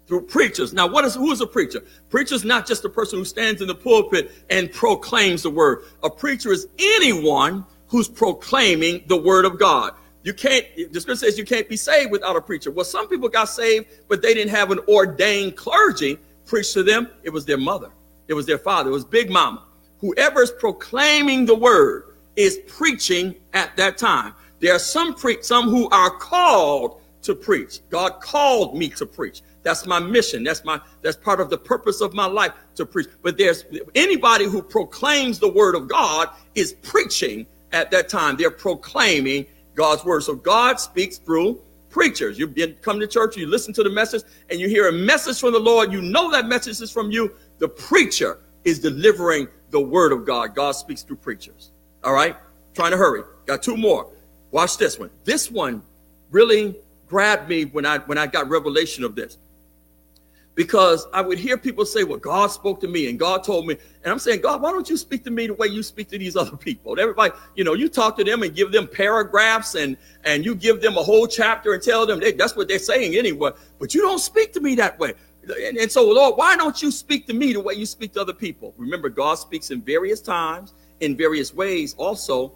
through 0.08 0.22
preachers. 0.22 0.74
Now, 0.74 0.88
what 0.88 1.06
is 1.06 1.16
who 1.16 1.32
is 1.32 1.41
a 1.41 1.47
preacher? 1.47 1.82
Preacher 2.10 2.36
is 2.36 2.45
not 2.45 2.68
just 2.68 2.86
a 2.86 2.89
person 2.89 3.20
who 3.20 3.26
stands 3.26 3.62
in 3.62 3.68
the 3.68 3.76
pulpit 3.76 4.32
and 4.49 4.72
proclaims 4.72 5.43
the 5.43 5.49
word. 5.49 5.86
A 6.03 6.10
preacher 6.10 6.51
is 6.51 6.68
anyone 6.78 7.66
who's 7.88 8.08
proclaiming 8.08 9.03
the 9.08 9.18
word 9.18 9.45
of 9.45 9.60
God. 9.60 9.93
You 10.24 10.34
can't, 10.34 10.66
the 10.76 10.99
scripture 10.99 11.26
says 11.26 11.38
you 11.38 11.45
can't 11.45 11.70
be 11.70 11.78
saved 11.78 12.12
without 12.12 12.36
a 12.36 12.41
preacher. 12.41 12.72
Well, 12.72 12.86
some 12.86 13.08
people 13.08 13.30
got 13.30 13.45
saved, 13.45 13.88
but 14.08 14.22
they 14.22 14.34
didn't 14.34 14.51
have 14.51 14.72
an 14.72 14.80
ordained 14.88 15.56
clergy 15.56 16.18
preach 16.45 16.74
to 16.74 16.84
them. 16.84 17.10
It 17.24 17.30
was 17.30 17.45
their 17.45 17.58
mother, 17.58 17.91
it 18.28 18.34
was 18.34 18.45
their 18.45 18.58
father, 18.58 18.89
it 18.89 18.93
was 18.93 19.06
Big 19.06 19.30
Mama. 19.30 19.64
Whoever 19.99 20.41
is 20.41 20.51
proclaiming 20.51 21.45
the 21.45 21.56
word 21.56 22.16
is 22.36 22.60
preaching 22.68 23.36
at 23.53 23.76
that 23.78 23.97
time. 23.97 24.34
There 24.60 24.74
are 24.74 24.80
some 24.80 25.14
pre- 25.14 25.41
some 25.41 25.70
who 25.70 25.89
are 25.89 26.10
called 26.10 27.01
to 27.22 27.36
preach. 27.36 27.80
God 27.89 28.20
called 28.22 28.76
me 28.76 28.89
to 28.89 29.06
preach. 29.06 29.41
That's 29.66 29.88
my 29.88 29.99
mission. 29.99 30.43
That's 30.43 30.63
my 30.63 30.80
that's 31.01 31.18
part 31.18 31.41
of 31.41 31.49
the 31.49 31.57
purpose 31.57 31.99
of 31.99 32.13
my 32.13 32.28
life 32.28 32.51
to 32.76 32.86
preach. 32.86 33.07
But 33.24 33.36
there's 33.36 33.66
anybody 33.95 34.45
who 34.45 34.61
proclaims 34.61 35.39
the 35.39 35.51
word 35.51 35.74
of 35.74 35.88
God 35.88 36.30
is 36.53 36.74
preaching 36.84 37.47
at 37.72 37.89
that 37.89 38.07
time. 38.07 38.38
They're 38.38 38.51
proclaiming 38.51 39.47
God's 39.74 40.05
word. 40.05 40.22
So 40.22 40.36
God 40.36 40.80
speaks 40.80 41.18
through 41.18 41.59
preachers. 41.89 42.38
You 42.38 42.47
come 42.84 42.99
to 42.99 43.07
church, 43.07 43.38
you 43.38 43.47
listen 43.47 43.74
to 43.74 43.82
the 43.82 43.89
message, 43.89 44.22
and 44.51 44.59
you 44.59 44.70
hear 44.70 44.88
a 44.88 44.91
message 44.91 45.39
from 45.39 45.53
the 45.53 45.59
Lord. 45.59 45.91
You 45.91 46.03
know 46.03 46.30
that 46.30 46.45
message 46.45 46.80
is 46.80 46.91
from 46.91 47.09
you. 47.09 47.34
The 47.57 47.68
preacher 47.68 48.38
is 48.66 48.78
delivering 48.78 49.47
the 49.72 49.82
word 49.82 50.11
of 50.11 50.28
God. 50.28 50.53
God 50.53 50.74
speaks 50.74 51.01
through 51.01 51.18
preachers. 51.18 51.72
All 52.03 52.13
right? 52.13 52.36
Trying 52.76 52.91
to 52.91 52.97
hurry. 52.97 53.24
Got 53.47 53.63
two 53.63 53.78
more. 53.78 54.11
Watch 54.51 54.78
this 54.78 54.99
one. 54.99 55.09
This 55.24 55.49
one 55.49 55.82
really 56.30 56.76
grabbed 57.07 57.49
me 57.49 57.66
when 57.66 57.86
I 57.86 57.97
when 57.99 58.20
I 58.20 58.28
got 58.28 58.47
revelation 58.47 59.03
of 59.03 59.16
this 59.16 59.38
because 60.56 61.06
I 61.14 61.22
would 61.22 61.38
hear 61.38 61.58
people 61.58 61.86
say, 61.86 62.03
Well, 62.03 62.18
God 62.18 62.47
spoke 62.47 62.80
to 62.82 62.88
me 62.88 63.10
and 63.10 63.20
God 63.20 63.43
told 63.43 63.68
me. 63.68 63.78
And 64.03 64.12
I'm 64.12 64.20
saying, 64.20 64.41
God, 64.41 64.62
why 64.62 64.72
don't 64.72 64.89
you 64.89 64.97
speak 64.97 65.24
to 65.26 65.32
me 65.32 65.47
the 65.47 65.53
way 65.53 65.68
you 65.68 65.84
speak 65.84 66.08
to 66.10 66.18
these 66.18 66.36
other 66.36 66.56
people? 66.56 66.93
And 66.93 66.99
everybody, 66.99 67.34
you 67.56 67.64
know, 67.64 67.74
you 67.74 67.89
talk 67.89 68.18
to 68.18 68.24
them 68.24 68.41
and 68.43 68.56
give 68.56 68.72
them 68.72 68.88
paragraphs 68.88 69.76
and 69.76 69.97
and 70.24 70.45
you 70.45 70.56
give 70.56 70.82
them 70.82 70.97
a 70.97 71.03
whole 71.03 71.28
chapter 71.28 71.74
and 71.74 71.84
tell 71.84 72.06
them 72.06 72.20
they, 72.20 72.32
that's 72.32 72.56
what 72.56 72.68
they're 72.68 72.80
saying 72.80 73.16
anyway. 73.16 73.51
But 73.80 73.93
you 73.93 74.01
don't 74.01 74.20
speak 74.20 74.53
to 74.53 74.62
me 74.62 74.76
that 74.76 74.97
way. 74.97 75.14
And, 75.43 75.78
and 75.78 75.91
so, 75.91 76.10
Lord, 76.10 76.38
why 76.38 76.56
don't 76.56 76.82
you 76.82 76.89
speak 76.89 77.28
to 77.28 77.34
me 77.34 77.53
the 77.53 77.60
way 77.60 77.76
you 77.76 77.86
speak 77.86 78.14
to 78.14 78.22
other 78.22 78.34
people? 78.34 78.74
Remember, 78.78 79.10
God 79.10 79.36
speaks 79.36 79.70
in 79.70 79.82
various 79.82 80.22
times, 80.22 80.74
in 81.01 81.16
various 81.16 81.53
ways, 81.53 81.93
also 81.97 82.53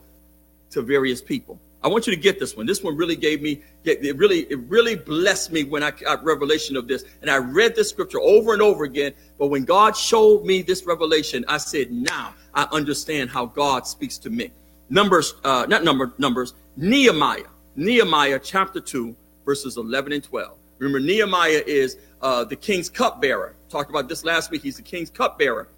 to 0.71 0.81
various 0.81 1.21
people. 1.21 1.59
I 1.81 1.87
want 1.87 2.07
you 2.07 2.13
to 2.13 2.19
get 2.19 2.39
this 2.39 2.57
one. 2.57 2.65
This 2.65 2.83
one 2.83 2.97
really 2.97 3.15
gave 3.15 3.41
me, 3.41 3.61
it 3.85 4.17
really, 4.17 4.39
it 4.49 4.59
really 4.67 4.95
blessed 4.95 5.51
me 5.51 5.63
when 5.63 5.81
I 5.81 5.91
got 5.91 6.23
revelation 6.25 6.75
of 6.75 6.87
this. 6.87 7.05
And 7.21 7.31
I 7.31 7.37
read 7.37 7.73
this 7.75 7.89
scripture 7.89 8.19
over 8.19 8.51
and 8.53 8.61
over 8.61 8.83
again. 8.83 9.13
But 9.37 9.47
when 9.47 9.63
God 9.63 9.95
showed 9.95 10.43
me 10.43 10.61
this 10.61 10.85
revelation, 10.85 11.45
I 11.47 11.57
said, 11.57 11.91
now 11.91 12.33
I 12.53 12.67
understand 12.71 13.29
how 13.29 13.45
God 13.45 13.87
speaks 13.87 14.17
to 14.19 14.29
me. 14.29 14.51
Numbers, 14.89 15.35
uh, 15.45 15.65
not 15.69 15.83
number, 15.83 16.13
numbers, 16.17 16.53
Nehemiah, 16.75 17.43
Nehemiah 17.75 18.39
chapter 18.43 18.81
2, 18.81 19.15
verses 19.45 19.77
11 19.77 20.11
and 20.11 20.23
12. 20.23 20.57
Remember, 20.79 20.99
Nehemiah 20.99 21.63
is 21.65 21.97
uh, 22.21 22.43
the 22.43 22.55
king's 22.55 22.89
cupbearer. 22.89 23.55
Talked 23.69 23.89
about 23.89 24.09
this 24.09 24.25
last 24.25 24.51
week. 24.51 24.63
He's 24.63 24.77
the 24.77 24.81
king's 24.81 25.09
cupbearer. 25.09 25.69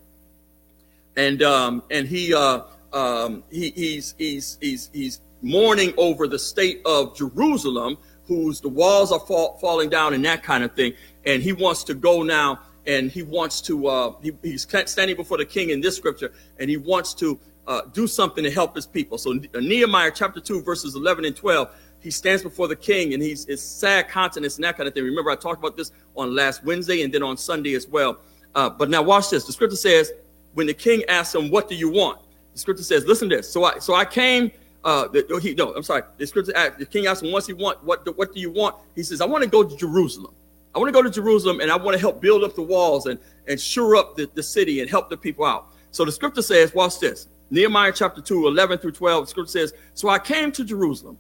And, 1.16 1.44
um, 1.44 1.84
and 1.92 2.08
he, 2.08 2.34
uh, 2.34 2.62
um, 2.94 3.44
he, 3.52 3.70
he's, 3.72 4.16
he's, 4.18 4.58
he's, 4.62 4.90
he's 4.94 5.22
mourning 5.42 5.94
over 5.98 6.28
the 6.28 6.40
state 6.40 6.82
of 6.86 7.16
Jerusalem, 7.16 7.98
whose 8.26 8.62
the 8.62 8.70
walls 8.70 9.12
are 9.12 9.20
fall, 9.20 9.58
falling 9.60 9.90
down 9.90 10.14
and 10.14 10.24
that 10.26 10.44
kind 10.44 10.64
of 10.64 10.74
thing. 10.74 10.94
And 11.26 11.42
he 11.42 11.54
wants 11.54 11.84
to 11.86 11.94
go 11.94 12.24
now 12.24 12.60
and 12.86 13.12
he 13.12 13.24
wants 13.24 13.62
to, 13.62 13.88
uh, 13.88 14.14
he, 14.22 14.32
he's 14.42 14.68
standing 14.86 15.16
before 15.16 15.38
the 15.38 15.46
king 15.46 15.70
in 15.70 15.82
this 15.82 15.98
scripture 15.98 16.32
and 16.60 16.70
he 16.70 16.78
wants 16.78 17.14
to 17.16 17.40
uh, 17.68 17.82
do 17.94 18.08
something 18.08 18.44
to 18.44 18.52
help 18.52 18.76
his 18.76 18.86
people. 18.86 19.18
So 19.18 19.40
Nehemiah 19.54 20.12
chapter 20.14 20.40
2, 20.40 20.62
verses 20.62 20.96
11 20.96 21.26
and 21.26 21.36
12, 21.36 21.70
he 22.00 22.10
stands 22.10 22.42
before 22.42 22.68
the 22.68 22.76
king 22.76 23.14
and 23.14 23.22
he's 23.22 23.46
it's 23.46 23.62
sad 23.62 24.10
countenance 24.10 24.56
and 24.56 24.66
that 24.66 24.78
kind 24.78 24.88
of 24.88 24.94
thing. 24.94 25.04
Remember, 25.04 25.30
I 25.30 25.36
talked 25.36 25.60
about 25.60 25.78
this 25.78 25.92
on 26.16 26.36
last 26.36 26.64
Wednesday 26.64 27.04
and 27.04 27.14
then 27.14 27.22
on 27.22 27.38
Sunday 27.38 27.76
as 27.76 27.88
well. 27.88 28.18
Uh, 28.56 28.70
but 28.70 28.90
now 28.90 29.02
watch 29.02 29.30
this. 29.30 29.46
The 29.46 29.54
scripture 29.54 29.78
says, 29.78 30.12
when 30.54 30.68
the 30.68 30.74
king 30.74 31.04
asks 31.08 31.36
him, 31.36 31.50
what 31.50 31.70
do 31.70 31.76
you 31.76 31.90
want? 31.90 32.20
The 32.54 32.60
scripture 32.60 32.84
says, 32.84 33.06
listen 33.06 33.30
to 33.30 33.38
this. 33.38 33.52
So 33.52 33.64
I, 33.64 33.80
so 33.80 33.94
I 33.94 34.04
came 34.04 34.52
uh, 34.84 35.08
the, 35.08 35.26
oh, 35.32 35.38
he, 35.38 35.54
no, 35.54 35.74
I'm 35.74 35.84
sorry. 35.84 36.04
The 36.18 36.26
scripture 36.26 36.56
asked, 36.56 36.80
the 36.80 36.86
king 36.86 37.06
asked 37.06 37.24
him 37.24 37.32
once 37.32 37.46
he 37.46 37.54
want, 37.54 37.84
what, 37.84 38.18
what 38.18 38.34
do 38.34 38.40
you 38.40 38.52
want? 38.52 38.76
He 38.96 39.04
says, 39.04 39.22
I 39.22 39.26
want 39.26 39.44
to 39.44 39.50
go 39.50 39.64
to 39.64 39.78
Jerusalem. 39.78 40.34
I 40.74 40.80
want 40.80 40.88
to 40.88 40.94
go 40.94 41.04
to 41.04 41.10
Jerusalem 41.10 41.60
and 41.60 41.72
I 41.72 41.76
want 41.76 41.96
to 41.96 42.00
help 42.00 42.22
build 42.22 42.44
up 42.44 42.56
the 42.56 42.62
walls 42.62 43.06
and, 43.06 43.20
and 43.48 43.60
shore 43.60 43.96
up 43.96 44.16
the, 44.16 44.30
the 44.34 44.44
city 44.44 44.82
and 44.82 44.90
help 44.90 45.10
the 45.10 45.18
people 45.18 45.46
out. 45.46 45.68
So 45.92 46.06
the 46.06 46.12
scripture 46.12 46.42
says, 46.42 46.74
watch 46.74 47.00
this. 47.00 47.28
Nehemiah 47.52 47.92
chapter 47.94 48.22
2, 48.22 48.48
11 48.48 48.80
through 48.80 48.94
12, 48.94 49.26
the 49.26 49.30
scripture 49.30 49.52
says, 49.52 49.74
So 49.94 50.08
I 50.08 50.18
came 50.18 50.52
to 50.54 50.64
Jerusalem 50.64 51.18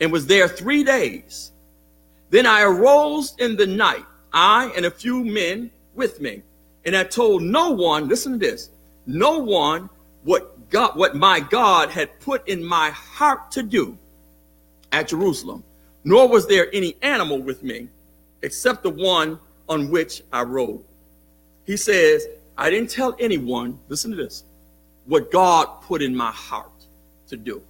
and 0.00 0.10
was 0.10 0.26
there 0.26 0.48
three 0.48 0.82
days. 0.82 1.52
Then 2.30 2.46
I 2.46 2.62
arose 2.62 3.34
in 3.38 3.56
the 3.56 3.66
night, 3.66 4.04
I 4.32 4.72
and 4.74 4.86
a 4.86 4.90
few 4.90 5.22
men 5.22 5.70
with 5.94 6.20
me, 6.20 6.42
and 6.86 6.96
I 6.96 7.04
told 7.04 7.42
no 7.42 7.70
one, 7.70 8.08
listen 8.08 8.32
to 8.32 8.38
this, 8.38 8.70
no 9.06 9.38
one 9.38 9.90
what 10.24 10.55
God, 10.70 10.96
what 10.96 11.14
my 11.14 11.40
God 11.40 11.90
had 11.90 12.18
put 12.20 12.46
in 12.48 12.64
my 12.64 12.90
heart 12.90 13.50
to 13.52 13.62
do 13.62 13.96
at 14.92 15.08
Jerusalem, 15.08 15.62
nor 16.04 16.28
was 16.28 16.46
there 16.46 16.68
any 16.74 16.96
animal 17.02 17.38
with 17.38 17.62
me 17.62 17.88
except 18.42 18.82
the 18.82 18.90
one 18.90 19.38
on 19.68 19.90
which 19.90 20.22
I 20.32 20.42
rode. 20.42 20.82
He 21.64 21.76
says, 21.76 22.26
I 22.56 22.70
didn't 22.70 22.90
tell 22.90 23.16
anyone, 23.18 23.78
listen 23.88 24.10
to 24.12 24.16
this, 24.16 24.44
what 25.04 25.30
God 25.30 25.82
put 25.82 26.02
in 26.02 26.14
my 26.14 26.30
heart 26.30 26.70
to 27.28 27.36
do. 27.36 27.62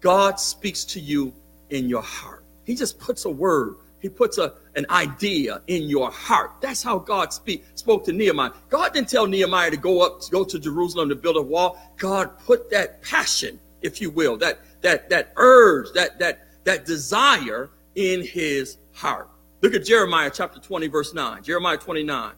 God 0.00 0.38
speaks 0.38 0.84
to 0.84 1.00
you 1.00 1.32
in 1.70 1.88
your 1.88 2.02
heart. 2.02 2.42
He 2.64 2.74
just 2.74 2.98
puts 2.98 3.24
a 3.24 3.30
word 3.30 3.76
he 4.04 4.10
puts 4.10 4.36
a, 4.36 4.52
an 4.76 4.84
idea 4.90 5.62
in 5.66 5.84
your 5.84 6.10
heart. 6.10 6.56
That's 6.60 6.82
how 6.82 6.98
God 6.98 7.32
speak, 7.32 7.64
spoke 7.74 8.04
to 8.04 8.12
Nehemiah. 8.12 8.50
God 8.68 8.92
didn't 8.92 9.08
tell 9.08 9.26
Nehemiah 9.26 9.70
to 9.70 9.78
go 9.78 10.04
up, 10.04 10.20
to 10.20 10.30
go 10.30 10.44
to 10.44 10.58
Jerusalem 10.58 11.08
to 11.08 11.14
build 11.14 11.38
a 11.38 11.42
wall. 11.42 11.78
God 11.96 12.38
put 12.40 12.68
that 12.68 13.00
passion, 13.00 13.58
if 13.80 14.02
you 14.02 14.10
will, 14.10 14.36
that 14.36 14.58
that 14.82 15.08
that 15.08 15.32
urge, 15.36 15.90
that 15.94 16.18
that 16.18 16.48
that 16.64 16.84
desire 16.84 17.70
in 17.94 18.22
his 18.22 18.76
heart. 18.92 19.30
Look 19.62 19.72
at 19.72 19.86
Jeremiah 19.86 20.30
chapter 20.30 20.60
20, 20.60 20.86
verse 20.88 21.14
9. 21.14 21.42
Jeremiah 21.42 21.78
29. 21.78 22.32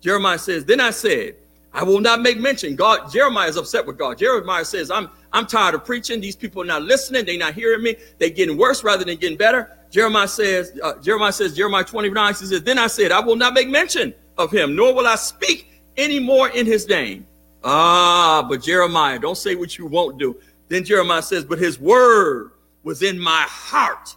Jeremiah 0.00 0.38
says, 0.38 0.64
Then 0.64 0.78
I 0.78 0.90
said, 0.90 1.34
I 1.72 1.82
will 1.82 2.00
not 2.00 2.22
make 2.22 2.38
mention. 2.38 2.76
God, 2.76 3.10
Jeremiah 3.10 3.48
is 3.48 3.56
upset 3.56 3.84
with 3.84 3.98
God. 3.98 4.16
Jeremiah 4.16 4.64
says, 4.64 4.92
I'm 4.92 5.10
I'm 5.32 5.46
tired 5.46 5.74
of 5.74 5.84
preaching. 5.84 6.20
These 6.20 6.36
people 6.36 6.62
are 6.62 6.66
not 6.66 6.82
listening. 6.82 7.24
They're 7.24 7.38
not 7.38 7.54
hearing 7.54 7.82
me. 7.82 7.96
They're 8.18 8.30
getting 8.30 8.56
worse 8.56 8.82
rather 8.82 9.04
than 9.04 9.16
getting 9.16 9.38
better. 9.38 9.76
Jeremiah 9.90 10.28
says, 10.28 10.78
uh, 10.82 10.94
Jeremiah 11.00 11.32
says, 11.32 11.56
Jeremiah 11.56 11.84
29 11.84 12.34
says, 12.34 12.62
Then 12.62 12.78
I 12.78 12.86
said, 12.86 13.12
I 13.12 13.20
will 13.20 13.36
not 13.36 13.54
make 13.54 13.68
mention 13.68 14.14
of 14.38 14.50
him, 14.50 14.74
nor 14.74 14.94
will 14.94 15.06
I 15.06 15.16
speak 15.16 15.70
any 15.96 16.20
more 16.20 16.48
in 16.48 16.66
his 16.66 16.88
name. 16.88 17.26
Ah, 17.62 18.44
but 18.48 18.62
Jeremiah, 18.62 19.18
don't 19.18 19.36
say 19.36 19.54
what 19.54 19.76
you 19.76 19.86
won't 19.86 20.18
do. 20.18 20.36
Then 20.68 20.84
Jeremiah 20.84 21.22
says, 21.22 21.44
But 21.44 21.58
his 21.58 21.78
word 21.78 22.52
was 22.82 23.02
in 23.02 23.18
my 23.18 23.44
heart 23.48 24.16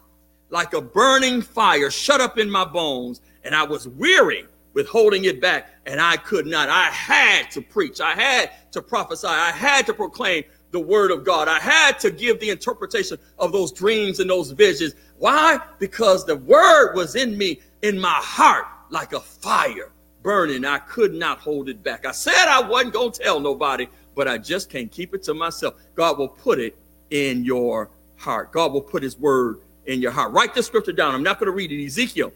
like 0.49 0.73
a 0.73 0.81
burning 0.81 1.41
fire 1.41 1.89
shut 1.89 2.21
up 2.21 2.37
in 2.37 2.49
my 2.49 2.63
bones, 2.63 3.21
and 3.43 3.55
I 3.55 3.63
was 3.63 3.87
weary 3.87 4.45
with 4.73 4.87
holding 4.87 5.25
it 5.25 5.41
back, 5.41 5.69
and 5.85 5.99
I 5.99 6.17
could 6.17 6.45
not. 6.45 6.69
I 6.69 6.85
had 6.85 7.49
to 7.51 7.61
preach, 7.61 7.99
I 7.99 8.13
had 8.13 8.51
to 8.71 8.81
prophesy, 8.81 9.27
I 9.27 9.51
had 9.51 9.85
to 9.87 9.93
proclaim 9.93 10.43
the 10.73 10.79
word 10.79 11.11
of 11.11 11.23
God. 11.23 11.47
I 11.47 11.59
had 11.59 11.99
to 11.99 12.11
give 12.11 12.39
the 12.39 12.49
interpretation 12.49 13.17
of 13.37 13.53
those 13.53 13.71
dreams 13.71 14.19
and 14.19 14.29
those 14.29 14.51
visions. 14.51 14.95
Why? 15.19 15.59
Because 15.79 16.25
the 16.25 16.35
word 16.35 16.95
was 16.95 17.15
in 17.15 17.37
me, 17.37 17.61
in 17.83 17.97
my 17.97 18.19
heart, 18.21 18.65
like 18.89 19.13
a 19.13 19.19
fire 19.19 19.91
burning. 20.23 20.65
I 20.65 20.79
could 20.79 21.13
not 21.13 21.39
hold 21.39 21.69
it 21.69 21.83
back. 21.83 22.05
I 22.05 22.11
said 22.11 22.47
I 22.47 22.67
wasn't 22.67 22.93
going 22.93 23.11
to 23.11 23.21
tell 23.21 23.39
nobody, 23.39 23.87
but 24.15 24.27
I 24.27 24.37
just 24.39 24.69
can't 24.69 24.91
keep 24.91 25.13
it 25.13 25.23
to 25.23 25.33
myself. 25.33 25.75
God 25.95 26.17
will 26.17 26.27
put 26.27 26.59
it 26.59 26.75
in 27.11 27.45
your 27.45 27.91
heart. 28.15 28.51
God 28.51 28.73
will 28.73 28.81
put 28.81 29.03
his 29.03 29.17
word 29.17 29.59
in 29.85 30.01
your 30.01 30.11
heart. 30.11 30.31
Write 30.31 30.55
this 30.55 30.65
scripture 30.65 30.91
down. 30.91 31.13
I'm 31.13 31.23
not 31.23 31.39
going 31.39 31.47
to 31.47 31.55
read 31.55 31.71
it. 31.71 31.85
Ezekiel 31.85 32.33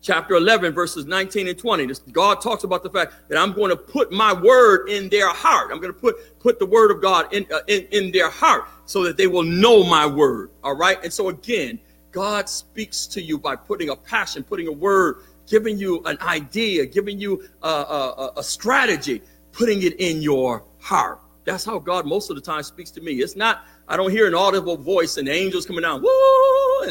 chapter 0.00 0.34
11 0.34 0.72
verses 0.72 1.06
19 1.06 1.48
and 1.48 1.58
20 1.58 1.86
this, 1.86 1.98
god 2.12 2.40
talks 2.40 2.64
about 2.64 2.82
the 2.82 2.90
fact 2.90 3.14
that 3.28 3.38
i'm 3.38 3.52
going 3.52 3.70
to 3.70 3.76
put 3.76 4.12
my 4.12 4.32
word 4.32 4.88
in 4.88 5.08
their 5.08 5.28
heart. 5.30 5.70
I'm 5.72 5.80
going 5.80 5.92
to 5.92 5.98
put 5.98 6.38
put 6.38 6.58
the 6.58 6.66
word 6.66 6.90
of 6.90 7.02
god 7.02 7.32
in, 7.32 7.46
uh, 7.52 7.60
in 7.66 7.86
in 7.90 8.12
their 8.12 8.30
heart 8.30 8.64
so 8.86 9.02
that 9.04 9.16
they 9.16 9.26
will 9.26 9.42
know 9.42 9.82
my 9.84 10.06
word 10.06 10.50
all 10.62 10.76
right? 10.76 11.02
And 11.02 11.12
so 11.12 11.28
again 11.28 11.78
god 12.12 12.48
speaks 12.48 13.06
to 13.06 13.22
you 13.22 13.38
by 13.38 13.56
putting 13.56 13.90
a 13.90 13.96
passion 13.96 14.42
putting 14.42 14.68
a 14.68 14.72
word 14.72 15.24
giving 15.48 15.78
you 15.78 16.02
an 16.04 16.18
idea 16.20 16.86
giving 16.86 17.18
you 17.18 17.42
a, 17.62 17.68
a, 17.68 18.32
a 18.36 18.42
strategy 18.42 19.22
putting 19.52 19.82
it 19.82 19.98
in 19.98 20.22
your 20.22 20.64
heart. 20.78 21.20
That's 21.44 21.64
how 21.64 21.78
god 21.78 22.06
most 22.06 22.30
of 22.30 22.36
the 22.36 22.42
time 22.42 22.62
speaks 22.62 22.90
to 22.92 23.00
me. 23.00 23.14
It's 23.14 23.36
not 23.36 23.64
I 23.88 23.96
don't 23.96 24.10
hear 24.10 24.26
an 24.26 24.34
audible 24.34 24.76
voice 24.76 25.16
and 25.16 25.28
angels 25.28 25.64
coming 25.64 25.82
down. 25.82 26.02
Woo! 26.02 26.08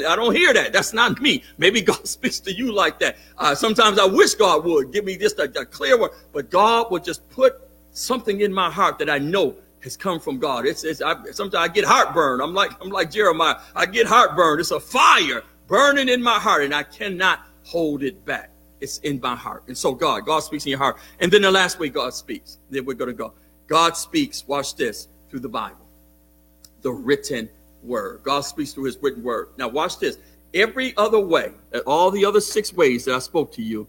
I 0.07 0.15
don't 0.15 0.35
hear 0.35 0.51
that. 0.53 0.73
That's 0.73 0.93
not 0.93 1.21
me. 1.21 1.43
Maybe 1.57 1.81
God 1.81 2.07
speaks 2.07 2.39
to 2.41 2.53
you 2.53 2.71
like 2.73 2.99
that. 2.99 3.17
Uh, 3.37 3.53
sometimes 3.53 3.99
I 3.99 4.05
wish 4.05 4.33
God 4.33 4.65
would 4.65 4.91
give 4.91 5.05
me 5.05 5.15
just 5.15 5.37
a, 5.37 5.43
a 5.59 5.65
clear 5.65 5.99
word, 5.99 6.11
but 6.33 6.49
God 6.49 6.91
would 6.91 7.03
just 7.03 7.27
put 7.29 7.61
something 7.91 8.41
in 8.41 8.51
my 8.51 8.71
heart 8.71 8.97
that 8.99 9.09
I 9.09 9.19
know 9.19 9.55
has 9.83 9.95
come 9.95 10.19
from 10.19 10.39
God. 10.39 10.65
It's, 10.65 10.83
it's 10.83 11.01
I, 11.01 11.15
sometimes 11.31 11.55
I 11.55 11.67
get 11.67 11.85
heartburn. 11.85 12.41
I'm 12.41 12.55
like 12.55 12.71
I'm 12.81 12.89
like 12.89 13.11
Jeremiah. 13.11 13.57
I 13.75 13.85
get 13.85 14.07
heartburn. 14.07 14.59
It's 14.59 14.71
a 14.71 14.79
fire 14.79 15.43
burning 15.67 16.09
in 16.09 16.21
my 16.23 16.39
heart, 16.39 16.63
and 16.63 16.73
I 16.73 16.81
cannot 16.81 17.41
hold 17.63 18.01
it 18.01 18.25
back. 18.25 18.49
It's 18.81 18.97
in 18.99 19.19
my 19.21 19.35
heart. 19.35 19.63
And 19.67 19.77
so 19.77 19.93
God, 19.93 20.25
God 20.25 20.39
speaks 20.39 20.65
in 20.65 20.71
your 20.71 20.79
heart. 20.79 20.97
And 21.19 21.31
then 21.31 21.41
the 21.43 21.51
last 21.51 21.79
way 21.79 21.89
God 21.89 22.13
speaks, 22.13 22.59
then 22.69 22.85
we're 22.85 22.93
going 22.93 23.09
to 23.09 23.17
go. 23.17 23.33
God 23.67 23.97
speaks, 23.97 24.47
watch 24.47 24.75
this, 24.75 25.09
through 25.29 25.39
the 25.41 25.49
Bible 25.49 25.86
the 26.81 26.91
written 26.91 27.49
word. 27.83 28.21
God 28.23 28.41
speaks 28.41 28.73
through 28.73 28.85
his 28.85 28.97
written 29.01 29.23
word. 29.23 29.49
Now, 29.57 29.67
watch 29.67 29.99
this. 29.99 30.17
Every 30.53 30.95
other 30.97 31.19
way, 31.19 31.51
all 31.85 32.09
the 32.09 32.25
other 32.25 32.41
six 32.41 32.73
ways 32.73 33.05
that 33.05 33.15
I 33.15 33.19
spoke 33.19 33.51
to 33.53 33.61
you, 33.61 33.87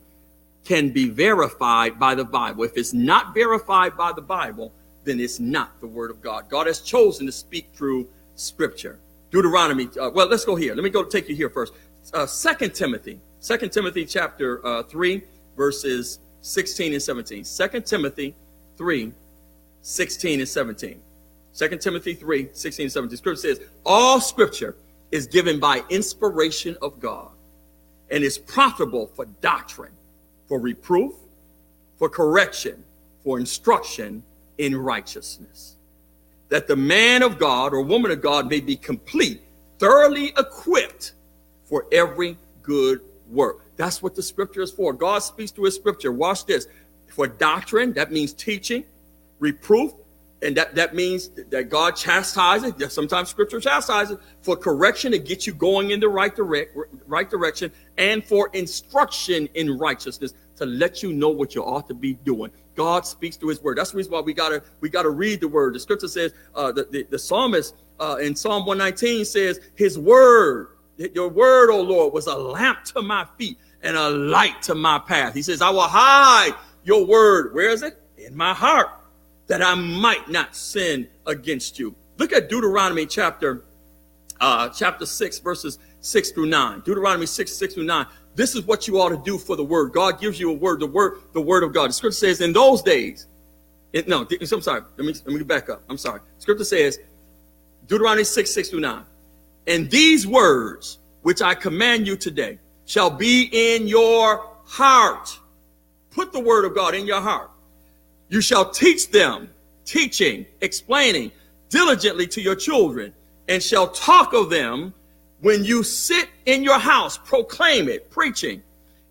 can 0.64 0.90
be 0.90 1.08
verified 1.08 1.98
by 1.98 2.14
the 2.14 2.24
Bible. 2.24 2.64
If 2.64 2.76
it's 2.76 2.92
not 2.92 3.32
verified 3.32 3.96
by 3.96 4.12
the 4.12 4.20
Bible, 4.20 4.72
then 5.04 5.18
it's 5.18 5.40
not 5.40 5.80
the 5.80 5.86
word 5.86 6.10
of 6.10 6.20
God. 6.20 6.50
God 6.50 6.66
has 6.66 6.80
chosen 6.80 7.24
to 7.26 7.32
speak 7.32 7.70
through 7.72 8.06
scripture. 8.34 8.98
Deuteronomy, 9.30 9.88
uh, 9.98 10.10
well, 10.10 10.28
let's 10.28 10.44
go 10.44 10.56
here. 10.56 10.74
Let 10.74 10.84
me 10.84 10.90
go 10.90 11.04
take 11.04 11.28
you 11.28 11.34
here 11.34 11.48
first. 11.48 11.72
Uh, 12.12 12.26
2 12.26 12.68
Timothy, 12.68 13.20
2 13.42 13.68
Timothy 13.68 14.04
chapter 14.04 14.64
uh, 14.66 14.82
3, 14.82 15.22
verses 15.56 16.18
16 16.42 16.92
and 16.92 17.02
17. 17.02 17.44
2 17.44 17.80
Timothy 17.80 18.34
3, 18.76 19.12
16 19.80 20.40
and 20.40 20.48
17. 20.48 21.00
2 21.58 21.76
Timothy 21.78 22.14
3 22.14 22.50
16 22.52 22.88
17. 22.88 23.16
Scripture 23.16 23.40
says, 23.40 23.60
All 23.84 24.20
scripture 24.20 24.76
is 25.10 25.26
given 25.26 25.58
by 25.58 25.82
inspiration 25.90 26.76
of 26.80 27.00
God 27.00 27.30
and 28.10 28.22
is 28.22 28.38
profitable 28.38 29.08
for 29.08 29.24
doctrine, 29.40 29.92
for 30.46 30.60
reproof, 30.60 31.14
for 31.96 32.08
correction, 32.08 32.84
for 33.24 33.40
instruction 33.40 34.22
in 34.58 34.76
righteousness, 34.76 35.76
that 36.48 36.68
the 36.68 36.76
man 36.76 37.22
of 37.22 37.38
God 37.38 37.72
or 37.72 37.82
woman 37.82 38.12
of 38.12 38.22
God 38.22 38.48
may 38.48 38.60
be 38.60 38.76
complete, 38.76 39.42
thoroughly 39.78 40.28
equipped 40.38 41.12
for 41.64 41.86
every 41.90 42.36
good 42.62 43.00
work. 43.28 43.64
That's 43.76 44.00
what 44.00 44.14
the 44.14 44.22
scripture 44.22 44.62
is 44.62 44.70
for. 44.70 44.92
God 44.92 45.18
speaks 45.20 45.50
through 45.50 45.66
his 45.66 45.74
scripture. 45.74 46.12
Watch 46.12 46.46
this. 46.46 46.68
For 47.08 47.26
doctrine, 47.26 47.92
that 47.94 48.12
means 48.12 48.32
teaching, 48.32 48.84
reproof, 49.40 49.92
and 50.40 50.56
that, 50.56 50.74
that 50.76 50.94
means 50.94 51.30
that 51.50 51.68
God 51.68 51.96
chastises, 51.96 52.72
sometimes 52.92 53.28
scripture 53.28 53.60
chastises 53.60 54.18
for 54.40 54.56
correction 54.56 55.10
to 55.10 55.18
get 55.18 55.46
you 55.46 55.52
going 55.52 55.90
in 55.90 55.98
the 55.98 56.08
right, 56.08 56.34
direct, 56.34 56.76
right 57.06 57.28
direction 57.28 57.72
and 57.96 58.24
for 58.24 58.48
instruction 58.52 59.48
in 59.54 59.76
righteousness 59.76 60.34
to 60.56 60.66
let 60.66 61.02
you 61.02 61.12
know 61.12 61.28
what 61.28 61.54
you 61.56 61.64
ought 61.64 61.88
to 61.88 61.94
be 61.94 62.14
doing. 62.14 62.52
God 62.76 63.04
speaks 63.04 63.36
through 63.36 63.48
his 63.48 63.62
word. 63.62 63.78
That's 63.78 63.90
the 63.90 63.96
reason 63.96 64.12
why 64.12 64.20
we 64.20 64.32
gotta, 64.32 64.62
we 64.80 64.88
gotta 64.88 65.10
read 65.10 65.40
the 65.40 65.48
word. 65.48 65.74
The 65.74 65.80
scripture 65.80 66.08
says, 66.08 66.32
uh, 66.54 66.70
the, 66.70 66.84
the, 66.84 67.02
the 67.10 67.18
psalmist 67.18 67.74
uh, 67.98 68.18
in 68.20 68.36
Psalm 68.36 68.64
119 68.64 69.24
says, 69.24 69.60
his 69.74 69.98
word, 69.98 70.68
your 71.14 71.28
word, 71.28 71.70
O 71.70 71.80
Lord, 71.80 72.12
was 72.12 72.28
a 72.28 72.36
lamp 72.36 72.84
to 72.84 73.02
my 73.02 73.26
feet 73.36 73.58
and 73.82 73.96
a 73.96 74.08
light 74.08 74.62
to 74.62 74.76
my 74.76 75.00
path. 75.00 75.34
He 75.34 75.42
says, 75.42 75.62
I 75.62 75.70
will 75.70 75.80
hide 75.82 76.54
your 76.84 77.04
word. 77.04 77.54
Where 77.54 77.70
is 77.70 77.82
it? 77.82 78.00
In 78.16 78.36
my 78.36 78.54
heart 78.54 78.97
that 79.48 79.62
I 79.62 79.74
might 79.74 80.30
not 80.30 80.54
sin 80.54 81.08
against 81.26 81.78
you. 81.78 81.94
Look 82.18 82.32
at 82.32 82.48
Deuteronomy 82.48 83.06
chapter 83.06 83.64
uh, 84.40 84.68
chapter 84.68 85.04
6, 85.04 85.38
verses 85.40 85.78
6 86.00 86.30
through 86.30 86.46
9. 86.46 86.80
Deuteronomy 86.80 87.26
6, 87.26 87.52
6 87.52 87.74
through 87.74 87.84
9. 87.84 88.06
This 88.36 88.54
is 88.54 88.62
what 88.62 88.86
you 88.86 89.00
ought 89.00 89.08
to 89.08 89.20
do 89.24 89.36
for 89.36 89.56
the 89.56 89.64
word. 89.64 89.92
God 89.92 90.20
gives 90.20 90.38
you 90.38 90.50
a 90.50 90.54
word, 90.54 90.80
the 90.80 90.86
word, 90.86 91.18
the 91.32 91.40
word 91.40 91.64
of 91.64 91.72
God. 91.72 91.88
The 91.88 91.94
scripture 91.94 92.18
says 92.18 92.40
in 92.40 92.52
those 92.52 92.82
days, 92.82 93.26
it, 93.92 94.06
no, 94.06 94.28
I'm 94.30 94.60
sorry. 94.60 94.82
Let 94.96 95.06
me, 95.06 95.14
let 95.24 95.26
me 95.26 95.42
back 95.42 95.68
up. 95.68 95.82
I'm 95.88 95.98
sorry. 95.98 96.20
Scripture 96.38 96.64
says, 96.64 97.00
Deuteronomy 97.88 98.24
6, 98.24 98.50
6 98.54 98.68
through 98.68 98.80
9. 98.80 99.02
And 99.66 99.90
these 99.90 100.26
words, 100.26 100.98
which 101.22 101.42
I 101.42 101.54
command 101.54 102.06
you 102.06 102.16
today, 102.16 102.58
shall 102.84 103.10
be 103.10 103.48
in 103.50 103.88
your 103.88 104.46
heart. 104.64 105.36
Put 106.10 106.32
the 106.32 106.40
word 106.40 106.64
of 106.64 106.74
God 106.74 106.94
in 106.94 107.06
your 107.06 107.20
heart 107.20 107.50
you 108.28 108.40
shall 108.40 108.70
teach 108.70 109.10
them, 109.10 109.50
teaching, 109.84 110.46
explaining 110.60 111.32
diligently 111.68 112.26
to 112.28 112.40
your 112.40 112.54
children, 112.56 113.12
and 113.48 113.62
shall 113.62 113.88
talk 113.88 114.32
of 114.32 114.50
them 114.50 114.92
when 115.40 115.64
you 115.64 115.82
sit 115.82 116.28
in 116.46 116.62
your 116.62 116.78
house, 116.78 117.16
proclaim 117.18 117.88
it, 117.88 118.10
preaching. 118.10 118.62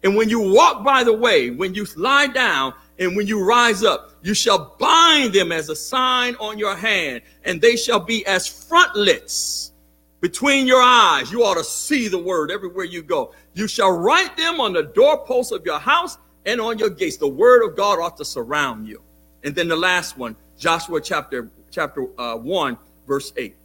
And 0.03 0.15
when 0.15 0.29
you 0.29 0.53
walk 0.53 0.83
by 0.83 1.03
the 1.03 1.13
way, 1.13 1.49
when 1.49 1.73
you 1.73 1.85
lie 1.95 2.27
down, 2.27 2.73
and 2.99 3.15
when 3.15 3.27
you 3.27 3.43
rise 3.43 3.83
up, 3.83 4.11
you 4.23 4.33
shall 4.33 4.75
bind 4.79 5.33
them 5.33 5.51
as 5.51 5.69
a 5.69 5.75
sign 5.75 6.35
on 6.35 6.57
your 6.57 6.75
hand, 6.75 7.21
and 7.43 7.61
they 7.61 7.75
shall 7.75 7.99
be 7.99 8.25
as 8.25 8.47
frontlets 8.47 9.71
between 10.19 10.65
your 10.65 10.81
eyes. 10.81 11.31
You 11.31 11.43
ought 11.43 11.57
to 11.57 11.63
see 11.63 12.07
the 12.07 12.17
word 12.17 12.51
everywhere 12.51 12.85
you 12.85 13.03
go. 13.03 13.33
You 13.53 13.67
shall 13.67 13.91
write 13.91 14.35
them 14.35 14.59
on 14.59 14.73
the 14.73 14.83
doorposts 14.83 15.51
of 15.51 15.65
your 15.65 15.79
house 15.79 16.17
and 16.45 16.59
on 16.59 16.79
your 16.79 16.89
gates. 16.89 17.17
The 17.17 17.27
word 17.27 17.63
of 17.67 17.75
God 17.75 17.99
ought 17.99 18.17
to 18.17 18.25
surround 18.25 18.87
you. 18.87 19.03
And 19.43 19.55
then 19.55 19.67
the 19.67 19.75
last 19.75 20.17
one, 20.17 20.35
Joshua 20.57 21.01
chapter 21.01 21.49
chapter 21.71 22.07
uh, 22.19 22.35
1, 22.35 22.77
verse 23.05 23.33
8. 23.37 23.55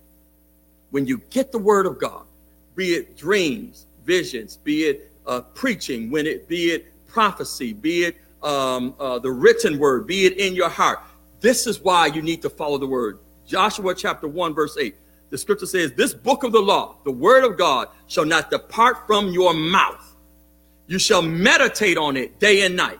When 0.90 1.06
you 1.06 1.18
get 1.30 1.52
the 1.52 1.58
word 1.58 1.86
of 1.86 1.98
God, 1.98 2.24
be 2.74 2.94
it 2.94 3.16
dreams, 3.16 3.86
visions, 4.04 4.56
be 4.56 4.84
it 4.84 5.10
uh, 5.26 5.40
preaching, 5.40 6.10
when 6.10 6.26
it 6.26 6.48
be 6.48 6.66
it 6.66 6.86
prophecy, 7.06 7.72
be 7.72 8.04
it 8.04 8.16
um, 8.42 8.94
uh, 8.98 9.18
the 9.18 9.30
written 9.30 9.78
word, 9.78 10.06
be 10.06 10.26
it 10.26 10.36
in 10.38 10.54
your 10.54 10.68
heart. 10.68 11.00
This 11.40 11.66
is 11.66 11.80
why 11.80 12.06
you 12.06 12.22
need 12.22 12.42
to 12.42 12.50
follow 12.50 12.78
the 12.78 12.86
word. 12.86 13.18
Joshua 13.46 13.94
chapter 13.94 14.28
1, 14.28 14.54
verse 14.54 14.76
8. 14.76 14.94
The 15.30 15.38
scripture 15.38 15.66
says, 15.66 15.92
This 15.92 16.12
book 16.12 16.44
of 16.44 16.52
the 16.52 16.60
law, 16.60 16.96
the 17.04 17.10
word 17.10 17.44
of 17.44 17.56
God, 17.56 17.88
shall 18.06 18.26
not 18.26 18.50
depart 18.50 19.06
from 19.06 19.28
your 19.28 19.54
mouth. 19.54 20.14
You 20.86 20.98
shall 20.98 21.22
meditate 21.22 21.96
on 21.96 22.16
it 22.16 22.38
day 22.38 22.62
and 22.62 22.76
night 22.76 22.98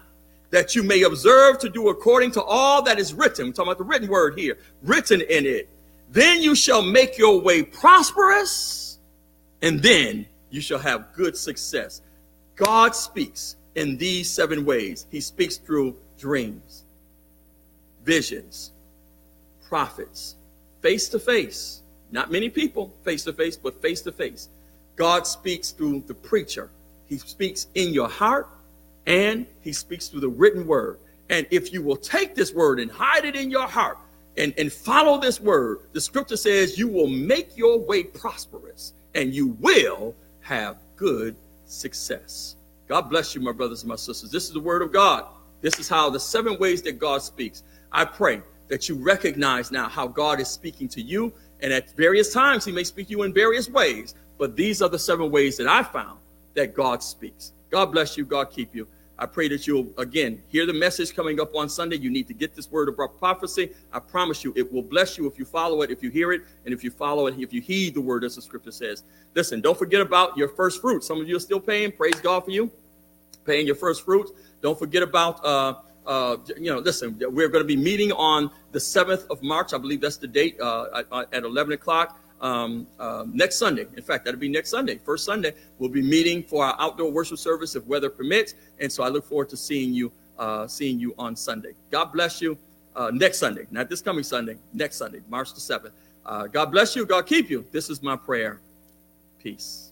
that 0.52 0.76
you 0.76 0.82
may 0.82 1.02
observe 1.02 1.58
to 1.58 1.68
do 1.70 1.88
according 1.88 2.30
to 2.30 2.42
all 2.42 2.82
that 2.82 2.98
is 2.98 3.14
written. 3.14 3.46
We're 3.46 3.52
talking 3.52 3.72
about 3.72 3.78
the 3.78 3.84
written 3.84 4.08
word 4.08 4.38
here, 4.38 4.58
written 4.82 5.22
in 5.22 5.46
it. 5.46 5.68
Then 6.10 6.42
you 6.42 6.54
shall 6.54 6.82
make 6.82 7.16
your 7.16 7.40
way 7.40 7.62
prosperous, 7.62 8.98
and 9.62 9.82
then 9.82 10.26
you 10.50 10.60
shall 10.60 10.78
have 10.78 11.14
good 11.14 11.38
success. 11.38 12.02
God 12.54 12.94
speaks 12.94 13.56
in 13.76 13.96
these 13.96 14.28
seven 14.28 14.66
ways. 14.66 15.06
He 15.10 15.22
speaks 15.22 15.56
through 15.56 15.96
dreams, 16.18 16.84
visions, 18.04 18.72
prophets, 19.66 20.36
face 20.82 21.08
to 21.08 21.18
face. 21.18 21.80
Not 22.10 22.30
many 22.30 22.50
people 22.50 22.92
face 23.04 23.24
to 23.24 23.32
face, 23.32 23.56
but 23.56 23.80
face 23.80 24.02
to 24.02 24.12
face. 24.12 24.50
God 24.96 25.26
speaks 25.26 25.70
through 25.70 26.04
the 26.06 26.14
preacher. 26.14 26.68
He 27.06 27.16
speaks 27.16 27.68
in 27.74 27.94
your 27.94 28.10
heart 28.10 28.48
and 29.06 29.46
he 29.60 29.72
speaks 29.72 30.08
through 30.08 30.20
the 30.20 30.28
written 30.28 30.66
word. 30.66 30.98
And 31.30 31.46
if 31.50 31.72
you 31.72 31.82
will 31.82 31.96
take 31.96 32.34
this 32.34 32.52
word 32.52 32.78
and 32.78 32.90
hide 32.90 33.24
it 33.24 33.36
in 33.36 33.50
your 33.50 33.66
heart 33.66 33.98
and, 34.36 34.54
and 34.58 34.72
follow 34.72 35.18
this 35.18 35.40
word, 35.40 35.80
the 35.92 36.00
scripture 36.00 36.36
says 36.36 36.78
you 36.78 36.88
will 36.88 37.06
make 37.06 37.56
your 37.56 37.78
way 37.78 38.04
prosperous 38.04 38.92
and 39.14 39.34
you 39.34 39.48
will 39.60 40.14
have 40.40 40.76
good 40.96 41.36
success. 41.64 42.56
God 42.88 43.08
bless 43.08 43.34
you, 43.34 43.40
my 43.40 43.52
brothers 43.52 43.82
and 43.82 43.88
my 43.88 43.96
sisters. 43.96 44.30
This 44.30 44.44
is 44.44 44.52
the 44.52 44.60
word 44.60 44.82
of 44.82 44.92
God. 44.92 45.24
This 45.62 45.78
is 45.78 45.88
how 45.88 46.10
the 46.10 46.20
seven 46.20 46.58
ways 46.58 46.82
that 46.82 46.98
God 46.98 47.22
speaks. 47.22 47.62
I 47.90 48.04
pray 48.04 48.42
that 48.68 48.88
you 48.88 48.96
recognize 48.96 49.70
now 49.70 49.88
how 49.88 50.06
God 50.06 50.40
is 50.40 50.48
speaking 50.48 50.88
to 50.88 51.00
you. 51.00 51.32
And 51.60 51.72
at 51.72 51.94
various 51.96 52.32
times, 52.32 52.64
He 52.64 52.72
may 52.72 52.84
speak 52.84 53.06
to 53.06 53.12
you 53.12 53.22
in 53.22 53.32
various 53.32 53.68
ways. 53.68 54.14
But 54.38 54.56
these 54.56 54.82
are 54.82 54.88
the 54.88 54.98
seven 54.98 55.30
ways 55.30 55.56
that 55.58 55.68
I 55.68 55.82
found 55.82 56.18
that 56.54 56.74
God 56.74 57.02
speaks. 57.02 57.52
God 57.72 57.86
bless 57.86 58.18
you. 58.18 58.26
God 58.26 58.50
keep 58.50 58.74
you. 58.74 58.86
I 59.18 59.24
pray 59.24 59.48
that 59.48 59.66
you'll, 59.66 59.88
again, 59.96 60.42
hear 60.48 60.66
the 60.66 60.74
message 60.74 61.14
coming 61.14 61.40
up 61.40 61.54
on 61.54 61.70
Sunday. 61.70 61.96
You 61.96 62.10
need 62.10 62.26
to 62.28 62.34
get 62.34 62.54
this 62.54 62.70
word 62.70 62.88
of 62.90 63.18
prophecy. 63.18 63.72
I 63.92 63.98
promise 63.98 64.44
you, 64.44 64.52
it 64.56 64.70
will 64.70 64.82
bless 64.82 65.16
you 65.16 65.26
if 65.26 65.38
you 65.38 65.46
follow 65.46 65.80
it, 65.80 65.90
if 65.90 66.02
you 66.02 66.10
hear 66.10 66.32
it, 66.32 66.42
and 66.66 66.74
if 66.74 66.84
you 66.84 66.90
follow 66.90 67.28
it, 67.28 67.38
if 67.38 67.50
you 67.50 67.62
heed 67.62 67.94
the 67.94 68.00
word 68.00 68.24
as 68.24 68.36
the 68.36 68.42
scripture 68.42 68.72
says. 68.72 69.04
Listen, 69.34 69.62
don't 69.62 69.78
forget 69.78 70.02
about 70.02 70.36
your 70.36 70.48
first 70.48 70.82
fruit. 70.82 71.02
Some 71.02 71.18
of 71.18 71.28
you 71.28 71.36
are 71.36 71.40
still 71.40 71.60
paying. 71.60 71.92
Praise 71.92 72.16
God 72.16 72.44
for 72.44 72.50
you. 72.50 72.70
Paying 73.46 73.66
your 73.66 73.76
first 73.76 74.04
fruit. 74.04 74.28
Don't 74.60 74.78
forget 74.78 75.02
about, 75.02 75.42
uh, 75.42 75.74
uh, 76.06 76.36
you 76.58 76.70
know, 76.70 76.78
listen, 76.78 77.18
we're 77.18 77.48
going 77.48 77.64
to 77.64 77.68
be 77.68 77.76
meeting 77.76 78.12
on 78.12 78.50
the 78.72 78.78
7th 78.78 79.26
of 79.30 79.42
March. 79.42 79.72
I 79.72 79.78
believe 79.78 80.02
that's 80.02 80.18
the 80.18 80.26
date 80.26 80.60
uh, 80.60 81.04
at 81.32 81.44
11 81.44 81.72
o'clock 81.72 82.21
um, 82.42 82.86
uh, 82.98 83.24
next 83.32 83.56
Sunday. 83.56 83.86
In 83.96 84.02
fact, 84.02 84.24
that'll 84.24 84.40
be 84.40 84.48
next 84.48 84.70
Sunday. 84.70 84.98
First 84.98 85.24
Sunday, 85.24 85.54
we'll 85.78 85.88
be 85.88 86.02
meeting 86.02 86.42
for 86.42 86.64
our 86.64 86.76
outdoor 86.78 87.10
worship 87.10 87.38
service 87.38 87.74
if 87.76 87.86
weather 87.86 88.10
permits. 88.10 88.54
And 88.80 88.92
so 88.92 89.02
I 89.02 89.08
look 89.08 89.24
forward 89.24 89.48
to 89.50 89.56
seeing 89.56 89.94
you, 89.94 90.12
uh, 90.38 90.66
seeing 90.66 90.98
you 90.98 91.14
on 91.18 91.36
Sunday. 91.36 91.72
God 91.90 92.06
bless 92.06 92.42
you. 92.42 92.58
Uh, 92.94 93.10
next 93.10 93.38
Sunday, 93.38 93.66
not 93.70 93.88
this 93.88 94.02
coming 94.02 94.22
Sunday, 94.22 94.54
next 94.74 94.96
Sunday, 94.98 95.20
March 95.30 95.54
the 95.54 95.60
7th. 95.60 95.92
Uh, 96.26 96.46
God 96.46 96.66
bless 96.66 96.94
you. 96.94 97.06
God 97.06 97.24
keep 97.26 97.48
you. 97.48 97.64
This 97.72 97.88
is 97.88 98.02
my 98.02 98.16
prayer. 98.16 98.60
Peace. 99.42 99.91